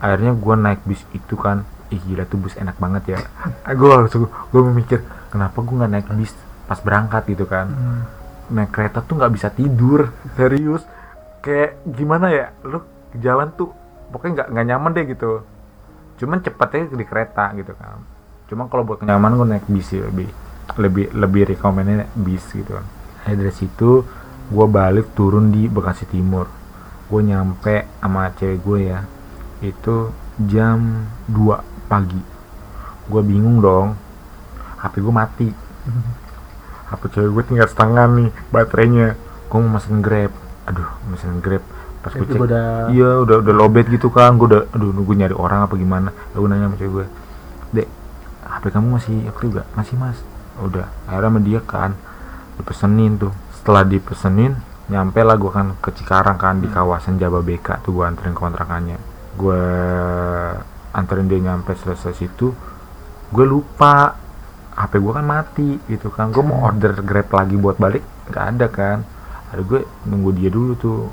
Akhirnya 0.00 0.32
gue 0.32 0.54
naik 0.56 0.80
bis 0.82 1.02
itu 1.12 1.36
kan 1.36 1.62
ih 1.94 2.02
gila 2.02 2.26
tuh 2.26 2.42
bus 2.42 2.58
enak 2.58 2.74
banget 2.82 3.14
ya. 3.14 3.18
Gue 3.70 3.88
langsung 3.94 4.26
gue 4.26 4.60
mikir 4.74 5.00
kenapa 5.30 5.62
gue 5.62 5.74
nggak 5.78 5.92
naik 5.94 6.06
bis 6.18 6.34
pas 6.66 6.82
berangkat 6.82 7.22
gitu 7.30 7.46
kan? 7.46 7.70
Naik 8.50 8.74
kereta 8.74 8.98
tuh 9.00 9.14
nggak 9.22 9.32
bisa 9.32 9.48
tidur 9.54 10.10
serius. 10.34 10.82
Kayak 11.38 11.78
gimana 11.86 12.34
ya 12.34 12.46
lu 12.66 12.82
jalan 13.14 13.54
tuh 13.54 13.70
pokoknya 14.10 14.32
nggak 14.42 14.48
nggak 14.50 14.66
nyaman 14.74 14.90
deh 14.90 15.04
gitu. 15.14 15.32
Cuman 16.18 16.42
cepetnya 16.42 16.90
di 16.90 17.06
kereta 17.06 17.54
gitu 17.54 17.72
kan. 17.78 18.02
Cuma 18.50 18.66
kalau 18.68 18.82
buat 18.84 19.00
kenyamanan 19.00 19.38
gue 19.40 19.48
naik 19.54 19.66
bis 19.70 19.86
sih 19.88 20.02
lebih 20.02 20.28
lebih 20.80 21.06
lebih 21.14 21.42
rekomennya 21.54 22.10
bis 22.18 22.44
gitu 22.50 22.74
kan. 22.74 22.86
Akhirnya 23.24 23.48
dari 23.48 23.54
situ 23.54 24.04
gue 24.44 24.66
balik 24.68 25.16
turun 25.16 25.48
di 25.48 25.70
Bekasi 25.70 26.04
Timur. 26.10 26.48
Gue 27.08 27.20
nyampe 27.24 27.88
sama 28.00 28.32
cewek 28.36 28.58
gue 28.64 28.80
ya. 28.88 29.00
Itu 29.64 30.12
jam 30.44 31.08
2 31.28 31.73
pagi. 31.86 32.20
Gue 33.08 33.22
bingung 33.22 33.60
dong. 33.60 33.94
HP 34.80 35.00
gue 35.00 35.14
mati. 35.14 35.48
HP 36.88 37.02
cewek 37.12 37.30
gue 37.32 37.44
tinggal 37.54 37.68
setengah 37.68 38.04
nih 38.08 38.28
baterainya. 38.48 39.16
Gue 39.48 39.58
mau 39.60 39.76
mesen 39.76 40.00
grab. 40.00 40.32
Aduh 40.68 40.88
mesen 41.08 41.40
grab. 41.44 41.64
Pas 42.04 42.12
gue 42.12 42.28
cek 42.28 42.36
udah 42.36 42.92
iya 42.92 43.24
udah 43.24 43.40
udah 43.40 43.54
lobet 43.56 43.88
gitu 43.88 44.12
kan. 44.12 44.36
Gue 44.36 44.48
udah 44.52 44.62
aduh 44.72 44.92
nunggu 44.92 45.12
nyari 45.16 45.36
orang 45.36 45.64
apa 45.64 45.74
gimana. 45.76 46.12
Gue 46.32 46.48
nanya 46.48 46.68
sama 46.68 46.76
cewek 46.76 46.92
gue 46.92 47.06
dek 47.74 47.88
HP 48.44 48.64
kamu 48.70 48.86
masih 49.00 49.16
aktif 49.28 49.48
gak 49.56 49.66
masih 49.72 49.94
mas. 49.96 50.18
Udah. 50.60 50.86
Akhirnya 51.08 51.28
sama 51.32 51.40
dia 51.40 51.60
kan 51.64 51.90
dipesenin 52.60 53.16
tuh. 53.20 53.32
Setelah 53.56 53.84
dipesenin 53.88 54.52
nyampe 54.84 55.16
lah 55.24 55.40
gue 55.40 55.48
kan 55.48 55.72
ke 55.80 55.96
Cikarang 55.96 56.36
kan 56.36 56.60
di 56.60 56.68
kawasan 56.68 57.16
Jababeka 57.16 57.80
tuh 57.80 57.96
gue 57.96 58.04
anterin 58.04 58.36
kontrakannya. 58.36 59.00
Gue 59.34 59.64
anterin 60.94 61.26
dia 61.26 61.42
nyampe 61.42 61.74
selesai 61.74 62.14
situ 62.14 62.54
gue 63.34 63.46
lupa. 63.46 64.22
HP 64.74 64.98
gue 64.98 65.12
kan 65.14 65.22
mati 65.22 65.78
gitu 65.86 66.10
kan. 66.10 66.34
Gue 66.34 66.42
mau 66.42 66.66
order 66.66 66.98
grab 67.06 67.30
lagi 67.30 67.54
buat 67.54 67.78
balik 67.78 68.02
nggak 68.26 68.44
ada 68.54 68.66
kan. 68.66 68.98
Ada 69.54 69.62
gue 69.62 69.86
nunggu 70.10 70.30
dia 70.34 70.50
dulu 70.50 70.74
tuh. 70.74 71.06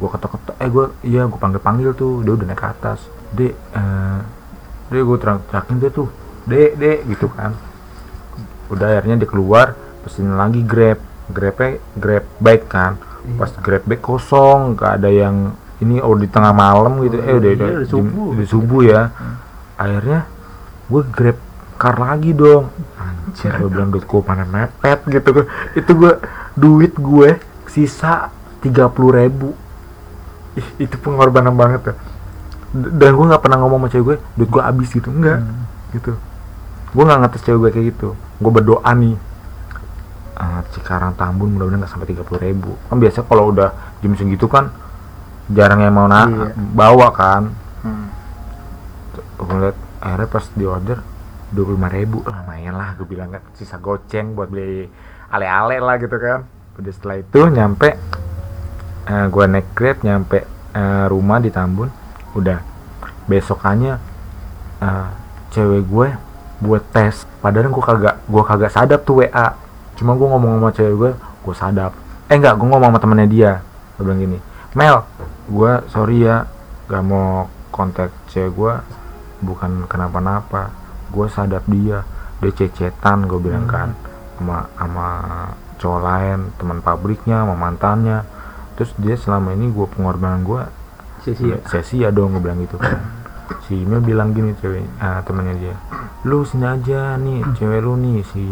Gue 0.00 0.08
ketok-ketok 0.08 0.56
eh 0.56 0.68
gue 0.72 0.86
iya 1.04 1.28
gue 1.28 1.36
panggil-panggil 1.36 1.92
tuh. 1.92 2.24
Dia 2.24 2.32
udah 2.32 2.46
naik 2.48 2.60
ke 2.60 2.66
atas. 2.68 3.04
Dek 3.36 3.52
eh 3.52 4.20
dek 4.88 5.02
gue 5.04 5.18
terang 5.20 5.44
terakin 5.52 5.76
dia 5.80 5.90
tuh. 5.92 6.08
Dek 6.48 6.80
dek 6.80 6.98
gitu 7.12 7.28
kan. 7.28 7.52
Udah 8.72 8.96
akhirnya 8.96 9.20
dia 9.20 9.28
keluar 9.28 9.76
pesenin 10.00 10.40
lagi 10.40 10.64
grab. 10.64 10.96
Grabnya 11.28 11.80
grab 12.00 12.24
baik 12.40 12.72
kan. 12.72 12.96
Pas 13.36 13.52
grab 13.60 13.84
baik 13.84 14.00
kosong 14.00 14.80
nggak 14.80 14.92
ada 15.00 15.12
yang 15.12 15.52
ini 15.84 16.00
oh 16.00 16.16
di 16.16 16.24
tengah 16.26 16.50
malam 16.50 17.04
gitu 17.04 17.20
eh 17.20 17.36
udah 17.36 17.50
Iya, 17.52 17.56
udah, 17.60 17.70
subuh. 17.84 18.26
udah 18.32 18.46
subuh 18.48 18.80
ya. 18.82 19.00
Akhirnya 19.76 20.24
gue 20.86 21.02
grab 21.06 21.38
car 21.76 21.96
lagi 21.96 22.32
dong. 22.32 22.72
Anjir 22.96 23.52
gue 23.52 23.68
bilang 23.68 23.92
duit 23.92 24.02
gue 24.02 24.20
mana 24.24 24.44
mepet 24.44 24.98
gitu. 25.06 25.28
Itu 25.76 25.90
gue 25.92 26.12
duit 26.54 26.96
gue 26.96 27.36
sisa 27.68 28.32
tiga 28.58 28.88
puluh 28.88 29.12
ribu. 29.12 29.52
Ih, 30.54 30.88
itu 30.88 30.96
pengorbanan 30.96 31.52
banget 31.52 31.92
ya 31.92 31.94
dan 32.74 33.14
gue 33.14 33.26
nggak 33.30 33.38
pernah 33.38 33.62
ngomong 33.62 33.86
sama 33.86 33.88
cewek 33.88 34.02
gue 34.02 34.16
duit 34.34 34.50
gue 34.50 34.62
habis 34.62 34.88
gitu. 34.90 35.06
Enggak 35.06 35.38
Hmm. 35.38 35.62
gitu. 35.92 36.12
Gue 36.90 37.02
nggak 37.02 37.18
ngetes 37.22 37.42
cewek 37.42 37.58
gue 37.60 37.70
kayak 37.70 37.86
gitu. 37.94 38.08
Gue 38.38 38.50
berdoa 38.50 38.90
nih 38.94 39.14
ah, 40.34 40.62
Cikarang 40.70 41.14
Tambun 41.14 41.54
mudah-mudahan 41.54 41.82
nggak 41.82 41.92
sampai 41.92 42.08
tiga 42.10 42.22
puluh 42.22 42.42
ribu. 42.42 42.74
Kan 42.86 42.98
biasa 42.98 43.22
kalau 43.22 43.50
udah 43.50 43.70
jam 44.02 44.14
segitu 44.14 44.46
kan 44.46 44.70
jarang 45.50 45.80
yang 45.80 45.92
mau 45.92 46.08
na 46.08 46.24
Iya. 46.24 46.46
bawa 46.56 47.08
kan. 47.12 47.42
Hmm. 47.84 48.08
gue 49.34 49.58
liat 49.60 49.76
akhirnya 50.00 50.28
pas 50.30 50.44
di 50.56 50.64
order 50.64 50.98
dua 51.52 51.64
puluh 51.68 51.76
lima 51.76 51.88
ribu. 51.92 52.18
Lah 52.24 52.40
lumayan 52.40 52.74
lah 52.74 52.96
gue 52.96 53.04
bilang 53.04 53.28
kan 53.28 53.42
sisa 53.52 53.76
goceng 53.76 54.32
buat 54.32 54.48
beli 54.48 54.88
ale-ale 55.28 55.78
lah 55.78 56.00
gitu 56.00 56.16
kan. 56.16 56.48
Udah 56.80 56.92
setelah 56.92 57.16
itu 57.20 57.40
nyampe 57.44 57.92
eh, 59.04 59.26
gue 59.28 59.44
naik 59.44 59.68
grab 59.76 60.00
nyampe 60.00 60.38
eh, 60.72 61.04
rumah 61.12 61.38
di 61.38 61.52
Tambun. 61.52 61.92
Udah 62.32 62.64
besokannya 63.28 64.00
eh, 64.80 65.08
cewek 65.52 65.84
gue 65.84 66.08
buat 66.64 66.82
tes. 66.88 67.28
Padahal 67.44 67.68
gue 67.68 67.84
kagak 67.84 68.16
gue 68.24 68.42
kagak 68.42 68.72
sadap 68.72 69.04
tuh 69.04 69.20
WA 69.20 69.60
cuma 69.94 70.16
gue 70.18 70.26
ngomong 70.26 70.58
sama 70.58 70.70
cewek 70.72 70.94
gue 70.96 71.12
gue 71.14 71.54
sadap. 71.54 71.92
Eh 72.32 72.40
enggak 72.40 72.56
gue 72.56 72.64
ngomong 72.64 72.96
sama 72.96 72.98
temennya 72.98 73.28
dia. 73.28 73.52
Gue 74.00 74.08
bilang 74.08 74.24
gini 74.24 74.38
Mel? 74.74 75.06
Gue 75.46 75.86
sorry 75.86 76.26
ya 76.26 76.50
gak 76.90 77.04
mau 77.06 77.46
kontak 77.70 78.10
cewek 78.26 78.50
gue 78.58 78.74
bukan 79.46 79.86
kenapa-napa. 79.86 80.74
Gue 81.14 81.30
sadap 81.30 81.62
dia. 81.70 82.02
Dia 82.42 82.50
cecetan 82.50 83.30
gue 83.30 83.38
bilang 83.38 83.70
kan. 83.70 83.94
Sama 84.34 84.66
sama 84.74 85.08
cowok 85.78 86.00
lain 86.02 86.38
teman 86.58 86.82
pabriknya 86.82 87.46
sama 87.46 87.54
mantannya. 87.54 88.26
Terus 88.74 88.90
dia 88.98 89.14
selama 89.14 89.54
ini 89.54 89.70
gue 89.70 89.86
pengorbanan 89.86 90.42
gue 90.42 90.62
sia-sia. 91.22 91.62
sia-sia 91.70 92.10
dong 92.10 92.34
gue 92.34 92.42
bilang 92.42 92.58
gitu. 92.66 92.74
Kan 92.74 92.98
si 93.70 93.78
Mel 93.78 94.02
bilang 94.02 94.34
gini 94.34 94.58
cewek 94.58 94.82
ah, 94.98 95.22
temannya 95.22 95.54
dia. 95.62 95.76
Lu 96.26 96.42
sini 96.42 96.66
aja 96.66 97.14
nih 97.14 97.46
cewek 97.54 97.78
lu 97.78 97.94
nih 97.94 98.26
si 98.26 98.42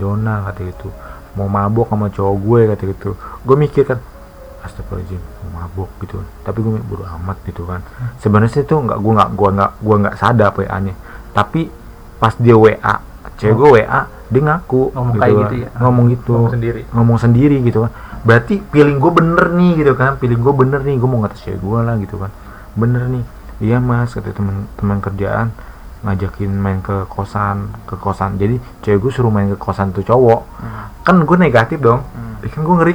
Dona 0.00 0.48
kata 0.48 0.64
gitu. 0.64 0.88
Mau 1.36 1.44
mabok 1.44 1.92
sama 1.92 2.08
cowok 2.08 2.36
gue 2.40 2.60
kata 2.72 2.82
gitu. 2.88 3.10
Gue 3.44 3.56
mikir 3.60 3.84
kan 3.84 4.00
astagfirullahaladzim 4.62 5.20
mau 5.44 5.62
mabok 5.62 5.90
gitu. 6.02 6.18
Tapi 6.42 6.58
gue 6.60 6.72
bodo 6.82 7.04
amat 7.18 7.38
gitu 7.46 7.62
kan. 7.64 7.80
Sebenarnya 8.18 8.62
itu 8.62 8.74
nggak 8.74 8.98
gue 8.98 9.12
nggak 9.14 9.30
gue 9.34 9.48
nggak 9.54 9.72
gue 9.78 9.96
nggak 10.02 10.14
sadar 10.18 10.50
WA 10.54 10.78
nya 10.82 10.94
tapi 11.28 11.70
pas 12.18 12.34
dia 12.34 12.58
WA 12.58 12.94
cewek 13.38 13.54
gue 13.54 13.68
WA 13.78 14.00
dia 14.28 14.40
ngaku 14.42 14.90
Ngomong 14.92 15.14
kayak 15.16 15.30
kan. 15.32 15.42
gitu 15.46 15.54
ya? 15.62 15.68
ngomong 15.78 16.06
gitu. 16.10 16.32
Ngomong 16.34 16.52
sendiri. 16.52 16.80
ngomong 16.90 17.18
sendiri 17.22 17.56
gitu 17.62 17.78
kan. 17.86 17.92
Berarti 18.26 18.54
feeling 18.74 18.98
gue 18.98 19.12
bener 19.14 19.46
nih 19.54 19.70
gitu 19.78 19.92
kan. 19.94 20.18
Feeling 20.18 20.40
gue 20.42 20.54
bener 20.54 20.80
nih 20.82 20.94
gue 20.98 21.08
mau 21.08 21.22
ngatas 21.22 21.40
cewek 21.46 21.60
gue 21.62 21.78
lah 21.80 21.94
gitu 22.02 22.16
kan. 22.18 22.30
Bener 22.74 23.06
nih. 23.06 23.24
Iya 23.58 23.78
mas 23.78 24.10
kata 24.14 24.34
teman 24.34 24.66
teman 24.74 24.98
kerjaan 24.98 25.50
ngajakin 25.98 26.50
main 26.54 26.78
ke 26.82 27.06
kosan 27.06 27.70
ke 27.86 27.94
kosan. 27.98 28.34
Jadi 28.38 28.58
cewek 28.82 28.98
gue 29.06 29.12
suruh 29.14 29.30
main 29.30 29.48
ke 29.48 29.58
kosan 29.58 29.94
tuh 29.94 30.02
cowok. 30.02 30.42
Kan 31.06 31.22
gue 31.22 31.36
negatif 31.38 31.78
dong. 31.78 32.02
Hmm. 32.02 32.42
Kan 32.42 32.60
gue 32.66 32.74
ngeri 32.74 32.92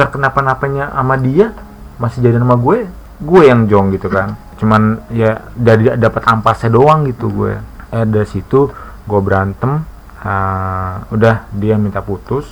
terkenapa-napanya 0.00 0.96
sama 0.96 1.20
dia 1.20 1.52
masih 2.00 2.24
jadi 2.24 2.40
nama 2.40 2.56
gue 2.56 2.88
gue 3.20 3.42
yang 3.44 3.68
jong 3.68 3.92
gitu 3.92 4.08
kan. 4.08 4.32
Cuman 4.56 5.04
ya 5.12 5.44
dari 5.52 5.92
dapat 6.00 6.24
ampasnya 6.24 6.72
doang 6.72 7.04
gitu 7.04 7.28
gue. 7.28 7.60
Eh 7.92 8.08
dari 8.08 8.24
situ 8.24 8.72
gue 9.04 9.20
berantem 9.20 9.84
ah, 10.24 11.04
udah 11.12 11.44
dia 11.52 11.76
minta 11.76 12.00
putus 12.00 12.48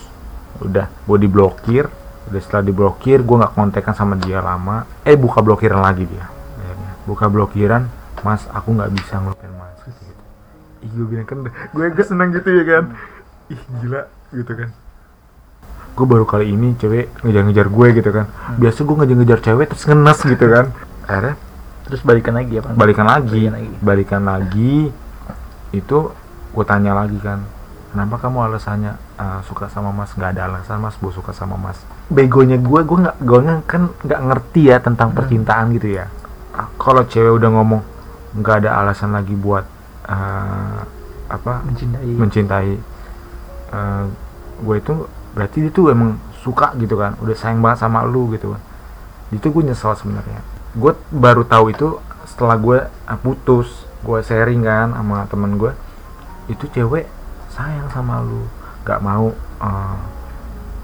udah 0.61 0.93
gue 1.09 1.19
diblokir. 1.25 1.89
Udah 2.29 2.41
setelah 2.45 2.69
diblokir 2.69 3.25
gue 3.25 3.37
nggak 3.41 3.57
kontekan 3.57 3.97
sama 3.97 4.21
dia 4.21 4.45
lama. 4.45 4.85
Eh 5.09 5.17
buka 5.17 5.41
blokiran 5.41 5.81
lagi 5.81 6.05
dia 6.05 6.29
buka 7.09 7.25
blokiran 7.33 7.89
mas 8.21 8.45
aku 8.53 8.77
nggak 8.77 8.93
bisa 8.93 9.17
ngelupain 9.17 9.49
mas. 9.57 9.81
Gitu, 9.89 10.13
gitu. 10.13 10.23
ih 10.85 10.91
gue 10.93 11.07
bilang 11.09 11.25
kan 11.25 11.39
gue 11.49 11.87
gue 11.89 12.05
seneng 12.05 12.29
gitu 12.37 12.53
ya 12.53 12.65
kan. 12.69 12.85
Ih 13.49 13.63
gila 13.81 14.03
gitu 14.37 14.53
kan 14.53 14.69
gue 15.99 16.07
baru 16.07 16.23
kali 16.23 16.55
ini 16.55 16.79
cewek 16.79 17.27
ngejar-ngejar 17.27 17.67
gue 17.67 17.87
gitu 17.99 18.11
kan. 18.15 18.27
Biasa 18.55 18.79
gue 18.87 18.97
ngejar-ngejar 19.03 19.39
cewek 19.43 19.67
terus 19.75 19.85
ngenes 19.91 20.19
gitu 20.23 20.47
kan. 20.47 20.67
Akhirnya 21.11 21.35
terus 21.89 22.01
balikan 22.07 22.39
lagi 22.39 22.55
apa 22.63 22.69
balikan 22.79 23.07
lagi. 23.11 23.27
Balikan 23.35 23.55
lagi. 23.59 23.75
balikan 23.83 24.23
lagi. 24.23 24.77
Itu 25.75 26.15
gue 26.55 26.65
tanya 26.65 26.95
lagi 26.95 27.19
kan 27.19 27.43
kenapa 27.91 28.21
kamu 28.21 28.39
alasannya 28.47 28.95
uh, 29.19 29.41
suka 29.43 29.67
sama 29.67 29.91
mas? 29.91 30.15
Nggak 30.15 30.39
ada 30.39 30.43
alasan 30.47 30.79
mas. 30.79 30.95
Gue 31.03 31.11
suka 31.11 31.35
sama 31.35 31.59
mas. 31.59 31.83
Begonya 32.07 32.63
gue 32.63 32.81
gue 32.87 32.99
nggak 33.03 33.17
gue 33.19 33.39
kan 33.67 33.83
nggak 34.07 34.21
ngerti 34.31 34.71
ya 34.71 34.79
tentang 34.79 35.11
percintaan 35.11 35.75
gitu 35.75 35.99
ya. 35.99 36.07
Kalau 36.79 37.03
cewek 37.03 37.43
udah 37.43 37.51
ngomong 37.59 37.83
nggak 38.39 38.63
ada 38.63 38.79
alasan 38.85 39.11
lagi 39.11 39.35
buat 39.35 39.67
uh, 40.07 40.81
apa 41.29 41.61
mencintai. 41.61 42.09
mencintai 42.17 42.73
eh, 43.69 44.05
gue 44.59 44.77
itu 44.81 44.95
berarti 45.39 45.63
dia 45.63 45.71
tuh 45.71 45.95
emang 45.95 46.19
suka 46.43 46.75
gitu 46.83 46.99
kan 46.99 47.15
udah 47.23 47.37
sayang 47.39 47.63
banget 47.63 47.87
sama 47.87 48.03
lu 48.03 48.35
gitu 48.35 48.59
kan. 48.59 48.63
Itu 49.31 49.55
gue 49.55 49.71
nyesel 49.71 49.95
sebenarnya. 49.95 50.43
Gue 50.75 50.99
baru 51.15 51.47
tahu 51.47 51.71
itu 51.71 52.03
setelah 52.27 52.59
gue 52.59 52.79
ah, 53.07 53.19
putus 53.23 53.87
gue 54.03 54.19
sharing 54.19 54.67
kan 54.67 54.91
sama 54.91 55.31
temen 55.31 55.55
gue 55.55 55.71
itu 56.51 56.67
cewek 56.75 57.07
sayang 57.55 57.87
sama 57.95 58.19
lu 58.23 58.51
gak 58.83 58.99
mau 58.99 59.31
uh, 59.63 59.99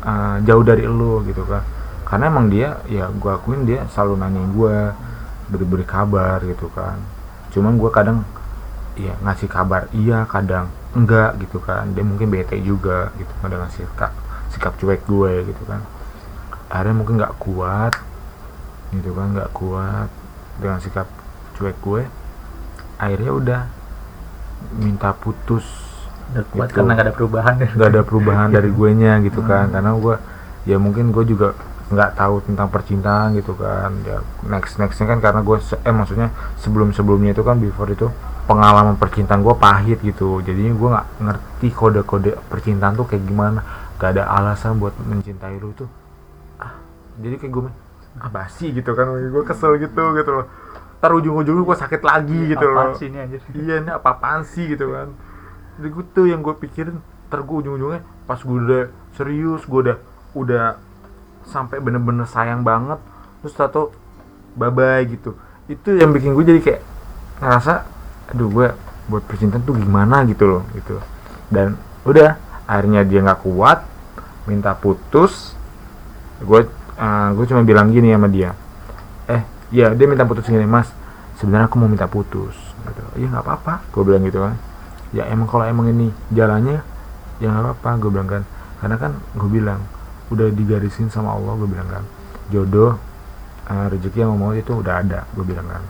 uh, 0.06 0.36
jauh 0.46 0.62
dari 0.62 0.86
lu 0.86 1.26
gitu 1.26 1.42
kan. 1.50 1.66
Karena 2.06 2.30
emang 2.30 2.46
dia 2.46 2.78
ya 2.86 3.10
gue 3.10 3.30
akuin 3.34 3.66
dia 3.66 3.82
selalu 3.90 4.22
nanya 4.22 4.44
gue 4.54 4.76
beri-beri 5.50 5.82
kabar 5.82 6.38
gitu 6.46 6.70
kan. 6.70 7.02
Cuman 7.50 7.74
gue 7.74 7.90
kadang 7.90 8.22
ya 8.94 9.18
ngasih 9.26 9.50
kabar 9.50 9.90
iya 9.90 10.22
kadang 10.30 10.70
enggak 10.94 11.42
gitu 11.42 11.58
kan. 11.58 11.90
Dia 11.90 12.06
mungkin 12.06 12.30
bete 12.30 12.54
juga 12.60 13.10
gitu 13.18 13.32
kadang 13.42 13.66
ngasih 13.66 13.88
sikap 14.54 14.72
cuek 14.76 15.02
gue 15.04 15.32
gitu 15.44 15.62
kan. 15.66 15.82
Akhirnya 16.66 16.94
mungkin 16.94 17.14
nggak 17.18 17.36
kuat 17.36 17.92
gitu 18.90 19.10
kan 19.10 19.34
nggak 19.34 19.50
kuat 19.52 20.08
dengan 20.56 20.78
sikap 20.78 21.06
cuek 21.54 21.76
gue. 21.80 22.02
Akhirnya 22.96 23.30
udah 23.30 23.60
minta 24.74 25.12
putus 25.12 25.66
udah 26.32 26.44
kuat 26.48 26.68
Gitu. 26.70 26.76
karena 26.80 26.92
gak 26.94 27.04
ada 27.04 27.14
perubahan 27.14 27.54
nggak 27.60 27.90
ada 27.90 28.02
perubahan 28.02 28.48
dari 28.48 28.70
gue 28.70 28.90
nya 28.94 29.20
gitu 29.20 29.42
kan. 29.42 29.68
Hmm. 29.68 29.74
karena 29.74 29.90
gue 29.94 30.14
ya 30.64 30.76
mungkin 30.78 31.10
gue 31.10 31.24
juga 31.26 31.52
nggak 31.84 32.16
tahu 32.16 32.40
tentang 32.42 32.72
percintaan 32.72 33.36
gitu 33.36 33.52
kan. 33.54 33.92
Ya 34.02 34.18
next 34.42 34.80
nextnya 34.80 35.04
kan 35.06 35.18
karena 35.20 35.40
gue 35.42 35.58
se- 35.60 35.78
eh 35.78 35.92
maksudnya 35.92 36.32
sebelum 36.56 36.90
sebelumnya 36.90 37.36
itu 37.36 37.44
kan 37.44 37.60
before 37.60 37.92
itu 37.92 38.08
pengalaman 38.44 38.96
percintaan 38.96 39.44
gue 39.44 39.54
pahit 39.54 40.00
gitu. 40.00 40.40
Jadi 40.40 40.72
gue 40.72 40.88
nggak 40.88 41.06
ngerti 41.20 41.68
kode-kode 41.70 42.40
percintaan 42.48 42.96
tuh 42.96 43.04
kayak 43.04 43.24
gimana 43.24 43.60
gak 44.00 44.18
ada 44.18 44.26
alasan 44.26 44.78
buat 44.82 44.94
mencintai 44.98 45.56
lu 45.62 45.70
tuh. 45.76 45.90
Ah 46.58 46.74
jadi 47.22 47.38
kayak 47.38 47.52
gue 47.52 47.62
ah 48.18 48.30
basi 48.30 48.74
gitu 48.74 48.90
kan. 48.94 49.06
Gue 49.30 49.42
kesel 49.46 49.78
gitu 49.78 50.02
gitu 50.14 50.30
loh. 50.30 50.46
Ntar 50.98 51.10
ujung-ujungnya 51.20 51.62
gue 51.68 51.76
sakit 51.76 52.00
lagi 52.00 52.40
gitu 52.54 52.64
Apaan 52.64 52.88
loh 52.90 52.96
sih 52.96 53.06
ini 53.12 53.18
anjir? 53.20 53.40
Iya 53.52 53.74
ini 53.84 53.90
apa 53.92 54.08
apaan 54.16 54.42
sih 54.48 54.64
gitu 54.66 54.88
kan. 54.90 55.12
Jadi 55.76 55.88
gue 55.90 56.04
tuh 56.14 56.26
yang 56.30 56.40
gue 56.40 56.54
pikirin 56.56 56.96
ntar 57.28 57.44
gue 57.44 57.56
ujung-ujungnya 57.60 58.00
pas 58.24 58.40
gue 58.40 58.56
udah 58.56 58.84
serius 59.14 59.62
gue 59.68 59.80
udah 59.90 59.98
udah 60.34 60.64
sampai 61.44 61.76
bener-bener 61.78 62.24
sayang 62.24 62.64
banget 62.64 62.96
terus 63.44 63.52
tato 63.52 63.92
bye 64.56 64.72
bye 64.72 65.04
gitu. 65.04 65.36
Itu 65.68 65.98
yang 65.98 66.10
bikin 66.14 66.32
gue 66.32 66.44
jadi 66.44 66.60
kayak 66.62 66.80
ngerasa 67.44 67.84
aduh 68.32 68.48
gue 68.48 68.66
buat 69.04 69.22
percintaan 69.28 69.60
tuh 69.68 69.76
gimana 69.76 70.24
gitu 70.24 70.48
loh 70.48 70.62
gitu. 70.72 70.96
Dan 71.52 71.76
udah 72.08 72.40
akhirnya 72.64 73.04
dia 73.04 73.20
nggak 73.24 73.40
kuat 73.44 73.84
minta 74.48 74.76
putus 74.76 75.56
gue 76.40 76.60
eh, 76.98 77.28
gue 77.32 77.44
cuma 77.48 77.62
bilang 77.64 77.88
gini 77.92 78.12
sama 78.12 78.28
dia 78.28 78.52
eh 79.28 79.42
ya 79.74 79.90
dia 79.90 80.06
minta 80.06 80.22
putus 80.22 80.46
gini 80.46 80.62
mas. 80.62 80.86
Sebenarnya 81.34 81.66
aku 81.66 81.76
mau 81.82 81.90
minta 81.90 82.06
putus. 82.06 82.54
Gitu. 82.86 83.02
Iya 83.24 83.26
nggak 83.34 83.44
apa-apa. 83.44 83.74
Gue 83.90 84.02
bilang 84.06 84.22
gitu 84.22 84.38
kan. 84.38 84.54
Ya 85.10 85.26
emang 85.30 85.50
kalau 85.50 85.66
emang 85.66 85.90
ini 85.90 86.14
jalannya 86.30 86.78
ya 87.42 87.46
nggak 87.50 87.64
apa-apa. 87.74 87.90
Gue 87.98 88.10
bilang 88.14 88.28
kan. 88.30 88.42
Karena 88.78 88.96
kan 89.00 89.12
gue 89.34 89.50
bilang 89.50 89.80
udah 90.30 90.48
digarisin 90.54 91.10
sama 91.10 91.34
Allah 91.34 91.58
gue 91.58 91.68
bilang 91.68 91.88
kan. 91.90 92.04
Jodoh 92.54 92.94
eh, 93.66 93.86
rezeki 93.90 94.22
yang 94.22 94.38
mau 94.38 94.54
itu 94.54 94.70
udah 94.70 95.02
ada 95.02 95.26
gue 95.34 95.44
bilang 95.44 95.66
kan. 95.66 95.82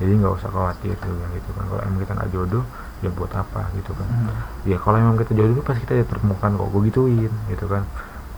Jadi 0.00 0.12
nggak 0.16 0.32
usah 0.40 0.48
khawatir 0.48 0.96
gue 0.96 1.12
bilang 1.12 1.32
gitu 1.36 1.50
kan. 1.52 1.64
Kalau 1.68 1.82
emang 1.84 2.00
kita 2.08 2.12
nggak 2.16 2.30
jodoh 2.32 2.64
ya 3.04 3.10
buat 3.12 3.28
apa 3.36 3.68
gitu 3.76 3.92
kan. 3.92 4.08
Hmm. 4.08 4.32
ya 4.64 4.80
kalau 4.80 4.96
emang 4.96 5.20
kita 5.20 5.36
jodoh 5.36 5.60
pasti 5.60 5.84
kita 5.84 6.00
dipertemukan 6.00 6.56
kok 6.56 6.68
gue 6.72 6.82
gituin 6.88 7.32
gitu 7.52 7.66
kan. 7.68 7.84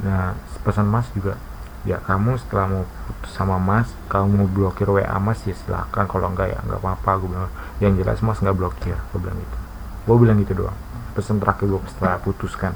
Nah 0.03 0.35
pesan 0.67 0.91
mas 0.91 1.07
juga 1.15 1.39
ya 1.87 2.03
kamu 2.03 2.35
setelah 2.43 2.67
mau 2.67 2.83
putus 3.07 3.33
sama 3.39 3.57
mas 3.57 3.87
kamu 4.11 4.27
mau 4.35 4.49
blokir 4.51 4.91
wa 4.91 5.03
mas 5.23 5.39
ya 5.47 5.55
silahkan 5.55 6.11
kalau 6.11 6.35
enggak 6.35 6.51
ya 6.51 6.59
nggak 6.67 6.81
apa-apa 6.83 7.11
gue 7.23 7.29
bilang. 7.31 7.53
Yang 7.79 7.93
jelas 8.03 8.19
mas 8.27 8.39
nggak 8.43 8.57
blokir 8.59 8.97
gue 8.99 9.19
bilang 9.23 9.39
gitu. 9.39 9.59
Gue 10.11 10.17
bilang 10.19 10.37
gitu 10.43 10.53
doang. 10.59 10.79
Pesan 11.15 11.39
terakhir 11.39 11.67
gue 11.71 11.81
setelah 11.95 12.19
putuskan. 12.19 12.75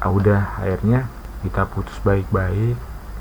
Ah, 0.00 0.12
udah 0.12 0.60
akhirnya 0.60 1.08
kita 1.44 1.68
putus 1.68 1.96
baik-baik 2.00 2.76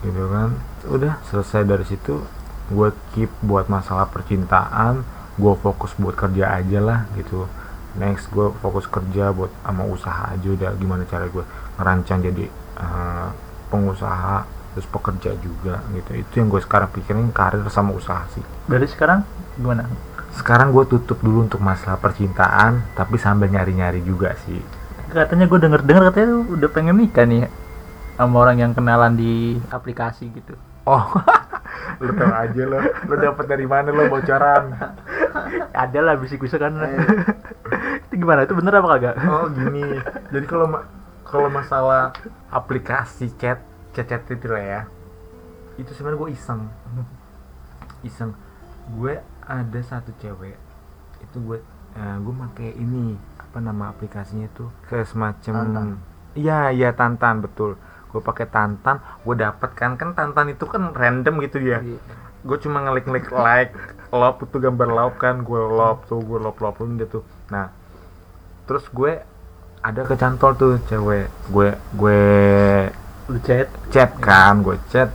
gitu 0.08 0.24
kan. 0.32 0.56
Udah 0.88 1.20
selesai 1.28 1.68
dari 1.68 1.84
situ 1.84 2.24
gue 2.72 2.90
keep 3.14 3.30
buat 3.46 3.70
masalah 3.70 4.10
percintaan 4.10 5.06
gue 5.36 5.54
fokus 5.60 5.92
buat 6.00 6.16
kerja 6.16 6.56
aja 6.56 6.80
lah 6.80 7.00
gitu 7.20 7.48
next 7.96 8.28
gue 8.32 8.52
fokus 8.60 8.88
kerja 8.88 9.32
buat 9.32 9.52
sama 9.64 9.84
usaha 9.88 10.32
aja 10.32 10.48
udah 10.48 10.72
gimana 10.76 11.04
cara 11.08 11.28
gue 11.28 11.44
ngerancang 11.80 12.20
jadi 12.24 12.46
eh, 12.80 13.28
pengusaha 13.72 14.48
terus 14.76 14.88
pekerja 14.92 15.32
juga 15.40 15.80
gitu 15.96 16.12
itu 16.20 16.34
yang 16.36 16.52
gue 16.52 16.60
sekarang 16.60 16.92
pikirin 16.92 17.32
karir 17.32 17.64
sama 17.72 17.96
usaha 17.96 18.28
sih 18.36 18.44
Berarti 18.68 18.92
sekarang 18.92 19.24
gimana? 19.56 19.88
sekarang 20.36 20.76
gue 20.76 20.84
tutup 20.84 21.16
dulu 21.24 21.48
untuk 21.48 21.64
masalah 21.64 21.96
percintaan 21.96 22.84
tapi 22.92 23.16
sambil 23.16 23.48
nyari-nyari 23.48 24.04
juga 24.04 24.36
sih 24.44 24.60
Katanya 25.08 25.48
gue 25.48 25.60
denger-denger 25.64 26.04
katanya 26.12 26.28
udah 26.44 26.70
pengen 26.76 27.00
nikah 27.00 27.24
nih 27.24 27.48
sama 28.20 28.36
orang 28.44 28.58
yang 28.60 28.72
kenalan 28.76 29.16
di 29.16 29.56
aplikasi 29.72 30.28
gitu. 30.36 30.60
oh 30.84 31.08
lu 32.02 32.12
tau 32.16 32.32
aja 32.32 32.62
lo 32.68 32.80
lu 32.82 33.16
dapat 33.16 33.46
dari 33.48 33.66
mana 33.66 33.90
lo 33.92 34.08
bocoran? 34.12 34.76
Ada 35.72 36.00
lah 36.00 36.16
bisik-bisik 36.20 36.60
kan. 36.60 36.76
itu 38.08 38.14
gimana? 38.16 38.44
Itu 38.48 38.56
bener 38.56 38.80
apa 38.80 38.88
kagak? 38.96 39.16
oh 39.28 39.48
gini. 39.52 40.00
Jadi 40.32 40.46
kalau 40.48 40.68
ma- 40.68 40.88
kalau 41.24 41.50
masalah 41.52 42.16
aplikasi 42.52 43.32
chat 43.40 43.60
chat 43.96 44.06
chat 44.08 44.24
itu 44.28 44.48
lah 44.52 44.64
ya. 44.64 44.82
Itu 45.76 45.92
sebenarnya 45.96 46.20
gue 46.20 46.30
iseng. 46.32 46.62
Iseng. 48.04 48.32
Gue 48.96 49.20
ada 49.44 49.80
satu 49.84 50.12
cewek. 50.20 50.56
Itu 51.24 51.38
gue 51.44 51.58
eh, 51.96 52.18
gue 52.20 52.34
pakai 52.36 52.70
ini 52.76 53.16
apa 53.40 53.64
nama 53.64 53.88
aplikasinya 53.96 54.52
itu 54.52 54.68
kayak 54.92 55.08
semacam 55.08 55.96
iya 56.36 56.76
iya 56.76 56.92
tantan 56.92 57.40
betul 57.40 57.80
gue 58.16 58.24
pakai 58.24 58.48
tantan 58.48 59.04
gue 59.28 59.36
dapet 59.36 59.76
kan. 59.76 60.00
Kan 60.00 60.16
tantan 60.16 60.56
itu 60.56 60.64
kan 60.64 60.96
random 60.96 61.44
gitu 61.44 61.60
ya. 61.60 61.84
Iya. 61.84 62.00
gue 62.46 62.62
cuma 62.62 62.78
ngelik-ngelik 62.86 63.34
like 63.34 63.74
love 64.16 64.40
itu 64.40 64.56
gambar 64.64 64.88
love 64.88 65.16
kan. 65.20 65.44
Gue 65.44 65.60
love 65.60 66.08
tuh 66.08 66.24
gue 66.24 66.40
love 66.40 66.60
love 66.64 66.80
dia 66.96 67.08
tuh 67.12 67.24
nah 67.52 67.70
terus 68.66 68.88
gue 68.90 69.22
ada 69.84 70.02
kecantol 70.08 70.56
tuh 70.56 70.72
cewek. 70.88 71.28
Gue 71.52 71.76
gue 71.94 72.22
Lu 73.30 73.38
chat. 73.42 73.68
chat 73.92 74.10
kan 74.24 74.64
gue 74.64 74.80
chat. 74.90 75.12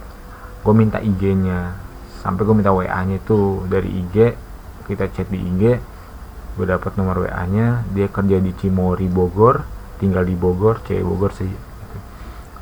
Gue 0.60 0.74
minta 0.76 1.00
IG-nya 1.00 1.74
sampai 2.20 2.44
gue 2.44 2.52
minta 2.52 2.68
WA-nya 2.68 3.16
itu 3.16 3.64
dari 3.64 3.88
IG 4.04 4.36
kita 4.84 5.08
chat 5.08 5.32
di 5.32 5.40
IG 5.40 5.62
gue 6.58 6.66
dapat 6.68 6.92
nomor 7.00 7.24
WA-nya 7.24 7.88
dia 7.96 8.10
kerja 8.12 8.36
di 8.36 8.52
Cimory 8.58 9.08
Bogor. 9.08 9.64
Tinggal 10.02 10.24
di 10.26 10.36
Bogor 10.36 10.82
cewek 10.84 11.04
Bogor 11.04 11.32
sih 11.36 11.69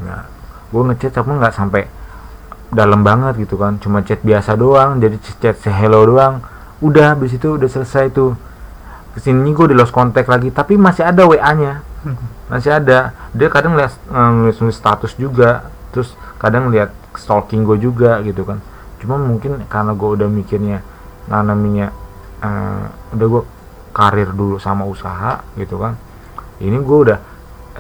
nah 0.04 0.26
gue 0.68 0.82
ngechat 0.92 1.16
tapi 1.16 1.32
nggak 1.32 1.54
sampai 1.54 1.82
dalam 2.68 3.00
banget 3.00 3.40
gitu 3.40 3.56
kan. 3.56 3.80
Cuma 3.80 4.04
chat 4.04 4.20
biasa 4.20 4.54
doang 4.54 5.00
jadi 5.00 5.16
chat 5.40 5.56
se 5.56 5.72
hello 5.72 6.04
doang. 6.04 6.44
Udah 6.84 7.16
habis 7.16 7.34
itu 7.34 7.56
udah 7.56 7.68
selesai 7.68 8.12
tuh. 8.12 8.36
Ke 9.16 9.18
sini 9.24 9.50
gue 9.50 9.72
di 9.72 9.76
lost 9.76 9.90
contact 9.90 10.28
lagi 10.28 10.52
tapi 10.52 10.76
masih 10.76 11.02
ada 11.02 11.24
WA 11.24 11.50
nya 11.56 11.80
masih 12.52 12.76
ada. 12.76 13.16
Dia 13.32 13.48
kadang 13.48 13.74
lihat 13.74 13.96
eh, 13.96 14.30
nulis 14.32 14.56
nulis 14.60 14.76
status 14.76 15.16
juga 15.16 15.68
terus 15.90 16.12
kadang 16.36 16.68
lihat 16.68 16.92
stalking 17.16 17.64
gue 17.64 17.80
juga 17.80 18.20
gitu 18.22 18.44
kan. 18.44 18.60
Cuma 19.00 19.16
mungkin 19.16 19.64
karena 19.66 19.96
gue 19.96 20.08
udah 20.20 20.28
mikirnya 20.28 20.84
nah 21.28 21.44
namanya 21.44 21.92
eh, 22.44 22.84
udah 23.16 23.26
gue 23.26 23.42
karir 23.96 24.30
dulu 24.30 24.60
sama 24.60 24.84
usaha 24.84 25.40
gitu 25.56 25.80
kan. 25.80 25.96
Ini 26.60 26.76
gue 26.76 26.98
udah 27.08 27.18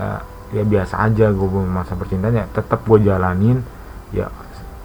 eh, 0.00 0.20
ya 0.54 0.64
biasa 0.64 1.04
aja 1.04 1.28
gue 1.32 1.48
masa 1.64 1.92
percintaan 1.94 2.34
ya 2.34 2.46
tetap 2.50 2.84
gue 2.84 2.98
jalanin. 3.04 3.60
Ya 4.14 4.32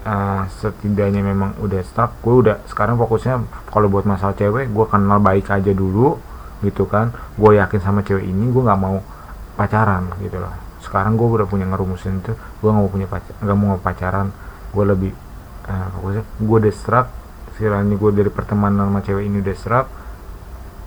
eh, 0.03 0.43
setidaknya 0.59 1.24
memang 1.24 1.55
udah 1.64 1.82
stuck. 1.86 2.20
Gue 2.20 2.43
udah 2.47 2.61
sekarang 2.68 2.99
fokusnya 2.99 3.43
kalau 3.72 3.88
buat 3.88 4.03
masalah 4.03 4.36
cewek 4.36 4.72
gue 4.72 4.86
kenal 4.88 5.20
baik 5.24 5.47
aja 5.49 5.72
dulu 5.72 6.20
gitu 6.64 6.88
kan. 6.88 7.11
Gue 7.39 7.59
yakin 7.59 7.80
sama 7.80 8.03
cewek 8.03 8.28
ini 8.28 8.51
gue 8.51 8.64
nggak 8.64 8.80
mau 8.80 8.99
pacaran 9.55 10.11
gitu 10.20 10.39
loh. 10.39 10.53
Sekarang 10.84 11.16
gue 11.16 11.28
udah 11.28 11.47
punya 11.47 11.66
ngerumusin 11.70 12.20
itu 12.20 12.36
gue 12.36 12.70
nggak 12.70 12.84
mau 12.84 12.91
punya 12.91 13.07
pacar 13.07 13.34
nggak 13.39 13.57
mau 13.57 13.76
pacaran. 13.80 14.28
Gue 14.76 14.84
lebih 14.88 15.11
eh, 15.68 15.88
fokusnya 15.95 16.24
gue 16.43 16.57
udah 16.68 16.74
struck 16.76 17.07
sekiranya 17.53 17.95
gue 17.95 18.11
dari 18.11 18.32
pertemanan 18.34 18.89
sama 18.89 18.99
cewek 19.05 19.30
ini 19.30 19.38
udah 19.45 19.55
struck 19.55 19.88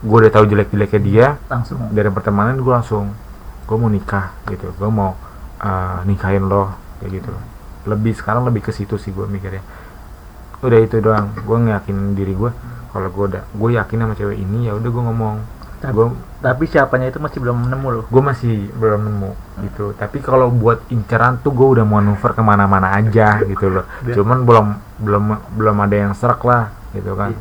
gue 0.02 0.16
udah 0.22 0.32
tahu 0.32 0.44
jelek-jeleknya 0.50 1.00
dia 1.00 1.26
Langsung. 1.48 1.78
dari 1.88 2.10
pertemanan 2.12 2.60
gue 2.60 2.72
langsung 2.74 3.14
gue 3.66 3.76
mau 3.76 3.90
nikah 3.90 4.32
gitu. 4.48 4.70
Gue 4.78 4.90
mau 4.90 5.18
uh, 5.60 5.98
nikahin 6.06 6.46
lo 6.46 6.72
kayak 7.02 7.10
gitu. 7.20 7.32
Lebih 7.86 8.14
sekarang 8.14 8.46
lebih 8.46 8.62
ke 8.66 8.72
situ 8.72 8.96
sih 8.96 9.10
gue 9.10 9.26
mikirnya. 9.26 9.62
Udah 10.62 10.78
itu 10.80 11.02
doang. 11.02 11.34
Gue 11.44 11.58
ngeyakinin 11.66 12.14
diri 12.14 12.32
gue 12.32 12.50
kalau 12.94 13.08
gue 13.12 13.24
udah 13.36 13.42
gue 13.44 13.70
yakin 13.76 13.98
sama 14.00 14.14
cewek 14.16 14.38
ini 14.40 14.70
ya 14.70 14.72
udah 14.78 14.90
gue 14.90 15.04
ngomong. 15.04 15.36
Tapi, 15.76 15.92
gue 15.92 16.06
tapi 16.40 16.64
siapanya 16.64 17.12
itu 17.12 17.20
masih 17.20 17.38
belum 17.44 17.68
nemu 17.68 17.88
loh. 17.92 18.04
gue 18.08 18.22
masih 18.24 18.72
belum 18.80 19.00
nemu 19.02 19.30
gitu. 19.68 19.92
Tapi 19.92 20.24
kalau 20.24 20.48
buat 20.48 20.80
inceran 20.88 21.36
tuh 21.44 21.52
gue 21.52 21.68
udah 21.76 21.84
manuver 21.84 22.32
ke 22.32 22.40
mana-mana 22.40 22.96
aja 22.96 23.44
gitu 23.44 23.68
loh. 23.68 23.84
Cuman 24.08 24.48
belum 24.48 24.66
belum 25.04 25.24
belum 25.52 25.76
ada 25.84 25.96
yang 26.08 26.12
serak 26.16 26.40
lah 26.48 26.72
gitu 26.96 27.12
kan. 27.12 27.36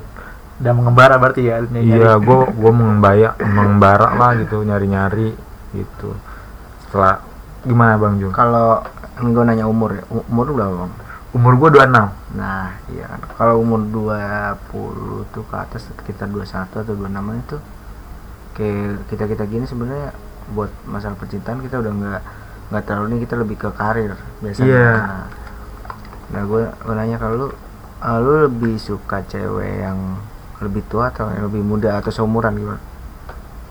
Udah 0.60 0.74
mengembara 0.76 1.16
berarti 1.16 1.48
ya. 1.48 1.64
nyari- 1.64 1.88
iya 1.88 2.20
gue 2.20 2.40
gue 2.52 2.72
mengembaya 2.76 3.40
mengembara 3.40 4.12
lah 4.20 4.36
gitu. 4.36 4.68
Nyari-nyari 4.68 5.32
gitu 5.76 6.16
setelah 6.88 7.20
gimana 7.66 7.98
bang 7.98 8.22
Jung 8.22 8.32
Kalau 8.32 8.86
gue 9.16 9.44
nanya 9.48 9.66
umur 9.66 9.96
ya, 9.96 10.04
umur 10.12 10.44
lu 10.48 10.54
berapa 10.56 10.76
bang? 10.86 10.94
umur 11.36 11.54
gue 11.60 11.70
26 11.84 11.92
Nah, 12.36 12.76
iya 12.92 13.08
kan. 13.12 13.20
Kalau 13.40 13.64
umur 13.64 13.84
20 13.92 15.32
tuh 15.36 15.44
ke 15.48 15.56
atas 15.56 15.88
sekitar 15.88 16.28
21 16.32 16.68
atau 16.68 16.96
26 16.96 17.44
itu 17.44 17.58
kayak 18.56 19.08
kita-kita 19.12 19.44
gini 19.48 19.66
sebenarnya 19.68 20.16
buat 20.52 20.72
masalah 20.88 21.20
percintaan 21.20 21.60
kita 21.60 21.80
udah 21.80 21.92
nggak 21.92 22.22
nggak 22.72 22.84
terlalu 22.88 23.06
ini 23.12 23.18
kita 23.24 23.36
lebih 23.40 23.58
ke 23.60 23.70
karir 23.76 24.16
biasanya. 24.40 24.68
Iya. 24.68 24.92
Nah, 24.96 25.24
nah 26.32 26.42
gue 26.44 26.64
nanya 26.96 27.18
kalau 27.20 27.36
lu 27.36 27.48
eh, 28.04 28.18
lu 28.20 28.34
lebih 28.48 28.76
suka 28.80 29.24
cewek 29.28 29.84
yang 29.84 30.20
lebih 30.64 30.88
tua 30.88 31.12
atau 31.12 31.28
yang 31.32 31.52
lebih 31.52 31.64
muda 31.64 32.00
atau 32.00 32.12
seumuran 32.16 32.56
gimana? 32.56 32.82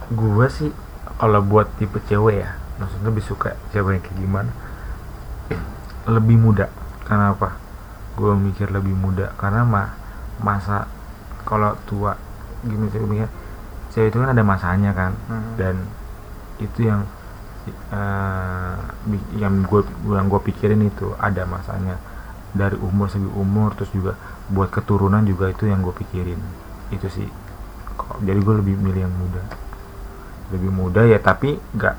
gue 0.05 0.47
sih 0.53 0.69
kalau 1.15 1.41
buat 1.47 1.71
tipe 1.79 2.03
cewek 2.11 2.43
ya 2.43 2.51
maksudnya 2.75 3.07
lebih 3.07 3.23
suka 3.23 3.55
cewek 3.71 3.99
yang 3.99 4.03
kayak 4.03 4.19
gimana? 4.19 4.51
Lebih 6.11 6.37
muda. 6.37 6.67
Karena 7.07 7.31
apa? 7.33 7.55
Gue 8.19 8.35
mikir 8.35 8.71
lebih 8.75 8.93
muda. 8.99 9.31
Karena 9.39 9.63
mah 9.63 9.95
masa 10.43 10.91
kalau 11.47 11.79
tua 11.87 12.19
gimana 12.67 12.91
sih 12.91 12.99
mikir 12.99 13.31
cewek 13.95 14.11
itu 14.11 14.19
kan 14.19 14.31
ada 14.35 14.43
masanya 14.43 14.91
kan? 14.91 15.13
Hmm. 15.31 15.55
dan 15.55 15.77
itu 16.59 16.87
yang 16.91 17.07
bi- 19.09 19.31
yang 19.39 19.65
gue 19.65 19.81
yang 20.13 20.27
gue 20.29 20.41
pikirin 20.43 20.83
itu 20.85 21.15
ada 21.17 21.47
masanya. 21.47 21.97
Dari 22.55 22.79
umur 22.79 23.11
segi 23.11 23.27
umur 23.27 23.75
terus 23.75 23.91
juga 23.91 24.15
buat 24.51 24.71
keturunan 24.71 25.23
juga 25.27 25.51
itu 25.51 25.71
yang 25.71 25.79
gue 25.83 25.95
pikirin. 25.95 26.39
Itu 26.91 27.07
sih. 27.07 27.31
Jadi 28.27 28.39
gue 28.43 28.55
lebih 28.61 28.75
milih 28.83 29.07
yang 29.07 29.15
muda 29.15 29.64
lebih 30.55 30.71
muda 30.71 31.03
ya 31.03 31.19
tapi 31.19 31.59
nggak 31.75 31.97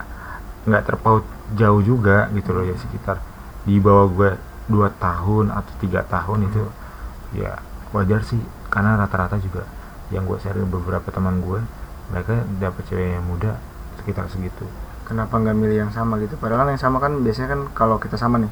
nggak 0.66 0.84
terpaut 0.88 1.24
jauh 1.54 1.82
juga 1.84 2.32
gitu 2.34 2.56
loh 2.56 2.66
ya 2.66 2.74
sekitar 2.80 3.22
di 3.68 3.78
bawah 3.78 4.08
gue 4.10 4.32
dua 4.66 4.90
tahun 4.98 5.54
atau 5.54 5.74
tiga 5.78 6.02
tahun 6.08 6.50
itu 6.50 6.64
ya 7.38 7.60
wajar 7.94 8.26
sih 8.26 8.42
karena 8.74 8.98
rata-rata 8.98 9.38
juga 9.38 9.68
yang 10.10 10.26
gue 10.26 10.38
share 10.42 10.58
beberapa 10.66 11.06
teman 11.14 11.38
gue 11.44 11.60
mereka 12.10 12.42
dapet 12.58 12.82
cewek 12.90 13.18
yang 13.18 13.26
muda 13.26 13.58
sekitar 14.02 14.26
segitu 14.30 14.66
Kenapa 15.06 15.38
nggak 15.38 15.54
milih 15.54 15.86
yang 15.86 15.94
sama 15.94 16.18
gitu? 16.18 16.34
Padahal 16.42 16.66
kan 16.66 16.74
yang 16.74 16.82
sama 16.82 16.98
kan 16.98 17.14
biasanya 17.22 17.54
kan 17.54 17.62
kalau 17.78 18.02
kita 18.02 18.18
sama 18.18 18.42
nih 18.42 18.50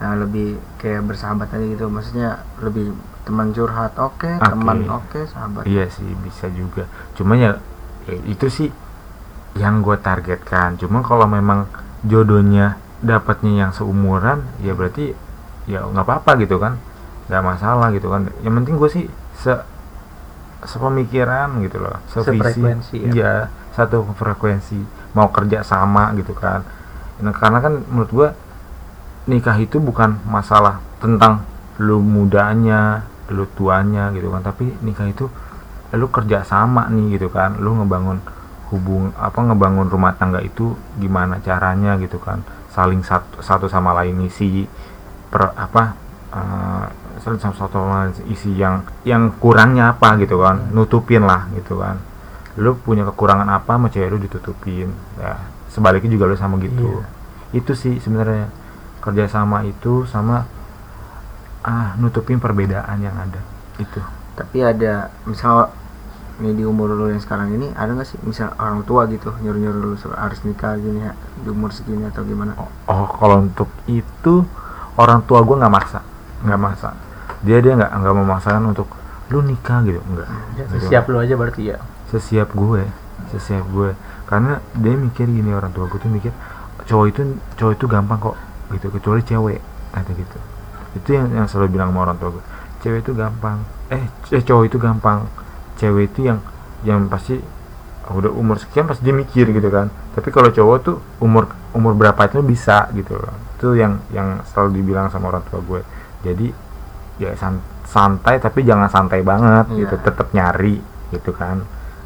nah 0.00 0.16
lebih 0.16 0.56
kayak 0.80 1.04
bersahabat 1.04 1.52
aja 1.52 1.66
gitu 1.66 1.84
maksudnya 1.92 2.40
lebih 2.64 2.94
teman 3.28 3.52
curhat 3.52 3.92
oke 4.00 4.24
Oke. 4.40 4.48
teman 4.48 4.88
oke 4.88 5.20
sahabat 5.28 5.68
Iya 5.68 5.92
sih 5.92 6.08
bisa 6.24 6.48
juga. 6.48 6.88
Cuma 7.12 7.36
ya, 7.36 7.60
ya 8.08 8.16
itu 8.24 8.46
sih 8.48 8.72
yang 9.58 9.82
gue 9.82 9.96
targetkan. 9.98 10.78
Cuma 10.78 11.02
kalau 11.02 11.26
memang 11.26 11.66
jodohnya 12.06 12.78
dapatnya 13.00 13.66
yang 13.66 13.70
seumuran, 13.72 14.44
ya 14.60 14.76
berarti 14.76 15.16
ya 15.66 15.84
nggak 15.84 16.06
apa-apa 16.06 16.30
gitu 16.42 16.60
kan, 16.60 16.76
nggak 17.26 17.42
masalah 17.44 17.88
gitu 17.94 18.12
kan. 18.12 18.28
Yang 18.44 18.54
penting 18.62 18.74
gue 18.78 18.90
sih 18.90 19.04
se 19.36 19.52
sepemikiran 20.60 21.56
gitu 21.64 21.80
loh, 21.80 21.96
sevisi. 22.12 23.00
Ya. 23.00 23.10
Iya, 23.10 23.34
satu 23.72 24.04
frekuensi. 24.12 24.76
Mau 25.16 25.32
kerja 25.32 25.64
sama 25.64 26.12
gitu 26.14 26.36
kan. 26.36 26.60
Nah, 27.24 27.32
karena 27.32 27.64
kan 27.64 27.80
menurut 27.88 28.10
gue 28.12 28.28
nikah 29.28 29.56
itu 29.56 29.80
bukan 29.80 30.20
masalah 30.28 30.84
tentang 31.00 31.44
lu 31.80 32.04
mudanya, 32.04 33.08
lu 33.32 33.48
tuanya 33.56 34.12
gitu 34.12 34.28
kan, 34.28 34.44
tapi 34.44 34.68
nikah 34.84 35.08
itu 35.08 35.32
lu 35.96 36.06
kerja 36.12 36.44
sama 36.44 36.92
nih 36.92 37.16
gitu 37.16 37.32
kan, 37.32 37.56
lu 37.56 37.80
ngebangun 37.80 38.20
hubung 38.70 39.10
apa 39.18 39.38
ngebangun 39.42 39.90
rumah 39.90 40.14
tangga 40.14 40.38
itu 40.40 40.78
gimana 40.96 41.42
caranya 41.42 41.98
gitu 41.98 42.22
kan, 42.22 42.42
saling 42.70 43.02
satu, 43.02 43.42
satu 43.42 43.66
sama 43.66 43.90
lain 43.98 44.26
isi 44.26 44.66
per 45.30 45.54
apa 45.58 45.94
saling 47.20 47.42
sama 47.42 47.54
satu 47.58 47.82
sama 47.82 47.94
lain 48.06 48.14
isi 48.30 48.54
yang 48.54 48.86
yang 49.02 49.34
kurangnya 49.42 49.98
apa 49.98 50.14
gitu 50.22 50.40
kan, 50.40 50.70
nutupin 50.70 51.26
lah 51.26 51.50
gitu 51.58 51.76
kan. 51.78 51.98
Lu 52.58 52.74
punya 52.74 53.06
kekurangan 53.06 53.46
apa 53.46 53.78
sama 53.78 53.86
cewek 53.88 54.10
lu 54.10 54.18
ditutupin. 54.18 54.90
Ya, 55.16 55.38
sebaliknya 55.70 56.10
juga 56.10 56.26
lu 56.26 56.36
sama 56.36 56.58
gitu. 56.58 57.02
Itu 57.54 57.78
sih 57.78 58.02
sebenarnya. 58.02 58.50
Kerjasama 59.00 59.64
itu 59.64 60.04
sama 60.04 60.44
ah 61.64 61.96
nutupin 61.96 62.36
perbedaan 62.36 63.00
yang 63.00 63.16
ada. 63.16 63.40
Itu. 63.80 64.02
Tapi 64.36 64.60
ada 64.60 65.08
misal 65.24 65.72
nih 66.40 66.52
di 66.54 66.64
umur 66.64 66.88
lu 66.90 67.06
yang 67.06 67.18
sekarang 67.18 67.52
ini 67.52 67.68
ada 67.72 67.92
nggak 67.92 68.04
sih 68.04 68.18
misal 68.20 68.50
orang 68.56 68.80
tua 68.82 69.04
gitu 69.06 69.30
nyuruh 69.38 69.56
nyuruh 69.56 69.80
lu 69.84 69.94
sur- 69.94 70.12
harus 70.12 70.40
nikah 70.40 70.74
gini 70.74 71.00
ya 71.00 71.12
di 71.36 71.48
umur 71.48 71.70
segini 71.70 72.04
atau 72.04 72.20
gimana? 72.22 72.56
Oh, 72.56 72.68
oh, 72.86 73.06
kalau 73.10 73.44
untuk 73.44 73.68
itu 73.84 74.44
orang 74.96 75.20
tua 75.22 75.40
gue 75.40 75.54
nggak 75.54 75.70
maksa 75.70 76.00
nggak 76.40 76.56
maksa. 76.58 76.96
Dia 77.40 77.60
dia 77.60 77.72
nggak 77.74 77.92
nggak 77.94 78.14
memaksakan 78.16 78.64
untuk 78.66 78.88
lu 79.28 79.40
nikah 79.40 79.80
gitu 79.82 80.00
enggak 80.02 80.28
Ya, 80.54 80.64
Gitu. 80.66 80.88
siap 80.88 81.04
lu 81.06 81.16
aja 81.16 81.34
berarti 81.34 81.62
ya. 81.66 81.78
sesiap 82.08 82.50
gue 82.50 82.82
sesiap 83.30 83.64
gue. 83.68 83.92
Karena 84.24 84.58
dia 84.72 84.94
mikir 84.94 85.24
gini 85.24 85.50
orang 85.50 85.70
tua 85.70 85.86
gue 85.86 85.96
tuh 85.96 86.08
mikir 86.08 86.32
cowok 86.82 87.06
itu 87.06 87.20
cowok 87.54 87.72
itu 87.74 87.86
gampang 87.86 88.18
kok 88.18 88.36
gitu 88.70 88.86
kecuali 88.90 89.20
cewek 89.20 89.60
kata 89.90 90.10
gitu. 90.10 90.38
Itu 90.92 91.08
yang 91.12 91.28
yang 91.32 91.46
selalu 91.46 91.70
bilang 91.70 91.92
sama 91.92 92.00
orang 92.04 92.16
tua 92.16 92.30
gue 92.32 92.44
cewek 92.80 93.04
itu 93.04 93.12
gampang. 93.12 93.60
Eh, 93.88 94.02
eh 94.30 94.40
cowok 94.40 94.64
itu 94.66 94.76
gampang 94.76 95.28
cewek 95.80 96.12
itu 96.12 96.28
yang 96.28 96.38
yang 96.82 97.08
pasti 97.08 97.40
udah 98.06 98.28
umur 98.28 98.58
sekian 98.58 98.84
pasti 98.84 99.00
dia 99.02 99.14
mikir 99.14 99.48
gitu 99.48 99.68
kan. 99.68 99.86
Tapi 100.12 100.28
kalau 100.28 100.50
cowok 100.50 100.76
tuh 100.82 100.96
umur 101.18 101.46
umur 101.72 101.94
berapa 101.94 102.20
itu 102.26 102.42
bisa 102.42 102.90
gitu 102.92 103.14
loh. 103.14 103.32
Itu 103.56 103.72
yang 103.72 104.02
yang 104.10 104.44
selalu 104.44 104.76
dibilang 104.76 105.08
sama 105.08 105.30
orang 105.30 105.40
tua 105.46 105.60
gue. 105.60 105.80
Jadi 106.20 106.46
ya 107.16 107.32
san- 107.34 107.62
santai 107.84 108.36
tapi 108.36 108.62
jangan 108.62 108.86
santai 108.86 109.20
banget 109.20 109.66
Iya. 109.70 109.78
gitu 109.80 109.94
tetap 110.00 110.28
nyari 110.30 110.76
gitu 111.08 111.30
kan. 111.30 111.62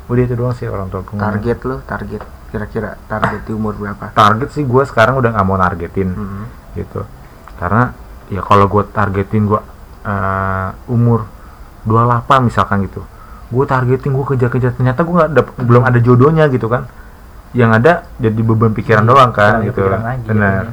Udah 0.06 0.22
itu 0.22 0.34
doang 0.34 0.52
sih 0.52 0.66
orang 0.66 0.86
tua 0.86 1.00
gue. 1.00 1.16
Target 1.16 1.58
lu 1.64 1.76
target 1.82 2.22
kira-kira 2.50 2.94
target 3.04 3.40
di 3.42 3.52
umur 3.52 3.74
berapa? 3.74 4.12
Target 4.12 4.48
sih 4.50 4.62
gue 4.62 4.82
sekarang 4.84 5.18
udah 5.18 5.32
nggak 5.32 5.46
mau 5.46 5.56
nargetin 5.56 6.10
Mhm. 6.12 6.44
gitu. 6.76 7.00
Karena 7.56 7.90
ya 8.28 8.40
kalau 8.40 8.68
gue 8.68 8.84
targetin 8.86 9.46
gue 9.46 9.60
eh, 10.04 10.68
umur 10.86 11.24
28 11.82 12.44
misalkan 12.44 12.84
gitu 12.84 13.00
gue 13.54 13.64
targetin 13.70 14.10
gue 14.10 14.26
kejar-kejar. 14.34 14.74
Ternyata 14.74 15.00
gue 15.06 15.14
nggak 15.14 15.30
dap- 15.30 15.56
belum 15.62 15.82
ada 15.86 15.98
jodohnya 16.02 16.50
gitu 16.50 16.66
kan. 16.66 16.90
Yang 17.54 17.70
ada 17.78 17.92
jadi 18.18 18.40
beban 18.42 18.74
pikiran 18.74 19.06
Iya, 19.06 19.10
doang 19.14 19.30
kan 19.30 19.52
ada 19.62 19.66
gitu. 19.70 19.82
benar 20.26 20.64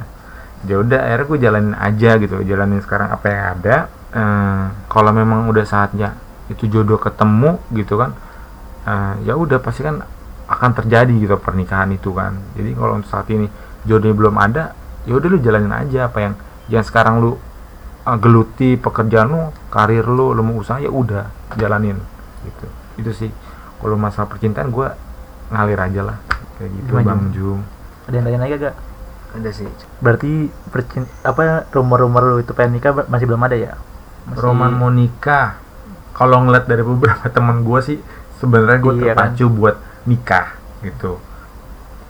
ya 0.62 0.78
udah 0.78 1.00
akhirnya 1.02 1.26
gue 1.26 1.38
jalanin 1.42 1.74
aja 1.74 2.10
gitu 2.22 2.38
jalanin 2.46 2.78
sekarang 2.82 3.08
apa 3.10 3.26
yang 3.26 3.42
ada. 3.58 3.76
Eh, 4.12 4.64
kalau 4.92 5.10
memang 5.10 5.48
udah 5.50 5.64
saatnya 5.66 6.14
itu 6.52 6.68
jodoh 6.68 7.00
ketemu 7.00 7.58
gitu 7.72 7.96
kan 7.96 8.12
eh, 8.84 9.14
ya 9.26 9.34
udah 9.38 9.58
pasti 9.62 9.82
kan 9.86 10.02
akan 10.46 10.70
terjadi 10.74 11.14
gitu 11.16 11.34
pernikahan 11.38 11.90
itu 11.94 12.10
kan. 12.14 12.34
Jadi 12.58 12.74
kalau 12.78 12.98
untuk 12.98 13.10
saat 13.10 13.26
ini 13.30 13.46
jodohnya 13.86 14.14
belum 14.14 14.36
ada 14.38 14.62
ya 15.06 15.18
udah 15.18 15.28
lu 15.34 15.38
jalanin 15.42 15.74
aja 15.74 16.06
apa 16.06 16.18
yang 16.22 16.34
yang 16.70 16.84
sekarang 16.86 17.18
lu 17.18 17.34
uh, 18.06 18.18
geluti 18.22 18.78
pekerjaan 18.78 19.26
lu 19.30 19.40
karir 19.70 20.06
lu 20.06 20.30
lu 20.30 20.42
mau 20.46 20.62
usaha 20.62 20.78
ya 20.78 20.90
udah 20.90 21.26
jalanin 21.58 21.98
gitu 22.42 22.66
itu 22.96 23.10
sih 23.12 23.30
kalau 23.78 23.96
masalah 23.96 24.26
percintaan 24.26 24.68
gue 24.68 24.88
ngalir 25.48 25.80
aja 25.80 26.00
lah 26.04 26.16
kayak 26.56 26.70
gitu 26.72 26.90
Gimana, 26.92 27.06
bang 27.08 27.22
Jum? 27.30 27.58
Ada 28.02 28.14
yang 28.14 28.24
tanya 28.24 28.38
lagi 28.40 28.54
gak? 28.58 28.76
ada 29.32 29.50
sih 29.50 29.68
Berarti 29.98 30.30
percin 30.68 31.02
apa 31.22 31.42
rumor-rumor 31.70 32.22
lu 32.26 32.36
itu 32.38 32.52
pengen 32.52 32.76
nikah 32.76 32.92
masih 33.06 33.24
belum 33.24 33.40
ada 33.40 33.56
ya? 33.56 33.72
Masih- 34.24 34.40
Roman 34.40 34.70
mau 34.70 34.88
nikah 34.88 35.56
kalau 36.12 36.42
ngeliat 36.42 36.64
dari 36.64 36.82
beberapa 36.82 37.26
teman 37.34 37.62
gue 37.62 37.80
sih 37.80 37.98
sebenarnya 38.36 38.78
gue 38.78 38.92
Iya 38.92 39.02
kan? 39.08 39.32
terpacu 39.32 39.46
buat 39.48 39.76
nikah 40.04 40.46
gitu 40.80 41.16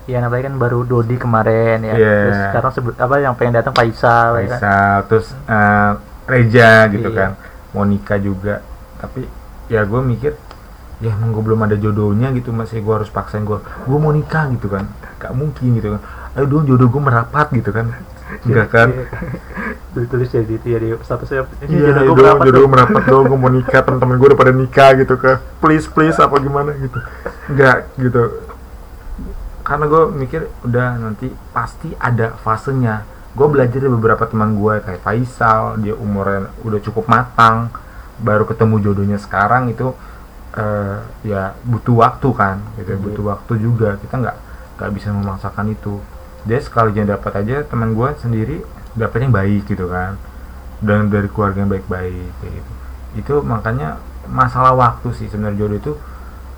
Ya 0.03 0.19
namanya 0.19 0.51
kan 0.51 0.59
baru 0.59 0.83
Dodi 0.83 1.15
kemarin 1.15 1.79
ya. 1.81 1.95
Iya. 1.95 2.17
Terus 2.27 2.39
sekarang 2.45 2.71
sebut 2.73 2.95
apa 2.97 3.15
yang 3.17 3.39
pengen 3.39 3.55
datang 3.55 3.71
Faisal, 3.71 4.35
ya 4.37 4.49
kan? 4.49 4.59
Faisal 4.59 4.97
terus 5.07 5.27
eh, 5.47 5.91
Reja 6.25 6.71
gitu 6.89 7.07
Iya. 7.07 7.17
kan 7.17 7.31
mau 7.71 7.83
nikah 7.83 8.19
juga 8.19 8.61
tapi 8.97 9.25
ya 9.73 9.89
gue 9.89 10.01
mikir 10.05 10.37
ya 11.01 11.17
emang 11.17 11.33
gue 11.33 11.43
belum 11.43 11.61
ada 11.65 11.77
jodohnya 11.81 12.31
gitu 12.37 12.53
masih 12.53 12.85
gue 12.85 12.95
harus 12.95 13.11
paksain 13.11 13.43
gue 13.43 13.59
gue 13.59 13.99
mau 13.99 14.13
nikah 14.13 14.53
gitu 14.53 14.69
kan. 14.69 14.85
Gak 15.17 15.33
mungkin 15.33 15.81
gitu 15.81 15.97
kan. 15.97 16.01
Ayo 16.37 16.45
dong 16.45 16.69
jodoh 16.69 16.93
gue 16.93 17.03
merapat 17.03 17.49
gitu 17.57 17.73
kan. 17.73 17.91
Enggak 18.47 18.69
kan? 18.69 18.89
Tulis 19.97 20.09
tulis 20.13 20.29
ya 20.31 20.45
di 20.45 20.57
ya 20.63 20.79
di 20.79 20.89
statusnya 21.01 21.49
ini 21.67 21.73
iya 21.81 21.91
jodoh 22.05 22.13
gue 22.13 22.17
berapa 22.21 22.43
jodoh 22.45 22.69
merapat 22.69 23.03
dong. 23.09 23.25
Gue 23.33 23.39
mau 23.41 23.51
nikah 23.57 23.81
temen-temen 23.81 24.15
gue 24.21 24.29
udah 24.29 24.39
pada 24.39 24.53
nikah 24.53 24.91
gitu 25.01 25.15
kan. 25.17 25.37
Please 25.59 25.89
please 25.89 26.17
apa 26.21 26.37
gimana 26.39 26.71
gitu. 26.77 26.99
Enggak 27.49 27.77
gitu. 27.97 28.23
Karena 29.65 29.85
gue 29.89 30.03
mikir 30.13 30.41
udah 30.69 31.01
nanti 31.01 31.33
pasti 31.51 31.97
ada 31.97 32.37
fasenya. 32.45 33.09
Gue 33.33 33.49
belajar 33.49 33.81
dari 33.81 33.89
beberapa 33.89 34.29
teman 34.29 34.55
gue 34.55 34.85
kayak 34.85 35.01
Faisal 35.01 35.81
dia 35.81 35.97
umurnya 35.97 36.53
udah 36.63 36.79
cukup 36.85 37.09
matang 37.09 37.73
baru 38.21 38.45
ketemu 38.45 38.77
jodohnya 38.83 39.17
sekarang 39.17 39.71
itu 39.71 39.95
eh, 40.53 40.99
ya 41.25 41.57
butuh 41.65 41.97
waktu 41.97 42.29
kan 42.37 42.61
gitu 42.77 42.93
Iya. 42.93 43.01
butuh 43.01 43.25
waktu 43.25 43.53
juga. 43.57 43.97
Kita 43.97 44.21
nggak 44.21 44.37
nggak 44.77 44.91
bisa 44.93 45.09
memaksakan 45.11 45.73
itu. 45.73 45.97
Dia 46.45 46.59
sekalinya 46.59 47.15
dapat 47.17 47.33
aja 47.41 47.63
teman 47.65 47.95
gue 47.95 48.09
sendiri 48.19 48.61
dapatnya 48.93 49.31
baik 49.31 49.65
gitu 49.65 49.89
kan. 49.89 50.19
Dan 50.83 51.09
dari 51.09 51.31
keluarga 51.31 51.63
yang 51.63 51.71
baik-baik 51.71 52.31
kayak 52.43 52.53
gitu. 52.59 52.73
Itu 53.15 53.35
makanya 53.41 53.97
masalah 54.27 54.75
waktu 54.75 55.15
sih 55.15 55.27
sebenarnya 55.31 55.57
jodoh 55.63 55.79
itu 55.79 55.93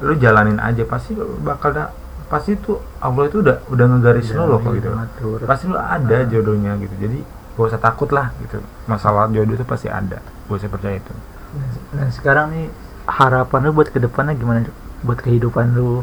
lu 0.02 0.14
jalanin 0.16 0.58
aja. 0.58 0.82
Pasti 0.88 1.12
bakal 1.44 1.70
da, 1.76 1.92
pasti 2.26 2.56
itu 2.56 2.80
Allah 2.98 3.28
itu 3.28 3.44
udah 3.44 3.62
udah 3.68 3.84
ngegaris 3.94 4.32
Iya, 4.32 4.42
loh 4.42 4.58
kok 4.58 4.72
iya, 4.72 4.78
gitu. 4.80 4.88
ngatur. 4.90 5.38
pasti 5.44 5.64
lu 5.68 5.76
ada 5.78 6.18
jodohnya 6.24 6.72
gitu. 6.80 6.94
Jadi 6.98 7.18
gak 7.54 7.66
usah 7.68 7.78
takut 7.78 8.10
lah 8.10 8.32
gitu. 8.40 8.58
Masalah 8.88 9.28
jodoh 9.28 9.54
itu 9.54 9.62
pasti 9.62 9.86
ada. 9.86 10.18
Gue 10.48 10.56
usah 10.56 10.72
percaya 10.72 10.96
itu 10.98 11.14
Nah 11.92 12.08
sekarang 12.10 12.46
nih 12.50 12.66
harapan 13.06 13.60
lu 13.62 13.72
buat 13.72 13.88
ke 13.88 13.98
depannya 13.98 14.32
gimana? 14.32 14.66
Buat 15.00 15.20
kehidupan 15.20 15.74
lu? 15.74 16.02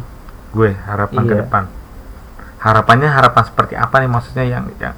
gue 0.52 0.76
harapan 0.84 1.24
ke 1.24 1.32
Iya. 1.32 1.41
depan 1.41 1.64
harapannya 2.60 3.08
harapan 3.08 3.43
seperti 3.43 3.74
apa 3.74 3.95
nih 3.97 4.10
maksudnya 4.12 4.43
yang 4.43 4.68
yang 4.78 4.91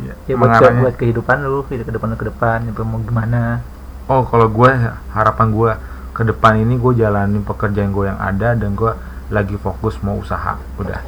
ya, 0.00 0.14
Ya 0.24 0.34
buat, 0.38 0.54
ke- 0.54 0.70
buat 0.72 0.94
kehidupan 0.94 1.36
lu, 1.42 1.66
hidup 1.66 1.84
ke 1.84 1.92
depan 1.92 2.06
lu 2.08 2.16
ke 2.16 2.26
depan, 2.26 2.58
mau 2.80 2.96
gimana? 2.96 3.58
oh 4.06 4.22
kalau 4.24 4.46
gue 4.46 4.70
harapan 5.10 5.46
gue 5.50 5.70
ke 6.10 6.22
depan 6.22 6.56
ini 6.56 6.78
gue 6.78 6.92
jalanin 6.96 7.42
pekerjaan 7.42 7.90
gue 7.90 8.06
yang 8.06 8.16
ada 8.16 8.54
dan 8.54 8.70
gue 8.72 8.94
lagi 9.28 9.54
fokus 9.56 9.98
mau 9.98 10.14
usaha 10.14 10.54
udah 10.76 11.02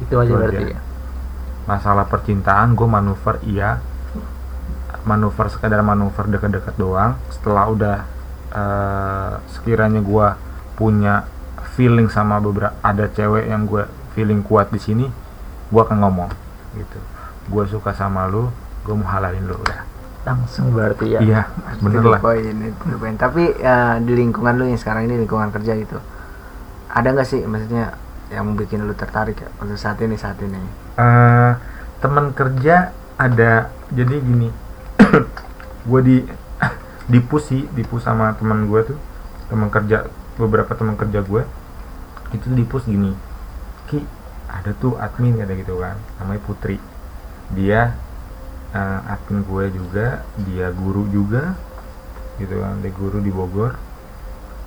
Itu 0.00 0.14
aja 0.16 0.30
Itu 0.30 0.38
berarti 0.38 0.64
aja. 0.64 0.72
ya. 0.72 0.80
masalah 1.64 2.06
percintaan 2.06 2.72
gue 2.72 2.86
manuver 2.86 3.42
iya 3.42 3.82
manuver 5.02 5.50
sekadar 5.50 5.82
manuver 5.82 6.26
deket-deket 6.28 6.74
doang 6.76 7.18
setelah 7.28 7.66
udah 7.66 7.96
eh, 8.52 9.32
sekiranya 9.50 10.00
gue 10.04 10.26
punya 10.76 11.24
feeling 11.74 12.08
sama 12.12 12.38
beberapa 12.38 12.76
ada 12.84 13.08
cewek 13.08 13.48
yang 13.48 13.64
gue 13.64 13.84
feeling 14.12 14.44
kuat 14.44 14.68
di 14.68 14.80
sini 14.80 15.06
gue 15.72 15.80
akan 15.80 15.98
ngomong 16.04 16.30
gitu. 16.76 16.98
Gue 17.48 17.64
suka 17.66 17.96
sama 17.96 18.28
lu 18.28 18.52
gue 18.84 18.94
mau 18.94 19.08
halalin 19.08 19.48
lu 19.48 19.56
udah. 19.56 19.88
Langsung 20.22 20.70
berarti 20.70 21.18
ya. 21.18 21.20
iya 21.24 21.42
bener 21.82 22.04
lah. 22.06 22.20
poin 22.22 22.54
poin 23.00 23.16
tapi 23.18 23.50
eh, 23.58 23.96
di 24.04 24.12
lingkungan 24.14 24.54
lu 24.54 24.70
yang 24.70 24.78
sekarang 24.78 25.10
ini 25.10 25.26
lingkungan 25.26 25.50
kerja 25.50 25.74
gitu 25.74 25.98
ada 26.92 27.08
nggak 27.08 27.26
sih 27.26 27.40
maksudnya 27.48 27.96
yang 28.28 28.52
bikin 28.56 28.84
lu 28.84 28.92
tertarik 28.96 29.36
ya 29.40 29.48
untuk 29.60 29.76
saat 29.76 30.00
ini 30.00 30.16
saat 30.16 30.40
ini? 30.40 30.56
Eh, 30.96 31.52
teman 32.00 32.32
kerja 32.36 32.92
ada 33.16 33.72
jadi 33.92 34.16
gini 34.20 34.48
gue 35.88 36.00
di 36.04 36.16
dipus 37.12 37.52
sih 37.52 37.68
dipus 37.76 38.08
sama 38.08 38.32
teman 38.40 38.64
gue 38.66 38.80
tuh 38.88 38.98
teman 39.52 39.68
kerja 39.68 40.08
beberapa 40.40 40.72
teman 40.72 40.96
kerja 40.96 41.20
gue 41.20 41.44
itu 42.32 42.48
dipus 42.56 42.88
gini 42.88 43.12
ki 43.92 44.00
ada 44.48 44.72
tuh 44.76 44.96
admin 44.96 45.36
kata 45.36 45.52
gitu 45.56 45.80
kan 45.80 45.96
namanya 46.20 46.40
Putri. 46.44 46.76
Dia 47.52 47.92
eh, 48.72 49.00
admin 49.08 49.44
gue 49.44 49.64
juga 49.72 50.24
dia 50.44 50.72
guru 50.72 51.04
juga 51.08 51.52
gitu 52.40 52.60
kan. 52.60 52.80
Dia 52.80 52.92
guru 52.92 53.20
di 53.20 53.32
Bogor. 53.32 53.76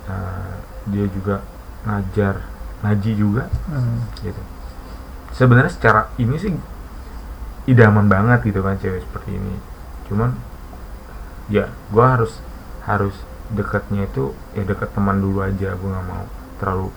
Eh, 0.06 0.54
dia 0.90 1.06
juga 1.10 1.42
ngajar 1.86 2.42
ngaji 2.82 3.10
juga 3.18 3.50
Hmm. 3.66 4.06
gitu. 4.22 4.42
Sebenarnya 5.34 5.72
secara 5.74 6.10
ini 6.18 6.34
sih 6.38 6.54
idaman 7.66 8.06
banget 8.06 8.46
gitu 8.46 8.62
kan 8.62 8.78
cewek 8.78 9.02
seperti 9.02 9.34
ini. 9.34 9.54
Cuman 10.06 10.34
ya 11.46 11.70
gua 11.90 12.18
harus 12.18 12.38
harus 12.86 13.14
dekatnya 13.46 14.06
itu 14.06 14.34
ya 14.54 14.66
dekat 14.66 14.90
teman 14.90 15.22
dulu 15.22 15.42
aja 15.42 15.74
gue 15.74 15.86
nggak 15.90 16.06
mau 16.06 16.26
terlalu 16.58 16.90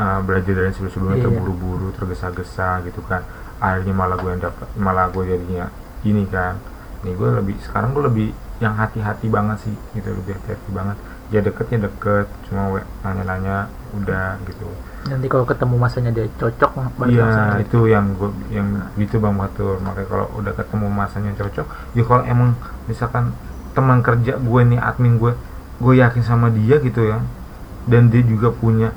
uh, 0.00 0.20
belajar 0.24 0.52
dari 0.56 0.72
sebelum-sebelumnya 0.72 1.18
Iya. 1.20 1.24
terburu-buru 1.28 1.88
tergesa-gesa 1.96 2.80
gitu 2.88 3.00
kan. 3.04 3.24
Akhirnya 3.60 3.92
malah 3.96 4.16
gue 4.20 4.30
yang 4.32 4.40
dapat 4.44 4.68
malah 4.76 5.08
gue 5.12 5.24
jadinya 5.24 5.68
ini 6.04 6.24
kan. 6.28 6.56
Nih 7.04 7.12
gue 7.12 7.28
lebih 7.28 7.56
sekarang 7.64 7.92
gue 7.92 8.04
lebih 8.08 8.28
yang 8.56 8.72
hati-hati 8.72 9.28
banget 9.28 9.68
sih 9.68 9.74
gitu 9.92 10.16
lebih 10.16 10.36
hati-hati 10.40 10.68
banget. 10.72 10.96
Ya 11.28 11.40
deketnya 11.42 11.90
deket 11.90 12.30
cuma 12.48 12.80
nanya-nanya 13.04 13.68
udah 13.92 14.40
gitu. 14.48 14.68
Nanti 15.12 15.26
kalau 15.28 15.44
ketemu 15.44 15.74
masanya 15.76 16.10
dia 16.10 16.26
cocok 16.40 16.72
Iya 17.06 17.28
gitu. 17.60 17.60
itu 17.62 17.78
yang 17.92 18.16
gua, 18.16 18.30
yang 18.48 18.68
gitu 18.96 19.20
bang 19.20 19.36
Batur. 19.36 19.76
Makanya 19.84 20.08
kalau 20.08 20.26
udah 20.40 20.52
ketemu 20.56 20.86
masanya 20.88 21.30
cocok 21.36 21.66
ya 21.92 22.02
kalau 22.06 22.22
emang 22.24 22.50
misalkan 22.88 23.36
teman 23.76 24.00
kerja 24.00 24.40
gue 24.40 24.60
nih 24.72 24.80
admin 24.80 25.20
gue 25.20 25.36
gue 25.76 25.94
yakin 26.00 26.24
sama 26.24 26.48
dia 26.48 26.80
gitu 26.80 27.04
ya. 27.04 27.20
Dan 27.84 28.08
dia 28.08 28.24
juga 28.24 28.48
punya 28.50 28.90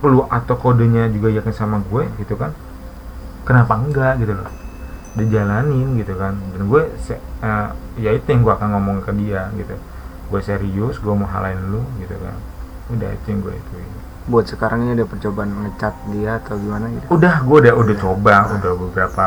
peluang 0.00 0.26
atau 0.32 0.56
kodenya 0.56 1.06
juga 1.12 1.28
yakin 1.30 1.54
sama 1.54 1.78
gue 1.84 2.08
gitu 2.18 2.34
kan. 2.34 2.56
Kenapa 3.44 3.76
enggak 3.76 4.24
gitu 4.24 4.32
loh? 4.32 4.48
Dijalanin 5.14 6.00
gitu 6.00 6.16
kan. 6.16 6.34
Dan 6.56 6.66
gue 6.66 6.82
se- 6.98 7.20
eh, 7.20 7.68
ya 8.00 8.10
itu 8.16 8.24
yang 8.26 8.42
gue 8.42 8.52
akan 8.56 8.68
ngomong 8.74 9.04
ke 9.04 9.12
dia 9.14 9.52
gitu. 9.54 9.76
Gue 10.32 10.40
serius 10.40 10.96
gue 10.98 11.14
mau 11.14 11.28
halain 11.28 11.60
lu 11.70 11.84
gitu 12.00 12.16
kan. 12.18 12.34
Udah 12.90 13.08
itu 13.12 13.26
yang 13.30 13.40
gue 13.44 13.54
itu. 13.54 13.76
Buat 14.24 14.48
sekarang 14.48 14.88
ini 14.88 14.96
ada 14.96 15.04
percobaan 15.04 15.52
ngecat 15.52 15.94
dia 16.08 16.40
atau 16.40 16.56
gimana 16.56 16.88
gitu? 16.88 17.04
Udah 17.12 17.44
gue 17.44 17.56
udah 17.68 17.74
udah 17.76 17.96
coba 18.00 18.34
udah 18.56 18.72
beberapa 18.74 19.26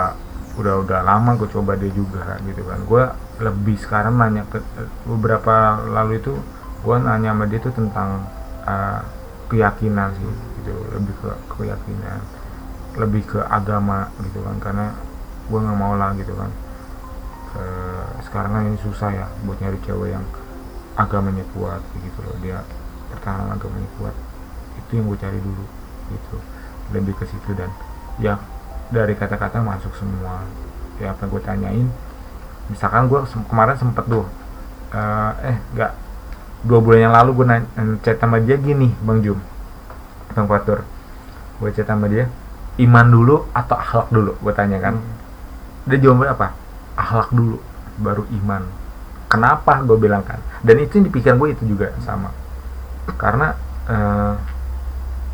udah 0.58 0.82
udah 0.84 1.00
lama 1.06 1.38
gue 1.38 1.50
coba 1.54 1.78
dia 1.78 1.94
juga 1.94 2.38
gitu 2.44 2.62
kan. 2.66 2.80
Gue 2.90 3.04
lebih 3.42 3.78
sekarang 3.78 4.18
nanya 4.18 4.44
ke 4.50 4.58
beberapa 5.06 5.86
lalu 5.86 6.18
itu 6.18 6.34
gue 6.82 6.96
nanya 6.98 7.34
sama 7.34 7.46
dia 7.46 7.60
tuh 7.62 7.74
tentang 7.78 8.26
uh, 8.66 9.02
keyakinan 9.48 10.14
sih 10.18 10.34
gitu. 10.62 10.74
Lebih 10.98 11.14
ke 11.22 11.30
keyakinan 11.58 12.20
lebih 12.98 13.24
ke 13.30 13.40
agama 13.46 14.10
gitu 14.26 14.42
kan. 14.42 14.58
Karena 14.58 14.86
gue 15.48 15.60
nggak 15.62 15.78
mau 15.78 15.94
lah 15.94 16.12
gitu 16.18 16.34
kan. 16.34 16.50
Eh, 17.58 18.08
sekarang 18.28 18.52
kan 18.54 18.64
ini 18.70 18.78
susah 18.84 19.10
ya 19.14 19.26
buat 19.48 19.58
nyari 19.58 19.80
cewek 19.82 20.14
yang 20.14 20.26
agamanya 20.98 21.46
kuat 21.54 21.82
gitu 22.02 22.20
loh. 22.26 22.36
Dia 22.42 22.62
pertahanan 23.14 23.56
agamanya 23.56 23.90
kuat. 24.02 24.16
Itu 24.82 24.98
yang 24.98 25.06
gue 25.10 25.18
cari 25.22 25.40
dulu 25.40 25.66
gitu. 26.12 26.38
Lebih 26.92 27.14
ke 27.18 27.26
situ 27.30 27.54
dan 27.54 27.70
ya 28.18 28.36
dari 28.94 29.14
kata-kata 29.16 29.60
masuk 29.64 29.94
semua. 29.98 30.44
Ya 30.98 31.14
apa 31.14 31.26
yang 31.26 31.32
gue 31.34 31.42
tanyain 31.46 31.88
misalkan 32.68 33.08
gue 33.08 33.20
kemarin 33.48 33.80
sempet 33.80 34.04
tuh 34.08 34.28
eh, 34.92 35.32
eh 35.54 35.58
nggak 35.76 35.92
dua 36.68 36.80
bulan 36.84 37.00
yang 37.08 37.14
lalu 37.16 37.30
gue 37.38 37.46
nanya 37.48 37.64
chat 38.04 38.20
sama 38.20 38.44
dia 38.44 38.60
gini 38.60 38.92
bang 39.04 39.20
Jum 39.24 39.40
bang 40.36 40.46
Fatur. 40.46 40.84
Gue 41.58 41.70
chat 41.74 41.88
sama 41.88 42.12
dia 42.12 42.30
iman 42.78 43.08
dulu 43.10 43.36
atau 43.56 43.76
akhlak 43.78 44.10
dulu? 44.14 44.38
Gue 44.38 44.54
tanya 44.54 44.78
kan. 44.78 45.02
Dia 45.90 45.98
jawabnya 45.98 46.38
apa? 46.38 46.54
Akhlak 46.94 47.34
dulu 47.34 47.58
baru 47.98 48.28
iman. 48.44 48.62
Kenapa? 49.26 49.82
Gue 49.82 49.98
bilang 49.98 50.22
kan. 50.22 50.38
Dan 50.62 50.78
itu 50.78 51.02
yang 51.02 51.10
di 51.10 51.12
pikiran 51.12 51.42
gue 51.42 51.50
itu 51.58 51.64
juga 51.66 51.90
sama. 52.06 52.30
Karena 53.18 53.58
eh, 53.90 54.34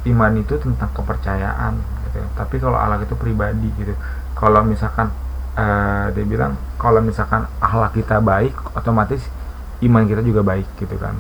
iman 0.08 0.32
itu 0.39 0.56
tentang 0.56 0.91
kepercayaan 0.95 1.74
gitu. 2.14 2.28
tapi 2.38 2.61
kalau 2.61 2.78
akhlak 2.78 3.09
itu 3.09 3.16
pribadi 3.18 3.70
gitu. 3.82 3.93
Kalau 4.38 4.61
misalkan 4.61 5.09
eh, 5.57 6.14
dia 6.14 6.26
bilang 6.26 6.53
kalau 6.78 7.01
misalkan 7.01 7.49
akhlak 7.57 7.97
kita 7.97 8.22
baik 8.22 8.53
otomatis 8.78 9.22
iman 9.82 10.05
kita 10.05 10.22
juga 10.22 10.45
baik 10.45 10.66
gitu 10.78 10.95
kan. 11.01 11.18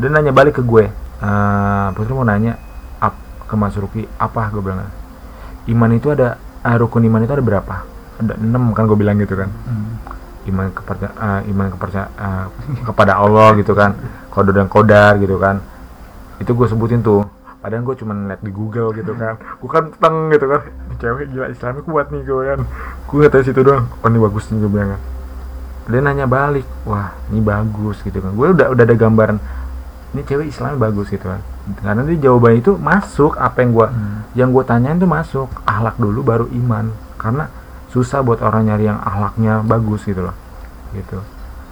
Dan 0.00 0.16
nanya 0.16 0.32
balik 0.34 0.58
ke 0.58 0.62
gue 0.64 0.90
eh 1.24 1.88
Putri 1.94 2.10
mau 2.10 2.26
nanya 2.26 2.58
ap, 2.98 3.14
ke 3.46 3.54
Mas 3.54 3.78
Ruki 3.78 4.02
apa 4.18 4.50
gue 4.50 4.60
bilang 4.64 4.90
iman 5.70 5.90
itu 5.94 6.10
ada 6.10 6.40
eh, 6.64 6.76
rukun 6.76 7.04
iman 7.04 7.20
itu 7.22 7.32
ada 7.32 7.44
berapa? 7.44 7.76
Ada 8.20 8.34
enam 8.40 8.72
kan 8.72 8.88
gue 8.88 8.98
bilang 8.98 9.20
gitu 9.20 9.36
kan. 9.36 9.50
Hmm. 9.68 9.92
iman 10.44 10.68
kepercaya 10.76 11.12
eh, 11.16 11.40
iman 11.52 11.66
kepercaya 11.72 12.06
eh, 12.16 12.46
kepada 12.88 13.20
Allah 13.20 13.56
gitu 13.60 13.72
kan. 13.72 13.96
Kode 14.28 14.52
dan 14.52 14.68
kodar 14.68 15.16
gitu 15.20 15.36
kan. 15.40 15.62
Itu 16.42 16.52
gue 16.52 16.66
sebutin 16.66 17.00
tuh 17.00 17.22
padahal 17.64 17.80
gue 17.80 17.96
cuma 17.96 18.12
liat 18.12 18.44
di 18.44 18.52
Google 18.52 18.92
gitu 18.92 19.16
kan. 19.16 19.40
Gue 19.40 19.70
kan 19.72 19.88
teng 19.96 20.28
gitu 20.28 20.44
kan. 20.44 20.60
"Ini 20.68 20.94
cewek 21.00 21.24
gila 21.32 21.46
Islamnya 21.48 21.80
kuat 21.80 22.06
nih 22.12 22.20
gue 22.20 22.42
kan. 22.44 22.60
Gue 23.08 23.24
tahu 23.32 23.40
situ 23.40 23.60
doang. 23.64 23.88
Oh 24.04 24.08
ini 24.12 24.20
bagus 24.20 24.52
nih 24.52 24.60
gue 24.60 24.68
bilang 24.68 24.90
kan. 24.92 25.00
Dia 25.88 26.00
nanya 26.04 26.26
balik 26.28 26.68
wah 26.84 27.16
ini 27.32 27.40
bagus 27.40 28.04
gitu 28.04 28.20
kan. 28.20 28.36
Gue 28.36 28.52
udah 28.52 28.68
udah 28.68 28.84
ada 28.84 28.92
gambaran 28.92 29.40
ini 30.12 30.20
cewek 30.22 30.52
Islamnya 30.52 30.76
bagus 30.76 31.08
gitu 31.08 31.24
kan. 31.24 31.40
Karena 31.80 32.04
dia 32.04 32.28
jawaban 32.28 32.60
itu 32.60 32.76
masuk 32.76 33.40
apa 33.40 33.64
yang 33.64 33.72
gue 33.72 33.86
Hmm. 33.88 34.18
yang 34.36 34.48
gue 34.52 34.64
tanyain 34.68 35.00
tuh 35.00 35.08
masuk. 35.08 35.48
Akhlak 35.64 35.96
dulu 35.96 36.20
baru 36.20 36.46
iman. 36.52 36.92
Karena 37.16 37.48
susah 37.88 38.20
buat 38.20 38.44
orang 38.44 38.68
nyari 38.68 38.92
yang 38.92 39.00
akhlaknya 39.00 39.64
bagus 39.64 40.04
gitu 40.04 40.20
loh. 40.20 40.36
Gitu. 40.92 41.16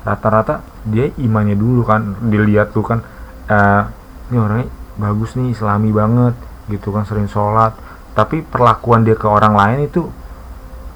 Rata-rata 0.09 0.65
dia 0.89 1.13
imannya 1.21 1.53
dulu 1.53 1.85
kan 1.85 2.17
dilihat 2.25 2.73
tuh 2.73 2.81
kan 2.81 3.05
eh 3.47 3.85
ini 4.33 4.41
orangnya 4.41 4.67
bagus 5.01 5.37
nih 5.39 5.57
islami 5.57 5.91
banget 5.93 6.37
gitu 6.69 6.93
kan 6.93 7.05
sering 7.09 7.29
sholat. 7.29 7.73
Tapi 8.13 8.45
perlakuan 8.45 9.09
dia 9.09 9.17
ke 9.17 9.25
orang 9.25 9.57
lain 9.57 9.89
itu 9.89 10.05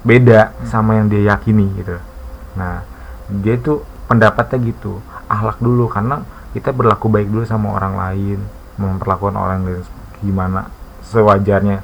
beda 0.05 0.53
sama 0.69 1.01
yang 1.01 1.09
dia 1.09 1.33
yakini 1.33 1.65
gitu. 1.81 1.97
Nah 2.55 2.85
dia 3.27 3.57
itu 3.57 3.81
pendapatnya 4.07 4.57
gitu 4.71 5.03
akhlak 5.27 5.59
dulu 5.59 5.91
karena 5.91 6.23
kita 6.55 6.71
berlaku 6.71 7.11
baik 7.11 7.27
dulu 7.27 7.43
sama 7.43 7.75
orang 7.75 7.99
lain 7.99 8.39
memperlakukan 8.79 9.35
orang 9.35 9.67
lain 9.67 9.83
gimana 10.23 10.71
sewajarnya 11.03 11.83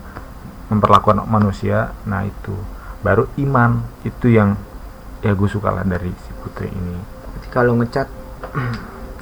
memperlakukan 0.69 1.25
manusia 1.25 1.91
nah 2.05 2.23
itu. 2.23 2.55
Baru 3.03 3.27
iman 3.35 3.83
itu 4.07 4.31
yang 4.31 4.55
ya 5.19 5.35
gue 5.35 5.49
suka 5.49 5.73
lah 5.73 5.83
dari 5.83 6.13
si 6.23 6.31
putri 6.39 6.71
ini. 6.71 6.95
Ketika 7.41 7.65
lu 7.65 7.75
ngechat 7.81 8.07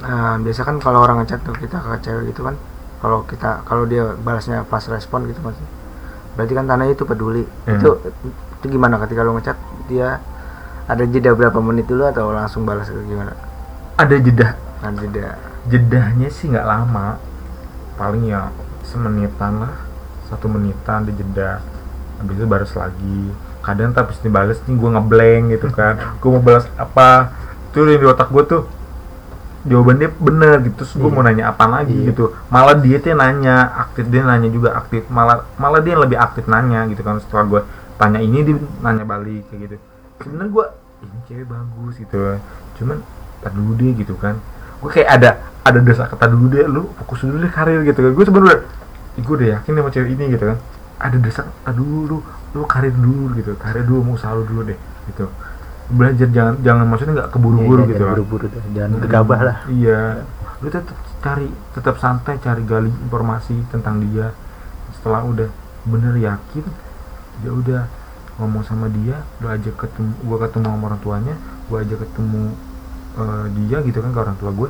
nah, 0.04 0.38
biasa 0.44 0.60
kan 0.62 0.76
kalau 0.78 1.02
orang 1.02 1.24
ngechat 1.24 1.42
tuh 1.42 1.56
kita 1.56 1.82
ke 1.82 1.90
cewek 2.04 2.30
gitu 2.30 2.46
kan 2.46 2.54
kalau 3.02 3.26
kita 3.26 3.66
kalau 3.66 3.82
dia 3.82 4.14
balasnya 4.22 4.62
pas 4.62 4.86
respon 4.86 5.26
gitu 5.26 5.42
mas. 5.42 5.58
Berarti 6.38 6.52
kan 6.54 6.70
tandanya 6.70 6.94
itu 6.94 7.02
peduli. 7.02 7.42
Hmm. 7.66 7.82
itu 7.82 7.90
itu 8.62 8.78
gimana 8.78 9.02
ketika 9.02 9.26
lu 9.26 9.34
ngechat 9.34 9.58
dia 9.90 10.22
ada 10.86 11.02
jeda 11.02 11.34
berapa 11.34 11.58
menit 11.58 11.90
dulu 11.90 12.06
atau 12.06 12.30
langsung 12.30 12.62
balas 12.62 12.86
atau 12.86 13.02
gimana? 13.02 13.34
Ada 13.98 14.22
jeda. 14.22 14.54
Ada 14.86 15.02
jeda. 15.02 15.26
Jedahnya 15.66 16.30
sih 16.30 16.46
nggak 16.54 16.62
lama. 16.62 17.18
Paling 17.98 18.30
ya 18.30 18.54
semenitan 18.86 19.66
lah. 19.66 19.74
Satu 20.30 20.46
menitan 20.46 21.02
di 21.02 21.12
jeda. 21.18 21.58
Habis 22.22 22.38
itu 22.38 22.46
balas 22.46 22.72
lagi. 22.78 23.20
Kadang 23.66 23.90
tapi 23.90 24.14
dibales 24.22 24.62
nih 24.62 24.78
gue 24.78 24.90
ngeblank 24.94 25.44
gitu 25.58 25.68
kan. 25.74 25.98
Gue 26.22 26.38
mau 26.38 26.42
balas 26.42 26.66
apa? 26.78 27.34
Tuh 27.74 27.86
yang 27.86 27.98
di 27.98 28.06
otak 28.06 28.30
gue 28.30 28.42
tuh 28.46 28.62
jawabannya 29.62 30.08
bener 30.18 30.52
gitu 30.62 30.74
terus 30.78 30.92
gue 30.92 31.04
Iya. 31.04 31.14
mau 31.14 31.22
nanya 31.22 31.44
apa 31.48 31.64
lagi 31.66 31.94
Iya. 31.94 32.06
gitu. 32.10 32.24
Malah 32.48 32.76
dia 32.76 32.96
tuh 32.98 33.14
nanya 33.14 33.54
aktif 33.78 34.04
dia 34.06 34.22
nanya 34.22 34.48
juga 34.48 34.74
aktif. 34.74 35.06
Malah 35.06 35.46
malah 35.54 35.78
dia 35.78 35.94
yang 35.94 36.02
lebih 36.02 36.18
aktif 36.18 36.44
nanya 36.46 36.82
gitu 36.86 37.00
kan 37.00 37.18
setelah 37.18 37.44
gue 37.46 37.60
tanya 37.94 38.18
ini 38.18 38.42
dia 38.42 38.54
nanya 38.80 39.04
balik 39.04 39.46
kayak 39.48 39.60
gitu. 39.64 39.76
Sebenarnya 40.18 40.50
gue 40.50 40.64
ini 41.02 41.18
cewek 41.24 41.46
bagus 41.46 41.94
gitu. 41.96 42.18
Cuman 42.76 42.98
tar 43.38 43.50
dulu 43.50 43.72
deh 43.74 43.92
gitu 43.94 44.14
kan. 44.16 44.34
Gue 44.78 44.90
kayak 44.90 45.08
ada 45.12 45.30
ada 45.62 45.78
desa 45.78 46.04
kata 46.04 46.26
dulu 46.26 46.46
deh 46.48 46.66
lu 46.66 46.90
fokus 46.98 47.22
dulu 47.22 47.38
deh 47.38 47.48
karir 47.48 47.82
gitu 47.82 48.00
kan. 48.00 48.12
Gue 48.12 48.24
sebenarnya 48.24 48.58
gue 49.14 49.34
udah 49.36 49.48
yakin 49.56 49.72
sama 49.72 49.90
cewek 49.90 50.10
ini 50.12 50.24
gitu 50.30 50.44
kan. 50.44 50.58
Ada 50.98 51.16
desa 51.16 51.40
kata 51.46 51.70
dulu 51.72 51.98
lu 52.08 52.18
lu 52.52 52.66
karir 52.66 52.90
dulu 52.90 53.34
gitu. 53.36 53.54
Karir 53.56 53.82
dulu 53.82 54.00
mau 54.04 54.14
usaha 54.14 54.30
lu 54.32 54.42
dulu 54.42 54.66
deh 54.66 54.78
gitu 55.02 55.26
belajar 55.90 56.28
jangan 56.30 56.54
jangan 56.62 56.84
maksudnya 56.86 57.14
nggak 57.20 57.30
keburu-buru 57.34 57.80
Iya, 57.82 57.88
gitu 57.90 57.98
jangan 57.98 58.06
kan. 58.06 58.16
buru-buru 58.16 58.46
jangan 58.72 58.90
gegabah 59.02 59.40
lah 59.42 59.56
Iya. 59.66 60.00
Lu 60.62 60.68
tetap 60.70 60.94
cari, 61.18 61.48
tetap 61.74 61.94
santai 61.98 62.38
cari 62.38 62.62
gali 62.62 62.86
informasi 62.86 63.66
tentang 63.74 63.98
dia. 63.98 64.30
Setelah 64.94 65.26
udah 65.26 65.50
bener 65.82 66.14
yakin, 66.14 66.62
ya 67.42 67.50
udah 67.50 67.82
ngomong 68.38 68.62
sama 68.62 68.86
dia, 68.86 69.26
lu 69.42 69.50
ajak 69.50 69.74
ketemu, 69.74 70.14
gua 70.22 70.38
ketemu 70.46 70.66
sama 70.70 70.84
orang 70.86 71.00
tuanya, 71.02 71.34
gua 71.66 71.82
ajak 71.82 71.98
ketemu 72.06 72.54
eh, 73.18 73.44
dia 73.58 73.76
gitu 73.82 73.98
kan 73.98 74.10
ke 74.14 74.20
orang 74.22 74.36
tua 74.38 74.50
gue. 74.54 74.68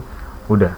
Udah. 0.49 0.73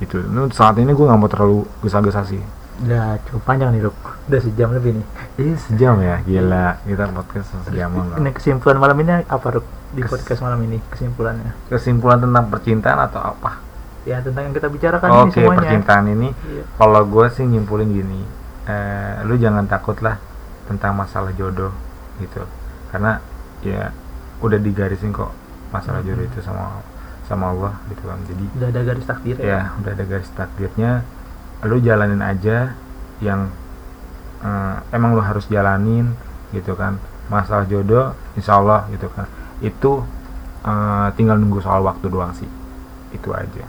Gitu. 0.00 0.16
Nah, 0.32 0.48
saat 0.48 0.80
ini 0.80 0.96
gua 0.96 1.12
nggak 1.12 1.20
mau 1.20 1.28
terlalu 1.28 1.58
gesa-gesa 1.84 2.24
sih. 2.24 2.40
Udah 2.82 3.20
cukup 3.28 3.42
panjang 3.44 3.70
nih 3.76 3.84
Ruk 3.84 3.96
udah 4.32 4.40
sejam 4.40 4.72
lebih 4.72 4.96
nih. 4.96 5.06
Ih, 5.44 5.56
sejam 5.60 6.00
ya, 6.00 6.22
gila. 6.24 6.80
Kita 6.82 7.04
podcast 7.10 7.52
sejam 7.68 7.90
ini 7.90 8.16
enggak. 8.16 8.34
kesimpulan 8.38 8.78
malam 8.80 8.96
ini 9.02 9.12
apa 9.22 9.46
Ruk 9.52 9.66
di 9.92 10.00
Kes- 10.00 10.10
podcast 10.10 10.40
malam 10.40 10.60
ini 10.64 10.78
kesimpulannya. 10.88 11.52
Kesimpulan 11.68 12.18
tentang 12.22 12.44
percintaan 12.48 13.00
atau 13.06 13.20
apa? 13.20 13.52
ya 14.02 14.18
tentang 14.18 14.50
yang 14.50 14.54
kita 14.58 14.66
bicarakan 14.66 15.08
ini 15.14 15.22
Oke, 15.30 15.38
semuanya. 15.38 15.58
percintaan 15.62 16.04
ini. 16.10 16.28
Iya. 16.50 16.64
kalau 16.74 17.06
gue 17.06 17.26
sih 17.30 17.46
nyimpulin 17.46 17.86
gini 17.86 18.26
eh, 18.66 19.22
lu 19.22 19.38
jangan 19.38 19.62
takut 19.70 19.94
lah 20.02 20.18
tentang 20.66 20.98
masalah 20.98 21.30
jodoh 21.38 21.70
gitu. 22.18 22.42
Karena 22.90 23.22
ya 23.62 23.94
udah 24.42 24.58
digarisin 24.58 25.14
kok 25.14 25.30
masalah 25.70 26.02
jodoh 26.02 26.26
itu 26.26 26.42
sama 26.42 26.82
sama 27.30 27.54
Allah 27.54 27.78
gitu 27.94 28.02
kan. 28.02 28.18
Jadi 28.26 28.44
udah 28.58 28.68
ada 28.74 28.80
garis 28.82 29.06
takdir 29.06 29.36
ya 29.38 29.70
udah 29.78 29.90
ada 29.94 30.04
garis 30.04 30.30
takdirnya 30.34 31.06
lu 31.62 31.78
jalanin 31.78 32.20
aja 32.20 32.74
yang 33.22 33.46
eh, 34.42 34.76
emang 34.90 35.14
lu 35.14 35.22
harus 35.22 35.46
jalanin 35.46 36.12
gitu 36.50 36.74
kan. 36.74 36.98
Masalah 37.30 37.64
jodoh 37.64 38.12
insya 38.34 38.58
Allah 38.58 38.86
gitu 38.90 39.06
kan. 39.10 39.26
Itu 39.58 40.02
eh, 40.62 41.06
tinggal 41.14 41.38
nunggu 41.38 41.62
soal 41.62 41.82
waktu 41.82 42.06
doang 42.06 42.34
sih. 42.34 42.48
Itu 43.10 43.30
aja. 43.32 43.64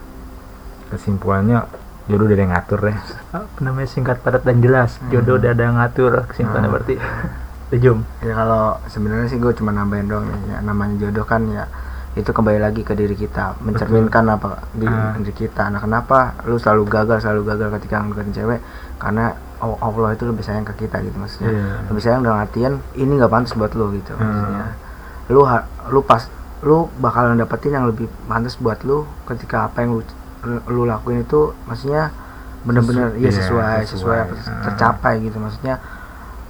Kesimpulannya 0.90 1.66
jodoh 2.06 2.28
udah 2.28 2.36
ada 2.36 2.44
yang 2.44 2.54
ngatur 2.54 2.80
deh 2.84 2.98
apa 3.38 3.58
namanya 3.64 3.88
singkat 3.88 4.18
padat 4.20 4.44
dan 4.44 4.60
jelas. 4.60 5.00
Jodoh 5.08 5.40
udah 5.40 5.50
ada 5.54 5.64
yang 5.64 5.78
ngatur 5.80 6.12
kesimpulannya 6.28 6.70
Hmm. 6.70 6.76
berarti. 6.76 6.96
Sejum 7.74 8.06
ya 8.22 8.38
kalau 8.38 8.78
sebenarnya 8.86 9.34
sih 9.34 9.42
gue 9.42 9.50
cuma 9.58 9.74
nambahin 9.74 10.06
doang 10.06 10.30
nih 10.30 10.54
ya 10.54 10.58
namanya 10.62 10.94
jodoh 11.02 11.26
kan 11.26 11.42
ya 11.50 11.66
itu 12.14 12.30
kembali 12.30 12.60
lagi 12.60 12.82
ke 12.82 12.94
diri 12.94 13.14
kita 13.14 13.58
mencerminkan 13.60 14.22
apa 14.28 14.70
di 14.72 14.86
Ah. 14.86 15.14
diri 15.16 15.34
kita 15.34 15.66
nah 15.68 15.78
kenapa 15.78 16.38
lu 16.44 16.56
selalu 16.56 16.86
gagal 16.86 17.18
selalu 17.20 17.42
gagal 17.48 17.68
ketika 17.74 18.00
ngedeketin 18.00 18.34
cewek 18.36 18.60
karena 18.96 19.34
Allah- 19.60 20.12
itu 20.12 20.24
lebih 20.24 20.42
sayang 20.42 20.62
ke 20.64 20.76
kita 20.78 21.02
gitu 21.02 21.16
maksudnya 21.16 21.50
Iya. 21.50 21.66
lebih 21.88 22.02
sayang 22.02 22.22
dalam 22.22 22.38
artian 22.38 22.74
ini 22.94 23.12
nggak 23.16 23.32
pantas 23.32 23.54
buat 23.54 23.74
lu 23.74 23.90
gitu 23.94 24.14
Hmm. 24.14 24.22
maksudnya 24.22 24.66
lu 25.26 25.42
ha- 25.44 25.66
lu 25.88 26.00
pas 26.02 26.22
lu 26.62 26.78
bakalan 26.98 27.36
dapetin 27.36 27.74
yang 27.74 27.86
lebih 27.86 28.06
pantas 28.24 28.56
buat 28.56 28.78
lu 28.82 29.10
ketika 29.26 29.66
apa 29.66 29.82
yang 29.82 29.98
lu 29.98 30.02
lu 30.68 30.84
lakuin 30.84 31.22
itu 31.22 31.56
maksudnya 31.64 32.12
bener-bener 32.62 33.10
Sesu- 33.10 33.18
iya 33.18 33.26
iya, 33.26 33.32
sesuai 33.34 33.78
sesuai. 33.82 33.90
sesuai 33.90 34.18
apa 34.22 34.34
Hmm. 34.36 34.64
tercapai 34.64 35.14
gitu 35.20 35.38
maksudnya 35.38 35.76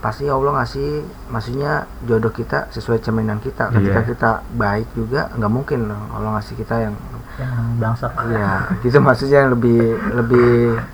pasti 0.04 0.28
Allah 0.28 0.60
ngasih 0.60 0.90
maksudnya 1.32 1.72
jodoh 2.04 2.28
kita 2.30 2.68
sesuai 2.70 3.00
cerminan 3.00 3.40
kita 3.40 3.72
ketika 3.72 4.00
Iya. 4.02 4.10
kita 4.10 4.30
baik 4.54 4.88
juga 4.92 5.32
nggak 5.32 5.48
mungkin 5.50 5.88
loh 5.88 6.02
Allah 6.12 6.36
ngasih 6.36 6.60
kita 6.60 6.76
yang 6.82 6.96
yang 7.34 7.56
bangsa 7.80 8.12
ya 8.30 8.68
gitu 8.80 9.00
maksudnya 9.00 9.38
yang 9.42 9.52
lebih 9.52 9.80
lebih 10.14 10.52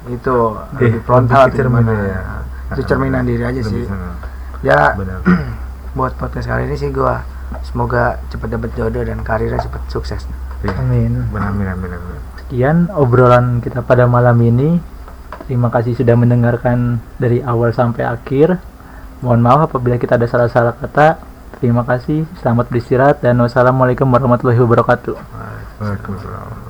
itu 0.07 0.35
Eh, 0.71 0.87
lebih 0.87 1.01
frontal 1.03 1.41
lebih 1.41 1.51
atau 1.51 1.57
cerminan 1.59 1.97
ya. 1.99 2.21
itu 2.69 2.81
cerminan 2.85 3.23
diri 3.25 3.43
aja 3.43 3.59
Lebih 3.59 3.65
sih 3.65 3.83
senang. 3.83 4.15
ya 4.61 4.79
benar 4.93 5.19
buat 5.97 6.13
podcast 6.13 6.45
kali 6.45 6.63
ini 6.63 6.77
sih 6.77 6.89
gua 6.89 7.25
semoga 7.61 8.03
cepet 8.29 8.45
dapet 8.47 8.69
jodoh 8.73 9.01
dan 9.01 9.19
karirnya 9.19 9.57
cepet 9.57 9.81
sukses 9.89 10.21
Iya. 10.61 10.77
amin 10.77 11.25
benar 11.27 11.49
benar 11.51 11.75
benar 11.75 11.97
benar. 11.97 12.21
sekian 12.37 12.77
obrolan 12.93 13.57
kita 13.57 13.81
pada 13.81 14.05
malam 14.05 14.37
ini 14.37 14.77
terima 15.43 15.67
kasih 15.67 15.91
sudah 15.93 16.13
mendengarkan 16.13 17.01
dari 17.15 17.41
awal 17.41 17.71
sampai 17.71 18.05
akhir 18.05 18.61
mohon 19.19 19.41
maaf 19.43 19.71
apabila 19.71 19.99
kita 19.99 20.15
ada 20.15 20.27
salah-salah 20.27 20.75
kata. 20.75 21.19
Terima 21.59 21.83
kasih. 21.83 22.23
Selamat 22.39 22.71
beristirahat 22.71 23.19
dan 23.19 23.35
wassalamualaikum 23.41 24.07
warahmatullahi 24.07 24.59
wabarakatuh. 24.63 25.15
Waalaikumsalam 25.79 26.68